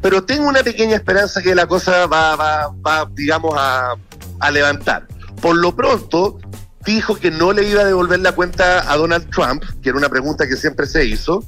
Pero 0.00 0.24
tengo 0.24 0.48
una 0.48 0.62
pequeña 0.62 0.96
esperanza 0.96 1.42
que 1.42 1.54
la 1.54 1.66
cosa 1.66 2.06
va, 2.06 2.36
va, 2.36 2.68
va 2.86 3.10
digamos, 3.14 3.52
a, 3.54 3.96
a 4.40 4.50
levantar. 4.50 5.06
Por 5.42 5.56
lo 5.56 5.76
pronto, 5.76 6.38
dijo 6.86 7.16
que 7.16 7.30
no 7.30 7.52
le 7.52 7.68
iba 7.68 7.82
a 7.82 7.84
devolver 7.84 8.20
la 8.20 8.32
cuenta 8.32 8.90
a 8.90 8.96
Donald 8.96 9.28
Trump, 9.30 9.62
que 9.82 9.90
era 9.90 9.98
una 9.98 10.08
pregunta 10.08 10.48
que 10.48 10.56
siempre 10.56 10.86
se 10.86 11.04
hizo. 11.04 11.44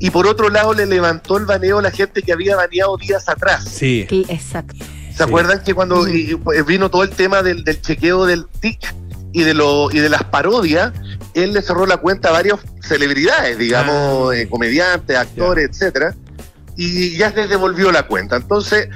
Y 0.00 0.10
por 0.10 0.26
otro 0.26 0.48
lado, 0.48 0.72
le 0.74 0.86
levantó 0.86 1.36
el 1.36 1.44
baneo 1.44 1.78
a 1.78 1.82
la 1.82 1.90
gente 1.90 2.22
que 2.22 2.32
había 2.32 2.56
baneado 2.56 2.96
días 2.96 3.28
atrás. 3.28 3.64
Sí. 3.64 4.06
Sí, 4.08 4.26
exacto. 4.28 4.84
¿Se 5.14 5.22
acuerdan 5.22 5.62
que 5.62 5.74
cuando 5.74 6.08
y- 6.08 6.30
y 6.58 6.62
vino 6.62 6.90
todo 6.90 7.02
el 7.04 7.10
tema 7.10 7.42
del, 7.42 7.62
del 7.64 7.80
chequeo 7.82 8.24
del 8.24 8.46
TIC 8.60 8.94
y 9.32 9.42
de 9.42 9.52
lo 9.54 9.90
y 9.90 9.98
de 9.98 10.08
las 10.08 10.24
parodias, 10.24 10.92
él 11.34 11.52
le 11.52 11.60
cerró 11.62 11.84
la 11.86 11.98
cuenta 11.98 12.30
a 12.30 12.32
varias 12.32 12.56
celebridades, 12.82 13.58
digamos, 13.58 14.34
eh, 14.34 14.48
comediantes, 14.48 15.16
actores, 15.16 15.68
etcétera, 15.70 16.14
y 16.76 17.16
ya 17.18 17.28
les 17.30 17.48
devolvió 17.50 17.92
la 17.92 18.06
cuenta. 18.06 18.36
Entonces, 18.36 18.88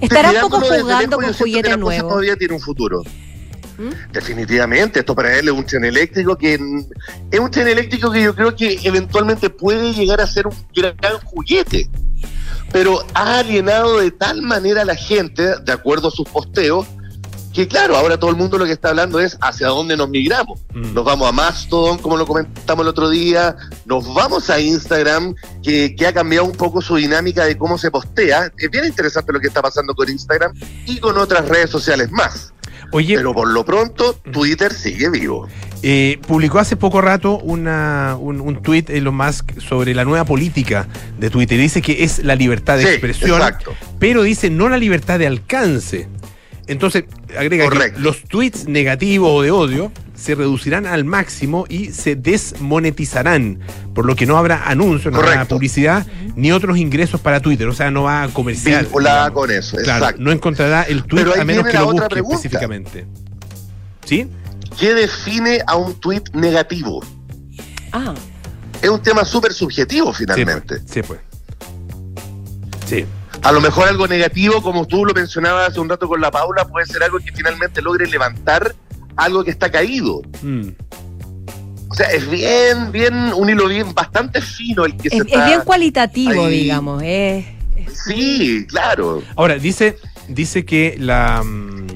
Estará 0.00 0.30
un 0.30 0.40
poco 0.40 0.60
jugando 0.60 0.70
lejos, 0.70 0.78
con 0.78 0.88
yo 0.92 0.98
siento 0.98 1.18
que 1.18 1.32
juguete 1.34 1.68
la 1.70 1.74
cosa 1.76 1.80
nuevo. 1.96 2.08
Todavía 2.08 2.36
tiene 2.36 2.54
un 2.54 2.60
futuro. 2.60 3.02
¿Mm? 3.80 4.12
Definitivamente, 4.12 5.00
esto 5.00 5.14
para 5.14 5.38
él 5.38 5.48
es 5.48 5.54
un 5.54 5.64
tren 5.64 5.86
eléctrico 5.86 6.36
que 6.36 6.58
mm, 6.58 6.84
es 7.30 7.40
un 7.40 7.50
tren 7.50 7.66
eléctrico 7.66 8.10
que 8.10 8.22
yo 8.22 8.34
creo 8.34 8.54
que 8.54 8.78
eventualmente 8.84 9.48
puede 9.48 9.94
llegar 9.94 10.20
a 10.20 10.26
ser 10.26 10.46
un 10.46 10.54
gran 10.74 11.18
juguete, 11.24 11.88
pero 12.72 13.02
ha 13.14 13.38
alienado 13.38 13.98
de 14.00 14.10
tal 14.10 14.42
manera 14.42 14.82
a 14.82 14.84
la 14.84 14.96
gente, 14.96 15.54
de 15.64 15.72
acuerdo 15.72 16.08
a 16.08 16.10
sus 16.10 16.28
posteos, 16.28 16.86
que 17.54 17.66
claro, 17.66 17.96
ahora 17.96 18.18
todo 18.18 18.30
el 18.30 18.36
mundo 18.36 18.58
lo 18.58 18.66
que 18.66 18.72
está 18.72 18.90
hablando 18.90 19.18
es 19.18 19.38
hacia 19.40 19.68
dónde 19.68 19.96
nos 19.96 20.10
migramos. 20.10 20.60
Nos 20.74 21.02
vamos 21.02 21.26
a 21.26 21.32
Mastodon, 21.32 21.98
como 21.98 22.18
lo 22.18 22.26
comentamos 22.26 22.84
el 22.84 22.88
otro 22.88 23.08
día, 23.08 23.56
nos 23.86 24.12
vamos 24.12 24.50
a 24.50 24.60
Instagram, 24.60 25.34
que, 25.62 25.96
que 25.96 26.06
ha 26.06 26.12
cambiado 26.12 26.44
un 26.44 26.52
poco 26.52 26.82
su 26.82 26.96
dinámica 26.96 27.46
de 27.46 27.56
cómo 27.56 27.78
se 27.78 27.90
postea. 27.90 28.52
Es 28.58 28.70
bien 28.70 28.84
interesante 28.84 29.32
lo 29.32 29.40
que 29.40 29.48
está 29.48 29.62
pasando 29.62 29.94
con 29.94 30.08
Instagram 30.08 30.52
y 30.86 30.98
con 30.98 31.16
otras 31.16 31.48
redes 31.48 31.70
sociales 31.70 32.10
más. 32.12 32.52
Oye, 32.92 33.16
Pero 33.16 33.32
por 33.32 33.48
lo 33.48 33.64
pronto, 33.64 34.14
Twitter 34.32 34.72
sigue 34.72 35.08
vivo. 35.10 35.48
Eh, 35.82 36.18
publicó 36.26 36.58
hace 36.58 36.76
poco 36.76 37.00
rato 37.00 37.38
una, 37.38 38.16
un, 38.20 38.40
un 38.40 38.60
tuit 38.62 38.90
Elon 38.90 39.14
Musk 39.14 39.58
sobre 39.60 39.94
la 39.94 40.04
nueva 40.04 40.24
política 40.24 40.86
de 41.18 41.30
Twitter. 41.30 41.58
Dice 41.58 41.80
que 41.80 42.04
es 42.04 42.22
la 42.24 42.34
libertad 42.34 42.76
de 42.76 42.82
Sí, 42.84 42.88
expresión, 42.90 43.40
exacto. 43.40 43.72
pero 43.98 44.22
dice 44.22 44.50
no 44.50 44.68
la 44.68 44.76
libertad 44.76 45.18
de 45.18 45.26
alcance. 45.26 46.08
Entonces, 46.66 47.04
agrega 47.36 47.68
que 47.70 47.98
los 47.98 48.22
tweets 48.24 48.68
negativos 48.68 49.30
o 49.32 49.42
de 49.42 49.50
odio 49.50 49.90
se 50.20 50.34
reducirán 50.34 50.86
al 50.86 51.04
máximo 51.04 51.64
y 51.68 51.92
se 51.92 52.14
desmonetizarán, 52.14 53.60
por 53.94 54.04
lo 54.04 54.14
que 54.14 54.26
no 54.26 54.36
habrá 54.36 54.64
anuncios, 54.68 55.12
no 55.12 55.20
habrá 55.20 55.44
publicidad 55.46 56.06
ni 56.36 56.52
otros 56.52 56.76
ingresos 56.76 57.20
para 57.20 57.40
Twitter, 57.40 57.66
o 57.68 57.72
sea, 57.72 57.90
no 57.90 58.02
va 58.02 58.24
a 58.24 58.28
comercial. 58.28 58.84
Vinculada 58.84 59.30
con 59.30 59.50
eso, 59.50 59.76
Claro, 59.78 59.98
exacto. 60.04 60.22
no 60.22 60.30
encontrará 60.30 60.82
el 60.82 61.04
tweet 61.04 61.22
Pero 61.22 61.34
ahí 61.34 61.40
a 61.40 61.44
menos 61.44 61.64
viene 61.64 61.70
que 61.70 61.74
la 61.78 61.80
lo 61.84 61.88
otra 61.88 62.02
busque 62.02 62.14
pregunta. 62.14 62.36
específicamente. 62.36 63.06
¿Sí? 64.04 64.28
¿Qué 64.78 64.94
define 64.94 65.62
a 65.66 65.76
un 65.76 65.94
tweet 65.98 66.22
negativo? 66.34 67.02
Ah, 67.92 68.14
Es 68.82 68.88
un 68.90 69.02
tema 69.02 69.24
súper 69.24 69.52
subjetivo 69.52 70.12
finalmente. 70.12 70.80
Sí, 70.86 71.02
pues. 71.02 71.20
Sí. 72.86 73.04
A 73.42 73.52
lo 73.52 73.60
mejor 73.60 73.88
algo 73.88 74.06
negativo, 74.06 74.62
como 74.62 74.86
tú 74.86 75.04
lo 75.04 75.14
mencionabas 75.14 75.70
hace 75.70 75.80
un 75.80 75.88
rato 75.88 76.06
con 76.08 76.20
la 76.20 76.30
Paula, 76.30 76.66
puede 76.66 76.86
ser 76.86 77.02
algo 77.02 77.18
que 77.18 77.32
finalmente 77.32 77.80
logre 77.80 78.06
levantar 78.06 78.74
algo 79.16 79.44
que 79.44 79.50
está 79.50 79.70
caído. 79.70 80.22
Mm. 80.42 80.68
O 81.88 81.94
sea, 81.94 82.06
es 82.12 82.30
bien, 82.30 82.92
bien, 82.92 83.14
un 83.34 83.50
hilo 83.50 83.66
bien 83.66 83.92
bastante 83.94 84.40
fino 84.40 84.84
el 84.84 84.96
que 84.96 85.08
es, 85.08 85.14
se 85.14 85.18
es 85.18 85.26
está... 85.26 85.46
bien 85.46 85.60
cualitativo, 85.64 86.44
ahí. 86.46 86.60
digamos. 86.62 87.02
Es, 87.04 87.44
Sí, 88.06 88.66
claro. 88.68 89.22
Ahora, 89.36 89.56
dice, 89.56 89.96
dice 90.28 90.64
que 90.64 90.96
la 90.98 91.42
mm, 91.42 91.86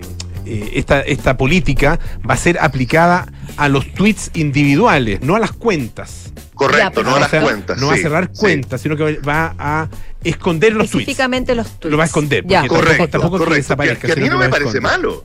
eh, 0.46 0.72
esta, 0.74 1.00
esta 1.02 1.36
política 1.36 1.98
va 2.28 2.34
a 2.34 2.36
ser 2.36 2.58
aplicada 2.60 3.26
a 3.56 3.68
los 3.68 3.86
tweets 3.94 4.30
individuales, 4.34 5.20
no 5.22 5.36
a 5.36 5.38
las 5.38 5.52
cuentas. 5.52 6.32
Correcto, 6.54 7.02
Ya, 7.02 7.10
no 7.10 7.16
a 7.16 7.20
las 7.20 7.30
cuentas. 7.30 7.78
No 7.78 7.88
va 7.88 7.94
a 7.94 7.98
cerrar 7.98 8.30
sí. 8.32 8.40
cuentas, 8.40 8.80
sino 8.80 8.96
que 8.96 9.18
va 9.18 9.54
a 9.58 9.88
esconder 10.24 10.72
los 10.72 10.90
tweets. 10.90 11.02
específicamente 11.02 11.54
los 11.54 11.66
tweets. 11.78 11.90
Lo 11.92 11.96
va 11.98 12.04
a 12.04 12.06
esconder. 12.06 12.44
Ya. 12.46 12.62
porque 12.62 12.68
tampoco- 12.68 12.84
Correcto, 12.84 13.08
tampoco, 13.10 13.36
que 13.38 13.44
correcto. 13.44 13.54
desaparezca. 13.62 14.08
Que, 14.08 14.14
que 14.14 14.20
a 14.20 14.22
mí 14.22 14.28
no 14.28 14.38
me 14.38 14.48
parece 14.48 14.78
esconde. 14.78 14.80
malo. 14.80 15.24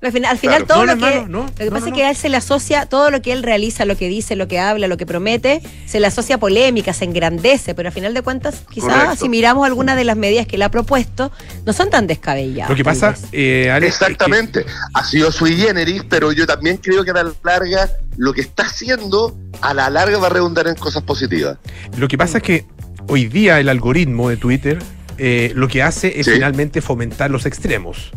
Al 0.00 0.12
final, 0.12 0.30
al 0.30 0.38
final 0.38 0.64
Claro. 0.64 0.66
todo 0.66 0.86
No, 0.86 0.94
lo 0.94 1.00
que 1.06 1.28
no, 1.28 1.40
lo 1.42 1.54
que 1.54 1.64
no, 1.64 1.70
pasa 1.72 1.80
no, 1.80 1.86
es 1.88 1.92
que 1.92 2.04
a 2.04 2.10
él 2.10 2.16
se 2.16 2.28
le 2.28 2.36
asocia 2.36 2.86
todo 2.86 3.10
lo 3.10 3.20
que 3.20 3.32
él 3.32 3.42
realiza, 3.42 3.84
lo 3.84 3.96
que 3.96 4.06
dice, 4.06 4.36
lo 4.36 4.46
que 4.46 4.60
habla, 4.60 4.86
lo 4.86 4.96
que 4.96 5.06
promete, 5.06 5.60
se 5.86 5.98
le 5.98 6.06
asocia 6.06 6.36
a 6.36 6.38
polémica, 6.38 6.92
se 6.92 7.04
engrandece, 7.04 7.74
pero 7.74 7.88
al 7.88 7.92
final 7.92 8.14
de 8.14 8.22
cuentas, 8.22 8.62
quizás 8.70 8.90
Correcto. 8.94 9.16
si 9.16 9.28
miramos 9.28 9.66
algunas 9.66 9.96
de 9.96 10.04
las 10.04 10.16
medidas 10.16 10.46
que 10.46 10.54
él 10.54 10.62
ha 10.62 10.70
propuesto, 10.70 11.32
no 11.66 11.72
son 11.72 11.90
tan 11.90 12.06
descabelladas. 12.06 12.70
Lo 12.70 12.76
que 12.76 12.84
pasa, 12.84 13.16
eh, 13.32 13.70
Alex, 13.72 13.94
es 13.94 13.98
que- 13.98 14.04
Exactamente. 14.04 14.64
Ha 14.94 15.04
sido 15.04 15.32
sui 15.32 15.56
generis, 15.56 16.04
pero 16.08 16.30
yo 16.30 16.46
también 16.46 16.76
creo 16.76 17.04
que 17.04 17.10
a 17.10 17.14
la 17.14 17.32
larga 17.42 17.90
lo 18.16 18.32
que 18.32 18.42
está 18.42 18.64
haciendo 18.66 19.36
a 19.62 19.74
la 19.74 19.90
larga 19.90 20.18
va 20.18 20.28
a 20.28 20.30
redundar 20.30 20.68
en 20.68 20.76
cosas 20.76 21.02
positivas. 21.02 21.58
Lo 21.96 22.06
que 22.06 22.16
pasa 22.16 22.38
es 22.38 22.44
que 22.44 22.64
hoy 23.08 23.26
día 23.26 23.58
el 23.58 23.68
algoritmo 23.68 24.28
de 24.28 24.36
Twitter 24.36 24.78
eh, 25.20 25.50
lo 25.56 25.66
que 25.66 25.82
hace 25.82 26.20
es 26.20 26.26
Sí. 26.26 26.32
finalmente 26.34 26.80
fomentar 26.80 27.28
los 27.32 27.44
extremos. 27.46 28.12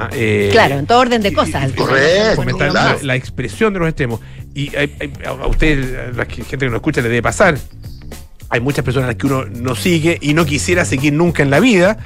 Ah, 0.00 0.08
eh, 0.12 0.48
claro, 0.52 0.78
en 0.78 0.86
todo 0.86 1.00
orden 1.00 1.20
de 1.22 1.32
cosas. 1.32 1.72
Correcto, 1.72 2.42
claro. 2.56 2.72
la, 2.72 2.96
la 3.02 3.16
expresión 3.16 3.72
de 3.72 3.80
los 3.80 3.88
extremos. 3.88 4.20
Y 4.54 4.74
hay- 4.76 4.94
hay- 5.00 5.12
a 5.26 5.46
usted, 5.46 6.14
la 6.14 6.26
que- 6.26 6.44
gente 6.44 6.58
que 6.58 6.66
nos 6.66 6.76
escucha, 6.76 7.00
le 7.00 7.08
debe 7.08 7.22
pasar. 7.22 7.58
Hay 8.50 8.60
muchas 8.60 8.84
personas 8.84 9.04
a 9.04 9.08
las 9.08 9.16
que 9.16 9.26
uno 9.26 9.44
no 9.44 9.74
sigue 9.74 10.16
y 10.20 10.32
no 10.34 10.46
quisiera 10.46 10.84
seguir 10.84 11.12
nunca 11.12 11.42
en 11.42 11.50
la 11.50 11.60
vida 11.60 11.98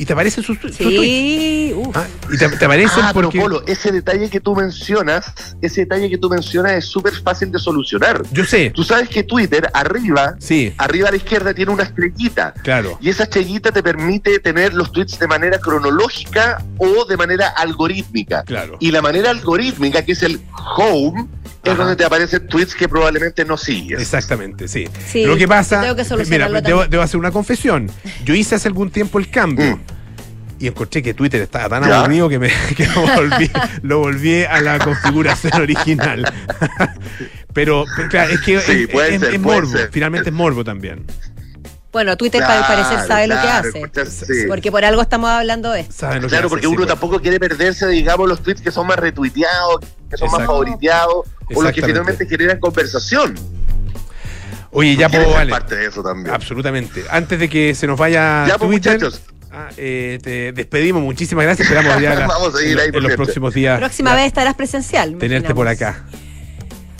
y 0.00 0.06
te 0.06 0.12
aparecen 0.14 0.42
sus, 0.42 0.58
sus 0.58 0.76
tweets. 0.76 0.76
Sí, 0.96 1.72
uf. 1.76 1.94
Ah, 1.96 2.06
y 2.32 2.38
te, 2.38 2.48
te 2.48 2.64
aparecen 2.64 3.04
Ah, 3.04 3.10
pero 3.14 3.28
porque. 3.28 3.40
Polo, 3.40 3.62
ese 3.66 3.92
detalle 3.92 4.30
que 4.30 4.40
tú 4.40 4.54
mencionas, 4.56 5.26
ese 5.60 5.82
detalle 5.82 6.08
que 6.08 6.16
tú 6.18 6.30
mencionas 6.30 6.72
es 6.72 6.86
súper 6.86 7.12
fácil 7.14 7.52
de 7.52 7.58
solucionar. 7.58 8.22
Yo 8.32 8.44
sé, 8.44 8.70
Tú 8.70 8.82
sabes 8.82 9.08
que 9.08 9.22
Twitter, 9.22 9.68
arriba, 9.74 10.36
sí, 10.38 10.72
arriba 10.78 11.08
a 11.08 11.10
la 11.10 11.16
izquierda, 11.18 11.52
tiene 11.52 11.70
una 11.72 11.82
estrellita. 11.82 12.54
claro. 12.62 12.98
Y 13.02 13.10
esa 13.10 13.24
estrellita 13.24 13.72
te 13.72 13.82
permite 13.82 14.38
tener 14.38 14.72
los 14.74 14.90
tweets 14.92 15.18
de 15.18 15.26
manera 15.26 15.58
cronológica 15.58 16.62
o 16.78 17.04
de 17.04 17.16
manera 17.16 17.48
algorítmica. 17.48 18.42
Claro. 18.44 18.76
Y 18.80 18.90
la 18.90 19.02
manera 19.02 19.30
algorítmica, 19.30 20.02
que 20.04 20.12
es 20.12 20.22
el 20.22 20.40
home, 20.76 21.26
es 21.62 21.70
Ajá. 21.70 21.78
donde 21.82 21.96
te 21.96 22.04
aparecen 22.04 22.46
tweets 22.48 22.74
que 22.74 22.88
probablemente 22.88 23.44
no 23.44 23.56
sigues. 23.56 24.00
Exactamente, 24.00 24.66
sí. 24.68 24.88
Sí, 25.10 25.24
Lo 25.26 25.36
que 25.36 25.46
pasa, 25.46 25.80
tengo 25.82 25.94
que 25.94 26.02
mira, 26.02 26.08
solucionarlo 26.08 26.60
debo, 26.62 26.86
debo 26.86 27.02
hacer 27.02 27.18
una 27.18 27.30
confesión. 27.30 27.90
Yo 28.24 28.34
hice 28.34 28.54
hace 28.54 28.68
algún 28.68 28.90
tiempo 28.90 29.18
el 29.18 29.28
cambio. 29.30 29.76
Mm. 29.76 29.80
Y 30.62 30.66
encontré 30.66 31.02
que 31.02 31.14
Twitter 31.14 31.40
estaba 31.40 31.68
tan 31.70 31.88
¿Ya? 31.88 32.00
aburrido 32.00 32.28
que, 32.28 32.38
me, 32.38 32.48
que 32.76 32.86
lo, 32.86 33.00
volví, 33.02 33.50
lo 33.82 33.98
volví 34.00 34.42
a 34.42 34.60
la 34.60 34.78
configuración 34.78 35.54
original. 35.60 36.30
pero, 37.54 37.84
pero 37.96 38.08
claro, 38.08 38.30
es 38.32 38.40
que 38.40 38.60
Sí, 38.60 38.72
es, 38.82 38.88
puede 38.88 39.14
es- 39.14 39.20
ser, 39.20 39.34
es 39.34 39.40
puede 39.40 39.60
morbo, 39.60 39.72
ser. 39.76 39.90
finalmente 39.92 40.28
es 40.30 40.34
morbo 40.34 40.62
también. 40.64 41.04
Bueno, 41.92 42.16
Twitter 42.16 42.42
al 42.42 42.66
parecer 42.66 43.06
sabe 43.08 43.26
lo 43.26 43.34
que 43.34 43.48
hace. 43.48 44.46
Porque 44.48 44.70
por 44.70 44.84
algo 44.84 45.02
estamos 45.02 45.28
hablando 45.30 45.72
de 45.72 45.80
esto. 45.80 46.06
Claro, 46.28 46.48
porque 46.48 46.66
uno 46.66 46.86
tampoco 46.86 47.20
quiere 47.20 47.40
perderse, 47.40 47.88
digamos, 47.88 48.28
los 48.28 48.42
tweets 48.42 48.60
que 48.62 48.70
son 48.70 48.86
más 48.86 48.96
retuiteados, 48.98 49.80
que 50.08 50.16
son 50.16 50.30
más 50.30 50.46
favoriteados, 50.46 51.26
o 51.54 51.62
los 51.62 51.72
que 51.72 51.82
finalmente 51.82 52.26
generan 52.26 52.58
conversación. 52.60 53.34
Oye, 54.72 54.94
ya 54.94 55.08
puedo, 55.08 55.30
vale. 55.30 55.50
parte 55.50 55.74
de 55.74 55.86
eso 55.86 56.00
también. 56.02 56.32
Absolutamente. 56.32 57.04
Antes 57.10 57.40
de 57.40 57.48
que 57.48 57.74
se 57.74 57.88
nos 57.88 57.98
vaya 57.98 58.46
ya, 58.46 58.56
pues, 58.56 58.70
Twitter, 58.70 58.92
muchachos. 59.00 59.20
ah, 59.50 59.68
eh, 59.76 60.20
te 60.22 60.52
despedimos. 60.52 61.02
Muchísimas 61.02 61.44
gracias. 61.44 61.68
Esperamos 61.68 62.00
ya 62.00 62.14
la- 62.20 62.26
Vamos 62.28 62.54
a 62.54 62.62
ir 62.62 62.72
en, 62.74 62.78
ahí 62.78 62.86
en 62.86 62.92
por 62.92 63.02
los 63.02 63.12
próximos 63.14 63.52
días 63.52 63.80
Próxima 63.80 64.10
ya, 64.10 64.16
vez 64.16 64.26
estarás 64.26 64.54
presencial. 64.54 65.16
tenerte 65.18 65.52
por 65.56 65.66
acá. 65.66 66.04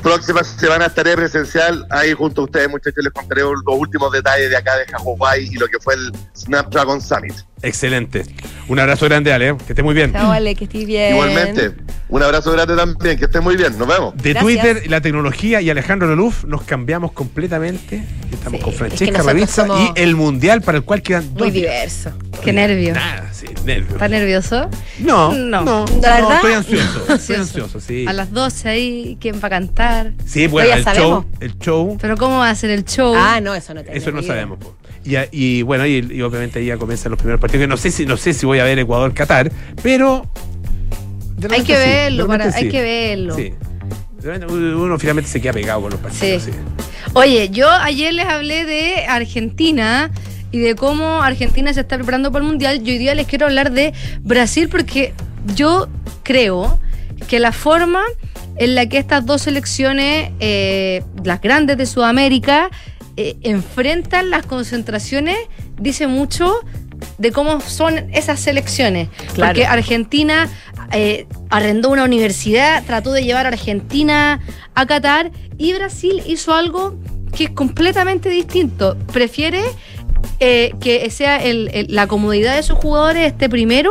Próxima 0.03 0.43
semana 0.43 0.87
estaré 0.87 1.15
presencial 1.15 1.87
ahí 1.91 2.15
junto 2.15 2.41
a 2.41 2.45
ustedes, 2.45 2.71
muchachos. 2.71 3.05
Les 3.05 3.13
contaré 3.13 3.43
los 3.43 3.63
últimos 3.67 4.11
detalles 4.11 4.49
de 4.49 4.57
acá 4.57 4.77
de 4.77 4.87
Hawái 4.87 5.51
y 5.53 5.57
lo 5.57 5.69
que 5.69 5.79
fue 5.79 5.95
el 5.95 6.13
Snapdragon 6.35 7.01
Summit. 7.03 7.35
Excelente. 7.63 8.23
Un 8.69 8.79
abrazo 8.79 9.05
grande, 9.07 9.33
Ale. 9.33 9.57
Que 9.67 9.73
esté 9.73 9.83
muy 9.83 9.95
bien. 9.95 10.13
Chao, 10.13 10.29
vale, 10.29 10.55
que 10.55 10.65
estés 10.65 10.87
bien. 10.87 11.13
Igualmente, 11.13 11.73
un 12.09 12.23
abrazo 12.23 12.53
grande 12.53 12.75
también. 12.77 13.19
Que 13.19 13.25
estén 13.27 13.43
muy 13.45 13.57
bien. 13.57 13.77
Nos 13.79 13.87
vemos. 13.89 14.17
De 14.17 14.33
Gracias. 14.33 14.43
Twitter, 14.43 14.91
la 14.91 15.01
tecnología 15.01 15.61
y 15.61 15.69
Alejandro 15.71 16.09
Loluf 16.09 16.45
nos 16.45 16.63
cambiamos 16.63 17.13
completamente. 17.13 18.03
Estamos 18.33 18.61
Sí, 18.61 18.65
con 18.65 18.73
es 18.73 18.79
que 18.79 18.87
Francesca 18.87 19.23
Ravizza 19.23 19.67
somos- 19.67 19.93
y 19.97 20.01
el 20.01 20.17
mundial 20.17 20.63
para 20.63 20.79
el 20.79 20.85
cual 20.85 21.03
quedan 21.03 21.35
dos 21.35 21.43
Muy 21.43 21.51
días. 21.51 21.73
diverso. 21.73 22.13
Qué 22.43 22.53
nervio. 22.55 22.95
Nada, 22.95 23.29
sí, 23.33 23.47
nervios. 23.67 23.93
¿Estás 23.93 24.11
nervioso? 24.11 24.71
No, 25.01 25.33
No. 25.35 25.63
no, 25.63 25.85
¿La 26.01 26.21
no, 26.21 26.29
verdad? 26.29 26.35
estoy 26.37 26.53
ansioso. 26.55 27.07
Estoy 27.15 27.37
Ansioso. 27.37 27.81
sí. 27.81 28.07
A 28.09 28.13
las 28.15 28.31
12 28.33 28.69
ahí, 28.69 29.19
¿quién 29.21 29.35
va 29.43 29.49
a 29.49 29.51
cantar? 29.51 30.13
Sí, 30.25 30.47
bueno, 30.47 30.69
ya 30.71 30.77
el 30.77 30.85
sabemos. 30.85 31.25
show, 31.25 31.27
el 31.41 31.59
show, 31.59 31.99
Pero 32.01 32.17
¿cómo 32.17 32.39
va 32.39 32.49
a 32.49 32.55
ser 32.55 32.71
el 32.71 32.85
show? 32.87 33.13
Ah, 33.15 33.41
no, 33.43 33.55
eso 33.55 33.75
no 33.75 33.83
tenemos 33.83 34.03
eso 34.03 34.11
no 34.13 34.21
idea. 34.21 34.29
sabemos. 34.29 34.59
y 35.33 35.63
bueno, 35.63 35.87
y, 35.87 35.97
y 36.13 36.23
obviamente 36.23 36.59
ahí 36.61 36.67
ya 36.67 36.77
comienzan 36.79 37.11
los 37.11 37.19
primeros 37.19 37.41
partidos. 37.41 37.50
Que 37.51 37.67
no 37.67 37.77
sé 37.77 37.91
si, 37.91 38.07
no 38.07 38.17
sé 38.17 38.33
si 38.33 38.47
voy 38.47 38.59
a 38.61 38.65
ver 38.65 38.79
Ecuador-Qatar, 38.79 39.51
pero. 39.83 40.25
hay 41.51 41.63
que 41.65 41.77
verlo, 41.77 42.27
para- 42.27 42.55
hay 42.55 42.69
que 42.69 42.83
verlo. 42.83 43.35
Sí. 43.35 43.53
Uno 44.49 44.99
finalmente 44.99 45.31
se 45.31 45.41
queda 45.41 45.53
pegado 45.55 45.81
con 45.83 45.91
los 45.93 46.01
partidos. 46.01 46.43
Sí. 46.45 46.51
Oye, 47.15 47.49
yo 47.49 47.69
ayer 47.71 48.13
les 48.13 48.27
hablé 48.27 48.67
de 48.67 49.07
Argentina 49.09 50.11
y 50.53 50.59
de 50.59 50.75
cómo 50.75 51.23
Argentina 51.23 51.73
se 51.73 51.81
está 51.81 51.97
preparando 51.97 52.31
para 52.31 52.45
el 52.45 52.51
Mundial. 52.51 52.83
Y 52.87 52.91
hoy 52.91 52.99
día 52.99 53.15
les 53.15 53.27
quiero 53.27 53.47
hablar 53.47 53.73
de 53.73 53.93
Brasil 54.21 54.69
porque 54.69 55.15
yo 55.57 55.89
creo 56.23 56.79
que 57.29 57.41
la 57.41 57.53
forma 57.53 58.03
en 58.57 58.75
la 58.75 58.87
que 58.87 58.99
estas 58.99 59.25
dos 59.25 59.43
selecciones, 59.43 60.31
eh, 60.41 61.03
las 61.25 61.41
grandes 61.41 61.79
de 61.79 61.87
Sudamérica, 61.87 62.71
eh, 63.17 63.37
enfrentan 63.43 64.29
las 64.31 64.45
concentraciones, 64.45 65.37
dice 65.81 66.07
mucho 66.07 66.61
de 67.19 67.33
cómo 67.33 67.61
son 67.61 68.11
esas 68.13 68.41
selecciones. 68.41 69.09
Claro. 69.35 69.51
Porque 69.53 69.67
Argentina 69.67 70.49
eh, 70.93 71.27
arrendó 71.51 71.91
una 71.91 72.05
universidad, 72.05 72.85
trató 72.85 73.13
de 73.13 73.23
llevar 73.25 73.47
a 73.47 73.51
Argentina 73.51 74.41
a 74.75 74.87
Qatar 74.87 75.31
y 75.59 75.73
Brasil 75.75 76.23
hizo 76.27 76.55
algo 76.55 76.97
que 77.37 77.45
es 77.45 77.51
completamente 77.51 78.29
distinto. 78.29 78.97
Prefiere 79.13 79.63
eh, 80.39 80.73
que 80.81 81.09
sea 81.11 81.37
el- 81.39 81.71
el- 81.73 81.87
la 81.95 82.07
comodidad 82.07 82.57
de 82.57 82.63
sus 82.63 82.77
jugadores 82.79 83.27
esté 83.27 83.49
primero 83.49 83.91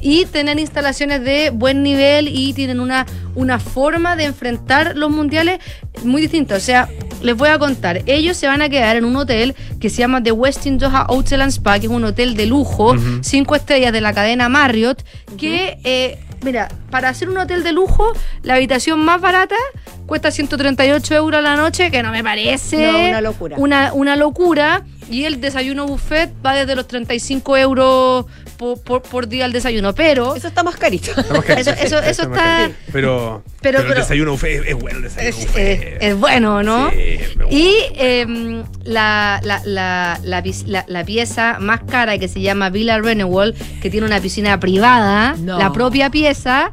y 0.00 0.24
tener 0.26 0.58
instalaciones 0.58 1.22
de 1.22 1.50
buen 1.50 1.82
nivel 1.82 2.28
y 2.28 2.52
tienen 2.54 2.80
una, 2.80 3.06
una 3.34 3.58
forma 3.58 4.16
de 4.16 4.24
enfrentar 4.24 4.96
los 4.96 5.10
mundiales 5.10 5.58
muy 6.04 6.22
distinta. 6.22 6.56
O 6.56 6.60
sea, 6.60 6.88
les 7.22 7.36
voy 7.36 7.50
a 7.50 7.58
contar, 7.58 8.02
ellos 8.06 8.36
se 8.36 8.46
van 8.46 8.62
a 8.62 8.68
quedar 8.68 8.96
en 8.96 9.04
un 9.04 9.14
hotel 9.16 9.54
que 9.78 9.90
se 9.90 9.98
llama 9.98 10.22
The 10.22 10.32
Westin 10.32 10.78
Doha 10.78 11.06
Hotel 11.08 11.42
and 11.42 11.52
Spa, 11.52 11.78
que 11.78 11.86
es 11.86 11.92
un 11.92 12.04
hotel 12.04 12.34
de 12.34 12.46
lujo, 12.46 12.94
cinco 13.20 13.54
estrellas 13.54 13.92
de 13.92 14.00
la 14.00 14.12
cadena 14.14 14.48
Marriott, 14.48 15.04
que, 15.36 15.78
eh, 15.84 16.18
mira, 16.42 16.68
para 16.90 17.10
hacer 17.10 17.28
un 17.28 17.36
hotel 17.36 17.62
de 17.62 17.72
lujo, 17.72 18.12
la 18.42 18.54
habitación 18.54 19.00
más 19.04 19.20
barata 19.20 19.56
cuesta 20.06 20.30
138 20.30 21.14
euros 21.14 21.38
a 21.38 21.42
la 21.42 21.56
noche, 21.56 21.90
que 21.90 22.02
no 22.02 22.10
me 22.10 22.24
parece 22.24 22.90
No, 22.90 23.08
una 23.10 23.20
locura. 23.20 23.56
una, 23.58 23.92
una 23.92 24.16
locura. 24.16 24.82
Y 25.10 25.24
el 25.24 25.40
desayuno 25.40 25.86
buffet 25.86 26.30
va 26.44 26.54
desde 26.54 26.76
los 26.76 26.86
35 26.86 27.56
euros 27.56 28.26
por, 28.60 28.78
por- 28.82 29.00
por 29.02 29.26
día 29.26 29.46
al 29.46 29.52
desayuno. 29.52 29.94
Pero. 29.94 30.36
Eso 30.36 30.48
está 30.48 30.62
más 30.62 30.76
carito. 30.76 31.12
Eso- 31.56 31.70
eso- 31.70 31.98
eso 31.98 31.98
estamos 32.08 32.38
está-. 32.38 32.70
Pero, 32.92 33.42
pero- 33.62 33.78
pero, 33.80 33.92
el 33.94 33.98
desayuno 33.98 34.34
es, 34.34 34.42
es 34.44 34.74
bueno 34.74 34.98
el 34.98 35.02
desayuno 35.04 35.52
es, 35.56 35.80
es- 36.00 36.16
bueno, 36.16 36.62
¿no? 36.62 36.90
Sí, 36.90 36.96
me 37.36 37.44
gusta. 37.44 37.56
Y 37.56 37.74
em, 37.96 38.62
la, 38.84 39.40
la, 39.42 39.62
la, 39.64 40.20
la, 40.22 40.42
la- 40.66 40.84
la 40.86 41.04
pieza 41.04 41.56
más 41.58 41.80
cara 41.88 42.18
que 42.18 42.28
se 42.28 42.40
llama 42.42 42.68
Villa 42.68 42.98
Renewal, 42.98 43.54
que 43.80 43.88
tiene 43.90 44.06
una 44.06 44.20
piscina 44.20 44.60
privada, 44.60 45.36
No. 45.38 45.58
la 45.58 45.72
propia 45.72 46.10
pieza, 46.10 46.70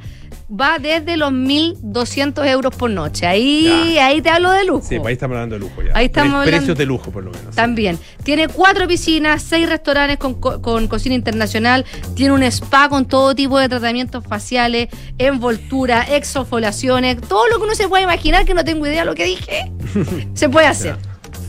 va 0.50 0.80
desde 0.80 1.18
los 1.18 1.32
1.200 1.32 2.48
euros 2.48 2.76
por 2.76 2.90
noche. 2.90 3.28
Ahí, 3.28 3.98
ahí 3.98 4.22
te 4.22 4.30
hablo 4.30 4.52
de 4.52 4.66
lujo. 4.66 4.82
Sí, 4.88 4.96
pues 4.98 5.08
ahí 5.08 5.14
estamos 5.14 5.36
hablando 5.36 5.56
de 5.56 5.60
lujo 5.60 5.82
ya. 5.84 5.92
Ahí 5.94 6.06
estamos 6.06 6.34
hablando- 6.36 6.52
Precios 6.58 6.78
de 6.78 6.86
lujo, 6.86 7.12
por 7.12 7.24
lo 7.24 7.32
menos. 7.32 7.54
También. 7.56 8.00
Tiene 8.24 8.48
cuatro 8.48 8.88
piscinas, 8.88 9.44
seis 9.44 9.68
restaurantes 9.70 10.18
con, 10.18 10.36
co- 10.36 10.62
con 10.62 10.88
cocina 10.88 11.16
internacional, 11.16 11.86
tiene 12.16 12.34
un 12.34 12.44
spa 12.44 12.88
con 12.90 13.06
todo 13.06 13.36
tipo 13.36 13.60
de 13.60 13.68
tratamientos 13.70 14.24
faciales, 14.26 14.90
envoltura, 15.18 16.04
exfoliaciones, 16.16 17.20
todo 17.22 17.48
lo 17.50 17.58
que 17.58 17.64
uno 17.66 17.76
se 17.76 17.88
puede 17.88 18.04
imaginar, 18.04 18.46
que 18.46 18.54
no 18.54 18.64
tengo 18.64 18.86
idea 18.88 19.02
de 19.02 19.06
lo 19.06 19.16
que 19.16 19.26
dije, 19.26 19.72
se 20.34 20.48
puede 20.50 20.68
hacer. 20.68 20.96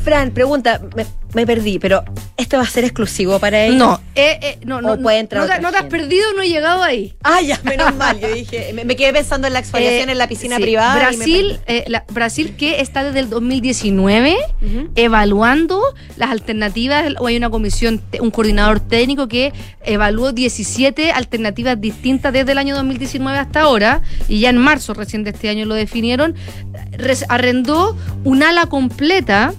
Fran, 0.04 0.30
pregunta, 0.30 0.80
me, 0.96 1.04
me 1.34 1.46
perdí, 1.46 1.78
pero 1.78 2.02
¿esto 2.36 2.56
va 2.56 2.62
a 2.62 2.66
ser 2.66 2.84
exclusivo 2.84 3.38
para 3.38 3.64
ellos? 3.66 3.76
No, 3.76 4.00
eh, 4.14 4.38
eh, 4.40 4.58
no, 4.64 4.80
no, 4.80 4.92
O 4.92 4.98
puede 4.98 5.18
entrar 5.18 5.46
no, 5.46 5.60
no 5.60 5.70
te 5.70 5.76
has 5.78 5.84
perdido, 5.84 6.32
no 6.34 6.40
he 6.42 6.48
llegado 6.48 6.82
ahí. 6.82 7.14
Ah, 7.22 7.42
ya, 7.42 7.60
menos 7.64 7.94
mal. 7.96 8.18
Yo 8.18 8.32
dije, 8.32 8.72
me, 8.72 8.84
me 8.84 8.96
quedé 8.96 9.12
pensando 9.12 9.46
en 9.46 9.52
la 9.52 9.58
exfoliación 9.58 10.08
Eh, 10.08 10.12
en 10.12 10.18
la 10.18 10.28
piscina 10.28 10.56
sí, 10.56 10.62
privada. 10.62 10.94
y 11.12 11.16
me 11.16 11.24
Brasil, 11.26 11.60
eh, 11.66 11.84
la- 11.88 12.04
Brasil 12.10 12.54
que 12.56 12.80
está 12.80 13.04
desde 13.04 13.20
el 13.20 13.28
2019 13.28 14.36
Ujú. 14.62 14.90
evaluando 14.94 15.82
las 16.16 16.30
alternativas, 16.30 17.04
o 17.18 17.26
hay 17.26 17.36
una 17.36 17.50
comisión, 17.50 18.00
un 18.20 18.30
coordinador 18.30 18.80
técnico 18.80 19.28
que 19.28 19.52
evaluó 19.84 20.32
17 20.32 21.12
alternativas 21.12 21.78
distintas 21.78 22.32
desde 22.32 22.52
el 22.52 22.58
año 22.58 22.74
2019 22.76 23.36
hasta 23.38 23.60
ahora, 23.62 24.00
y 24.28 24.40
ya 24.40 24.50
en 24.50 24.56
marzo 24.58 24.94
recién 24.94 25.24
de 25.24 25.30
este 25.30 25.50
año 25.50 25.66
lo 25.66 25.74
definieron, 25.74 26.34
res- 26.92 27.26
arrendó 27.28 27.96
un 28.24 28.42
ala 28.42 28.66
completa 28.66 29.52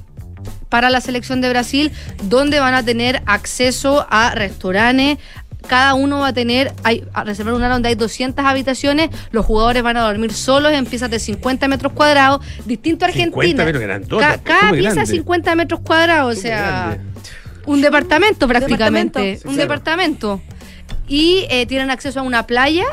para 0.70 0.90
la 0.90 1.02
selección 1.02 1.42
de 1.42 1.50
Brasil, 1.50 1.92
donde 2.24 2.60
van 2.60 2.74
a 2.76 2.84
tener 2.84 3.22
acceso 3.26 4.06
a 4.10 4.34
restaurantes. 4.36 5.18
Cada 5.68 5.94
uno 5.94 6.20
va 6.20 6.28
a 6.28 6.34
tener, 6.34 6.72
hay, 6.84 7.04
a 7.14 7.24
reservar 7.26 7.54
un 7.54 7.62
área 7.62 7.74
donde 7.74 7.90
hay 7.90 7.96
200 7.96 8.44
habitaciones, 8.46 9.10
los 9.32 9.46
jugadores 9.46 9.84
van 9.84 9.98
a 9.98 10.02
dormir 10.02 10.34
solos 10.34 10.72
en 10.72 10.86
piezas 10.86 11.12
de 11.12 11.20
50 11.20 11.68
metros 11.68 11.92
cuadrados, 11.94 12.44
distinto 12.66 13.06
a 13.06 13.10
50 13.12 13.38
Argentina. 13.40 13.66
metros 13.66 13.84
grandotas, 13.84 14.38
Ca- 14.38 14.44
cada 14.44 14.72
pieza 14.72 14.94
grande. 14.94 15.12
50 15.12 15.56
metros 15.56 15.80
cuadrados, 15.82 16.38
o 16.38 16.42
sea, 16.42 16.62
grande. 16.96 17.00
un 17.66 17.82
departamento 17.82 18.48
prácticamente, 18.48 19.20
departamento, 19.20 19.48
un 19.50 19.54
sí. 19.56 19.60
departamento. 19.60 20.42
Y 21.08 21.46
eh, 21.50 21.66
tienen 21.66 21.92
acceso 21.92 22.20
a 22.22 22.24
una 22.24 22.48
playa 22.48 22.86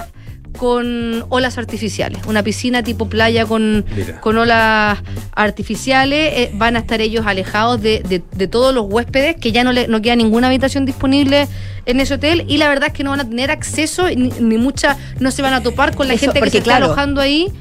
con 0.56 1.24
olas 1.28 1.58
artificiales, 1.58 2.20
una 2.26 2.42
piscina 2.42 2.82
tipo 2.82 3.08
playa 3.08 3.46
con, 3.46 3.84
con 4.20 4.36
olas 4.38 4.98
artificiales. 5.34 6.32
eh, 6.34 6.50
van 6.54 6.76
a 6.76 6.80
estar 6.80 7.00
ellos 7.00 7.26
alejados 7.26 7.80
de, 7.80 8.02
de- 8.08 8.22
de 8.34 8.48
todos 8.48 8.74
los 8.74 8.86
huéspedes, 8.88 9.36
que 9.36 9.52
ya 9.52 9.62
no, 9.64 9.72
le, 9.72 9.86
no 9.88 10.00
queda 10.02 10.16
ninguna 10.16 10.48
habitación 10.48 10.84
disponible 10.86 11.46
en 11.84 12.00
ese 12.00 12.14
hotel. 12.14 12.44
Y 12.48 12.56
la 12.58 12.68
verdad 12.68 12.88
es 12.88 12.92
que 12.94 13.04
no 13.04 13.10
van 13.10 13.20
a 13.20 13.28
tener 13.28 13.50
acceso, 13.50 14.08
ni, 14.08 14.30
ni 14.40 14.58
mucha, 14.58 14.96
no 15.20 15.30
se 15.30 15.42
van 15.42 15.52
a 15.54 15.62
topar 15.62 15.94
con 15.94 16.08
la 16.08 16.14
Eso, 16.14 16.22
gente 16.26 16.34
que 16.34 16.40
porque, 16.40 16.50
se 16.52 16.58
está 16.58 16.70
claro. 16.72 16.86
alojando 16.86 17.20
ahí 17.20 17.52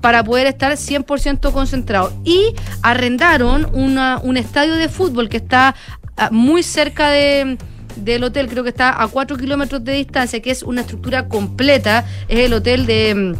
para 0.00 0.22
poder 0.22 0.46
estar 0.46 0.72
100% 0.72 1.52
concentrados. 1.52 2.12
Y 2.24 2.54
arrendaron 2.82 3.68
una- 3.72 4.18
un 4.22 4.36
estadio 4.36 4.74
de 4.74 4.88
fútbol 4.88 5.28
que 5.28 5.38
está 5.38 5.74
ah, 6.16 6.28
muy 6.30 6.62
cerca 6.62 7.10
de, 7.10 7.56
del 7.96 8.24
hotel, 8.24 8.48
creo 8.48 8.62
que 8.62 8.70
está 8.70 9.02
a 9.02 9.08
4 9.08 9.36
kilómetros 9.36 9.84
de 9.84 9.92
distancia, 9.92 10.40
que 10.40 10.50
es 10.50 10.62
una 10.62 10.82
estructura 10.82 11.28
completa. 11.28 12.04
Es 12.28 12.40
el 12.40 12.52
hotel 12.52 12.86
de... 12.86 13.36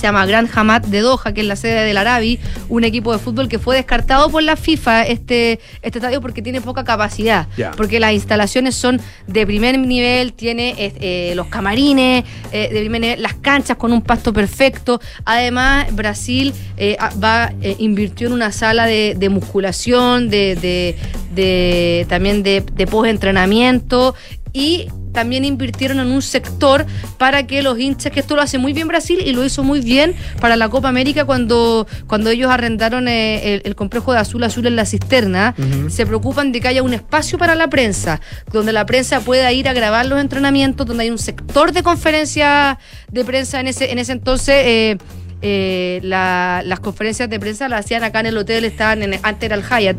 Se 0.00 0.06
llama 0.06 0.24
Grand 0.24 0.48
Hamad 0.54 0.80
de 0.80 1.00
Doha, 1.00 1.34
que 1.34 1.42
es 1.42 1.46
la 1.46 1.56
sede 1.56 1.84
del 1.84 1.98
Arabi, 1.98 2.40
un 2.70 2.84
equipo 2.84 3.12
de 3.12 3.18
fútbol 3.18 3.48
que 3.50 3.58
fue 3.58 3.76
descartado 3.76 4.30
por 4.30 4.42
la 4.42 4.56
FIFA, 4.56 5.02
este, 5.06 5.60
este 5.82 5.98
estadio, 5.98 6.22
porque 6.22 6.40
tiene 6.40 6.62
poca 6.62 6.84
capacidad. 6.84 7.46
Porque 7.76 8.00
las 8.00 8.14
instalaciones 8.14 8.74
son 8.76 8.98
de 9.26 9.44
primer 9.46 9.78
nivel, 9.78 10.32
tiene 10.32 10.74
eh, 10.78 11.34
los 11.36 11.48
camarines 11.48 12.24
eh, 12.50 12.70
de 12.72 12.80
primer 12.80 13.00
nivel, 13.02 13.20
las 13.20 13.34
canchas 13.34 13.76
con 13.76 13.92
un 13.92 14.00
pasto 14.00 14.32
perfecto. 14.32 15.02
Además, 15.26 15.94
Brasil 15.94 16.54
eh, 16.78 16.96
va 17.22 17.52
invirtió 17.78 18.28
en 18.28 18.32
una 18.32 18.52
sala 18.52 18.86
de, 18.86 19.14
de 19.18 19.28
musculación, 19.28 20.30
de, 20.30 20.56
de- 20.56 20.96
de 21.34 22.06
también 22.08 22.42
de, 22.42 22.60
de 22.74 22.86
post-entrenamiento 22.88 24.16
y 24.52 24.88
también 25.12 25.44
invirtieron 25.44 25.98
en 25.98 26.06
un 26.08 26.22
sector 26.22 26.86
para 27.18 27.44
que 27.46 27.62
los 27.62 27.78
hinchas, 27.78 28.12
que 28.12 28.20
esto 28.20 28.36
lo 28.36 28.42
hace 28.42 28.58
muy 28.58 28.72
bien 28.72 28.86
Brasil 28.86 29.18
y 29.24 29.32
lo 29.32 29.44
hizo 29.44 29.64
muy 29.64 29.80
bien 29.80 30.14
para 30.40 30.56
la 30.56 30.68
Copa 30.68 30.88
América 30.88 31.24
cuando, 31.24 31.86
cuando 32.06 32.30
ellos 32.30 32.50
arrendaron 32.50 33.08
eh, 33.08 33.54
el, 33.54 33.62
el 33.64 33.74
complejo 33.74 34.12
de 34.12 34.20
Azul 34.20 34.44
Azul 34.44 34.66
en 34.66 34.76
la 34.76 34.86
cisterna, 34.86 35.54
se 35.88 36.06
preocupan 36.06 36.52
de 36.52 36.60
que 36.60 36.68
haya 36.68 36.82
un 36.82 36.94
espacio 36.94 37.38
para 37.38 37.56
la 37.56 37.68
prensa, 37.68 38.20
donde 38.52 38.72
la 38.72 38.86
prensa 38.86 39.20
pueda 39.20 39.52
ir 39.52 39.68
a 39.68 39.72
grabar 39.72 40.06
los 40.06 40.20
entrenamientos, 40.20 40.86
donde 40.86 41.02
hay 41.04 41.10
un 41.10 41.18
sector 41.18 41.72
de 41.72 41.82
conferencias 41.82 42.78
de 43.10 43.24
prensa 43.24 43.58
en 43.60 43.66
ese, 43.66 43.90
en 43.90 43.98
ese 43.98 44.12
entonces. 44.12 44.54
eh, 44.64 44.98
eh, 45.42 46.00
la- 46.02 46.62
las 46.64 46.80
conferencias 46.80 47.28
de 47.30 47.40
prensa 47.40 47.68
las 47.68 47.84
hacían 47.86 48.04
acá 48.04 48.20
en 48.20 48.26
el 48.26 48.36
hotel, 48.36 48.64
estaban 48.64 49.02
en, 49.02 49.18
antes 49.22 49.44
era 49.46 49.56
el 49.56 49.62
Hyatt, 49.62 49.96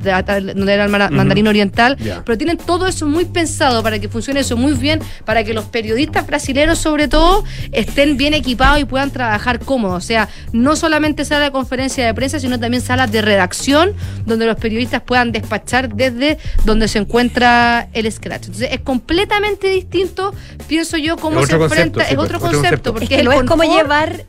donde 0.55 0.73
era 0.73 0.85
el. 0.85 0.91
Mandarín 0.91 1.47
Oriental, 1.47 1.97
pero 2.25 2.37
tienen 2.37 2.57
todo 2.57 2.87
eso 2.87 3.07
muy 3.07 3.25
pensado 3.25 3.81
para 3.83 3.97
que 3.99 4.07
funcione 4.09 4.41
eso 4.41 4.55
muy 4.57 4.73
bien, 4.73 4.99
para 5.25 5.43
que 5.43 5.53
los 5.53 5.65
periodistas 5.65 6.27
brasileños 6.27 6.79
sobre 6.79 7.07
todo 7.07 7.43
estén 7.71 8.17
bien 8.17 8.33
equipados 8.33 8.79
y 8.81 8.85
puedan 8.85 9.11
trabajar 9.11 9.59
cómodos. 9.59 10.03
O 10.03 10.05
sea, 10.07 10.29
no 10.51 10.75
solamente 10.75 11.25
sala 11.25 11.45
de 11.45 11.51
conferencia 11.51 12.05
de 12.05 12.13
prensa, 12.13 12.39
sino 12.39 12.59
también 12.59 12.81
salas 12.83 13.11
de 13.11 13.21
redacción 13.21 13.93
donde 14.25 14.45
los 14.45 14.57
periodistas 14.57 15.01
puedan 15.01 15.31
despachar 15.31 15.93
desde 15.93 16.37
donde 16.65 16.87
se 16.87 16.99
encuentra 16.99 17.87
el 17.93 18.11
scratch. 18.11 18.45
Entonces 18.45 18.69
es 18.71 18.79
completamente 18.81 19.67
distinto, 19.69 20.33
pienso 20.67 20.97
yo, 20.97 21.17
cómo 21.17 21.39
Es 21.41 21.47
se 21.47 21.53
enfrenta, 21.55 21.75
concepto, 21.75 21.99
sí, 22.01 22.05
es 22.05 22.11
otro 22.13 22.23
otro 22.23 22.39
concepto, 22.39 22.61
concepto. 22.61 22.91
porque 22.93 23.05
Es 23.05 23.09
que 23.09 23.19
el 23.19 23.25
no 23.25 23.31
es 23.33 23.43
como 23.43 23.63
llevar 23.63 24.25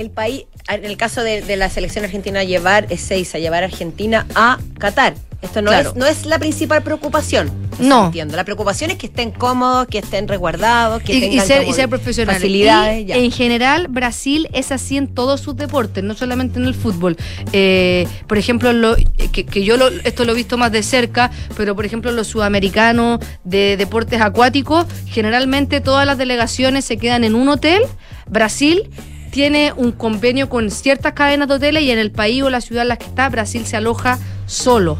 el 0.00 0.10
país, 0.10 0.44
en 0.68 0.84
el 0.84 0.96
caso 0.96 1.22
de, 1.22 1.42
de 1.42 1.56
la 1.56 1.68
selección 1.70 2.04
argentina, 2.04 2.42
llevar 2.44 2.86
Ezeiza, 2.90 3.38
llevar 3.38 3.62
a 3.62 3.66
Argentina 3.66 4.26
a 4.34 4.58
Qatar. 4.78 5.14
Esto 5.42 5.62
no, 5.62 5.70
Claro. 5.70 5.90
es, 5.90 5.96
no 5.96 6.06
es 6.06 6.26
la 6.26 6.38
principal 6.38 6.82
preocupación. 6.82 7.50
No. 7.78 8.06
Entiendo. 8.06 8.36
La 8.36 8.44
preocupación 8.44 8.90
es 8.90 8.98
que 8.98 9.06
estén 9.06 9.30
cómodos, 9.30 9.86
que 9.86 9.96
estén 9.96 10.28
resguardados, 10.28 11.02
que 11.02 11.14
y, 11.14 11.16
y 11.16 11.20
tengan 11.30 11.46
ser, 11.46 11.66
y 11.66 11.72
ser 11.72 11.88
profesionales. 11.88 12.42
facilidades. 12.42 13.00
Y, 13.00 13.04
ya. 13.06 13.16
en 13.16 13.30
general, 13.30 13.86
Brasil 13.88 14.50
es 14.52 14.70
así 14.70 14.98
en 14.98 15.08
todos 15.08 15.40
sus 15.40 15.56
deportes, 15.56 16.04
no 16.04 16.14
solamente 16.14 16.58
en 16.58 16.66
el 16.66 16.74
fútbol. 16.74 17.16
Eh, 17.54 18.06
por 18.26 18.36
ejemplo, 18.36 18.74
lo, 18.74 18.96
que, 19.32 19.46
que 19.46 19.64
yo 19.64 19.78
lo- 19.78 19.88
esto 19.88 20.26
lo 20.26 20.32
he 20.32 20.34
visto 20.34 20.58
más 20.58 20.72
de 20.72 20.82
cerca, 20.82 21.30
pero 21.56 21.74
por 21.74 21.86
ejemplo, 21.86 22.12
los 22.12 22.26
sudamericanos 22.26 23.20
de 23.42 23.78
deportes 23.78 24.20
acuáticos, 24.20 24.84
generalmente 25.06 25.80
todas 25.80 26.06
las 26.06 26.18
delegaciones 26.18 26.84
se 26.84 26.98
quedan 26.98 27.24
en 27.24 27.34
un 27.34 27.48
hotel. 27.48 27.80
Brasil 28.28 28.90
tiene 29.30 29.72
un 29.76 29.92
convenio 29.92 30.48
con 30.48 30.70
ciertas 30.70 31.12
cadenas 31.12 31.48
de 31.48 31.54
hoteles 31.54 31.82
y 31.82 31.90
en 31.90 31.98
el 31.98 32.10
país 32.10 32.42
o 32.42 32.50
la 32.50 32.60
ciudad 32.60 32.82
en 32.82 32.88
la 32.88 32.96
que 32.96 33.06
está, 33.06 33.28
Brasil 33.28 33.64
se 33.66 33.76
aloja 33.76 34.18
solo. 34.46 34.98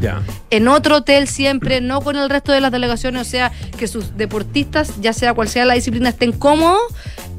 En 0.50 0.68
otro 0.68 0.98
hotel 0.98 1.26
siempre, 1.26 1.80
no 1.80 2.00
con 2.00 2.16
el 2.16 2.30
resto 2.30 2.52
de 2.52 2.60
las 2.60 2.70
delegaciones, 2.70 3.26
o 3.26 3.30
sea, 3.30 3.52
que 3.76 3.88
sus 3.88 4.16
deportistas, 4.16 5.00
ya 5.00 5.12
sea 5.12 5.34
cual 5.34 5.48
sea 5.48 5.64
la 5.64 5.74
disciplina, 5.74 6.10
estén 6.10 6.32
cómodos, 6.32 6.80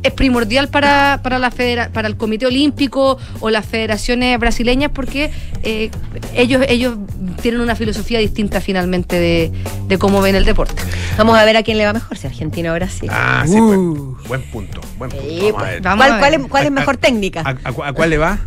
es 0.03 0.11
primordial 0.13 0.67
para, 0.69 1.19
para, 1.23 1.37
la 1.39 1.51
federa- 1.51 1.89
para 1.91 2.07
el 2.07 2.17
Comité 2.17 2.45
Olímpico 2.47 3.17
o 3.39 3.49
las 3.49 3.65
federaciones 3.65 4.39
brasileñas 4.39 4.91
porque 4.93 5.31
eh, 5.63 5.91
ellos, 6.33 6.63
ellos 6.67 6.95
tienen 7.41 7.61
una 7.61 7.75
filosofía 7.75 8.19
distinta 8.19 8.61
finalmente 8.61 9.19
de, 9.19 9.51
de 9.87 9.97
cómo 9.97 10.21
ven 10.21 10.35
el 10.35 10.45
deporte. 10.45 10.81
Vamos 11.17 11.37
a 11.37 11.45
ver 11.45 11.57
a 11.57 11.63
quién 11.63 11.77
le 11.77 11.85
va 11.85 11.93
mejor, 11.93 12.17
si 12.17 12.27
Argentina 12.27 12.71
o 12.71 12.75
Brasil. 12.75 13.09
Ah, 13.11 13.43
sí, 13.45 13.57
pues. 13.57 13.77
Buen 14.27 14.41
punto. 14.51 14.81
Buen 14.97 15.11
punto. 15.11 15.25
Sí, 15.27 15.51
Vamos 15.51 15.61
a 15.61 15.65
pues. 15.65 15.71
ver. 15.73 15.81
¿Cuál, 15.81 16.19
cuál 16.19 16.33
es, 16.33 16.41
cuál 16.47 16.65
es 16.65 16.71
mejor 16.71 16.97
técnica? 16.97 17.41
¿A, 17.45 17.49
a 17.69 17.71
cu- 17.71 17.83
a 17.83 17.93
cuál 17.93 18.09
le 18.09 18.17
va? 18.17 18.39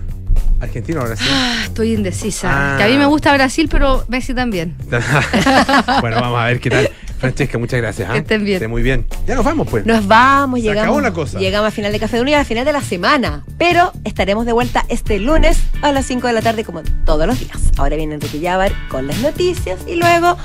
¿Argentina 0.60 1.00
o 1.02 1.04
Brasil? 1.04 1.26
Ah, 1.30 1.62
estoy 1.64 1.92
indecisa. 1.94 2.48
Ah. 2.74 2.76
Que 2.78 2.84
a 2.84 2.88
mí 2.88 2.96
me 2.96 3.06
gusta 3.06 3.32
Brasil, 3.34 3.68
pero 3.70 4.04
Messi 4.08 4.32
también. 4.34 4.74
bueno, 6.00 6.20
vamos 6.20 6.40
a 6.40 6.44
ver 6.46 6.60
qué 6.60 6.70
tal. 6.70 6.90
Francesca, 7.24 7.58
muchas 7.58 7.80
gracias. 7.80 8.10
Que 8.10 8.18
estén 8.18 8.44
bien. 8.44 8.56
Esté 8.56 8.68
muy 8.68 8.82
bien. 8.82 9.06
Ya 9.26 9.34
nos 9.34 9.44
vamos, 9.44 9.66
pues. 9.70 9.84
Nos 9.86 10.06
vamos, 10.06 10.58
Se 10.60 10.62
llegamos. 10.66 10.82
acabó 10.84 11.00
la 11.00 11.12
cosa. 11.12 11.38
Llegamos 11.38 11.66
al 11.66 11.72
final 11.72 11.92
de 11.92 12.00
Café 12.00 12.16
de 12.16 12.22
Unidad, 12.22 12.40
al 12.40 12.46
final 12.46 12.64
de 12.64 12.72
la 12.72 12.80
semana. 12.80 13.44
Pero 13.58 13.92
estaremos 14.04 14.46
de 14.46 14.52
vuelta 14.52 14.84
este 14.88 15.18
lunes 15.18 15.58
a 15.82 15.92
las 15.92 16.06
5 16.06 16.26
de 16.26 16.32
la 16.32 16.42
tarde, 16.42 16.64
como 16.64 16.82
todos 17.04 17.26
los 17.26 17.38
días. 17.40 17.58
Ahora 17.76 17.96
viene 17.96 18.14
Enrique 18.14 18.38
Llávar 18.40 18.72
con 18.88 19.06
las 19.06 19.18
noticias 19.18 19.80
y 19.86 19.96
luego 19.96 20.36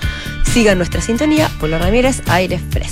sigan 0.54 0.78
nuestra 0.78 1.02
sintonía. 1.02 1.50
Polo 1.60 1.78
Ramírez, 1.78 2.22
aire 2.28 2.60
fresco. 2.60 2.88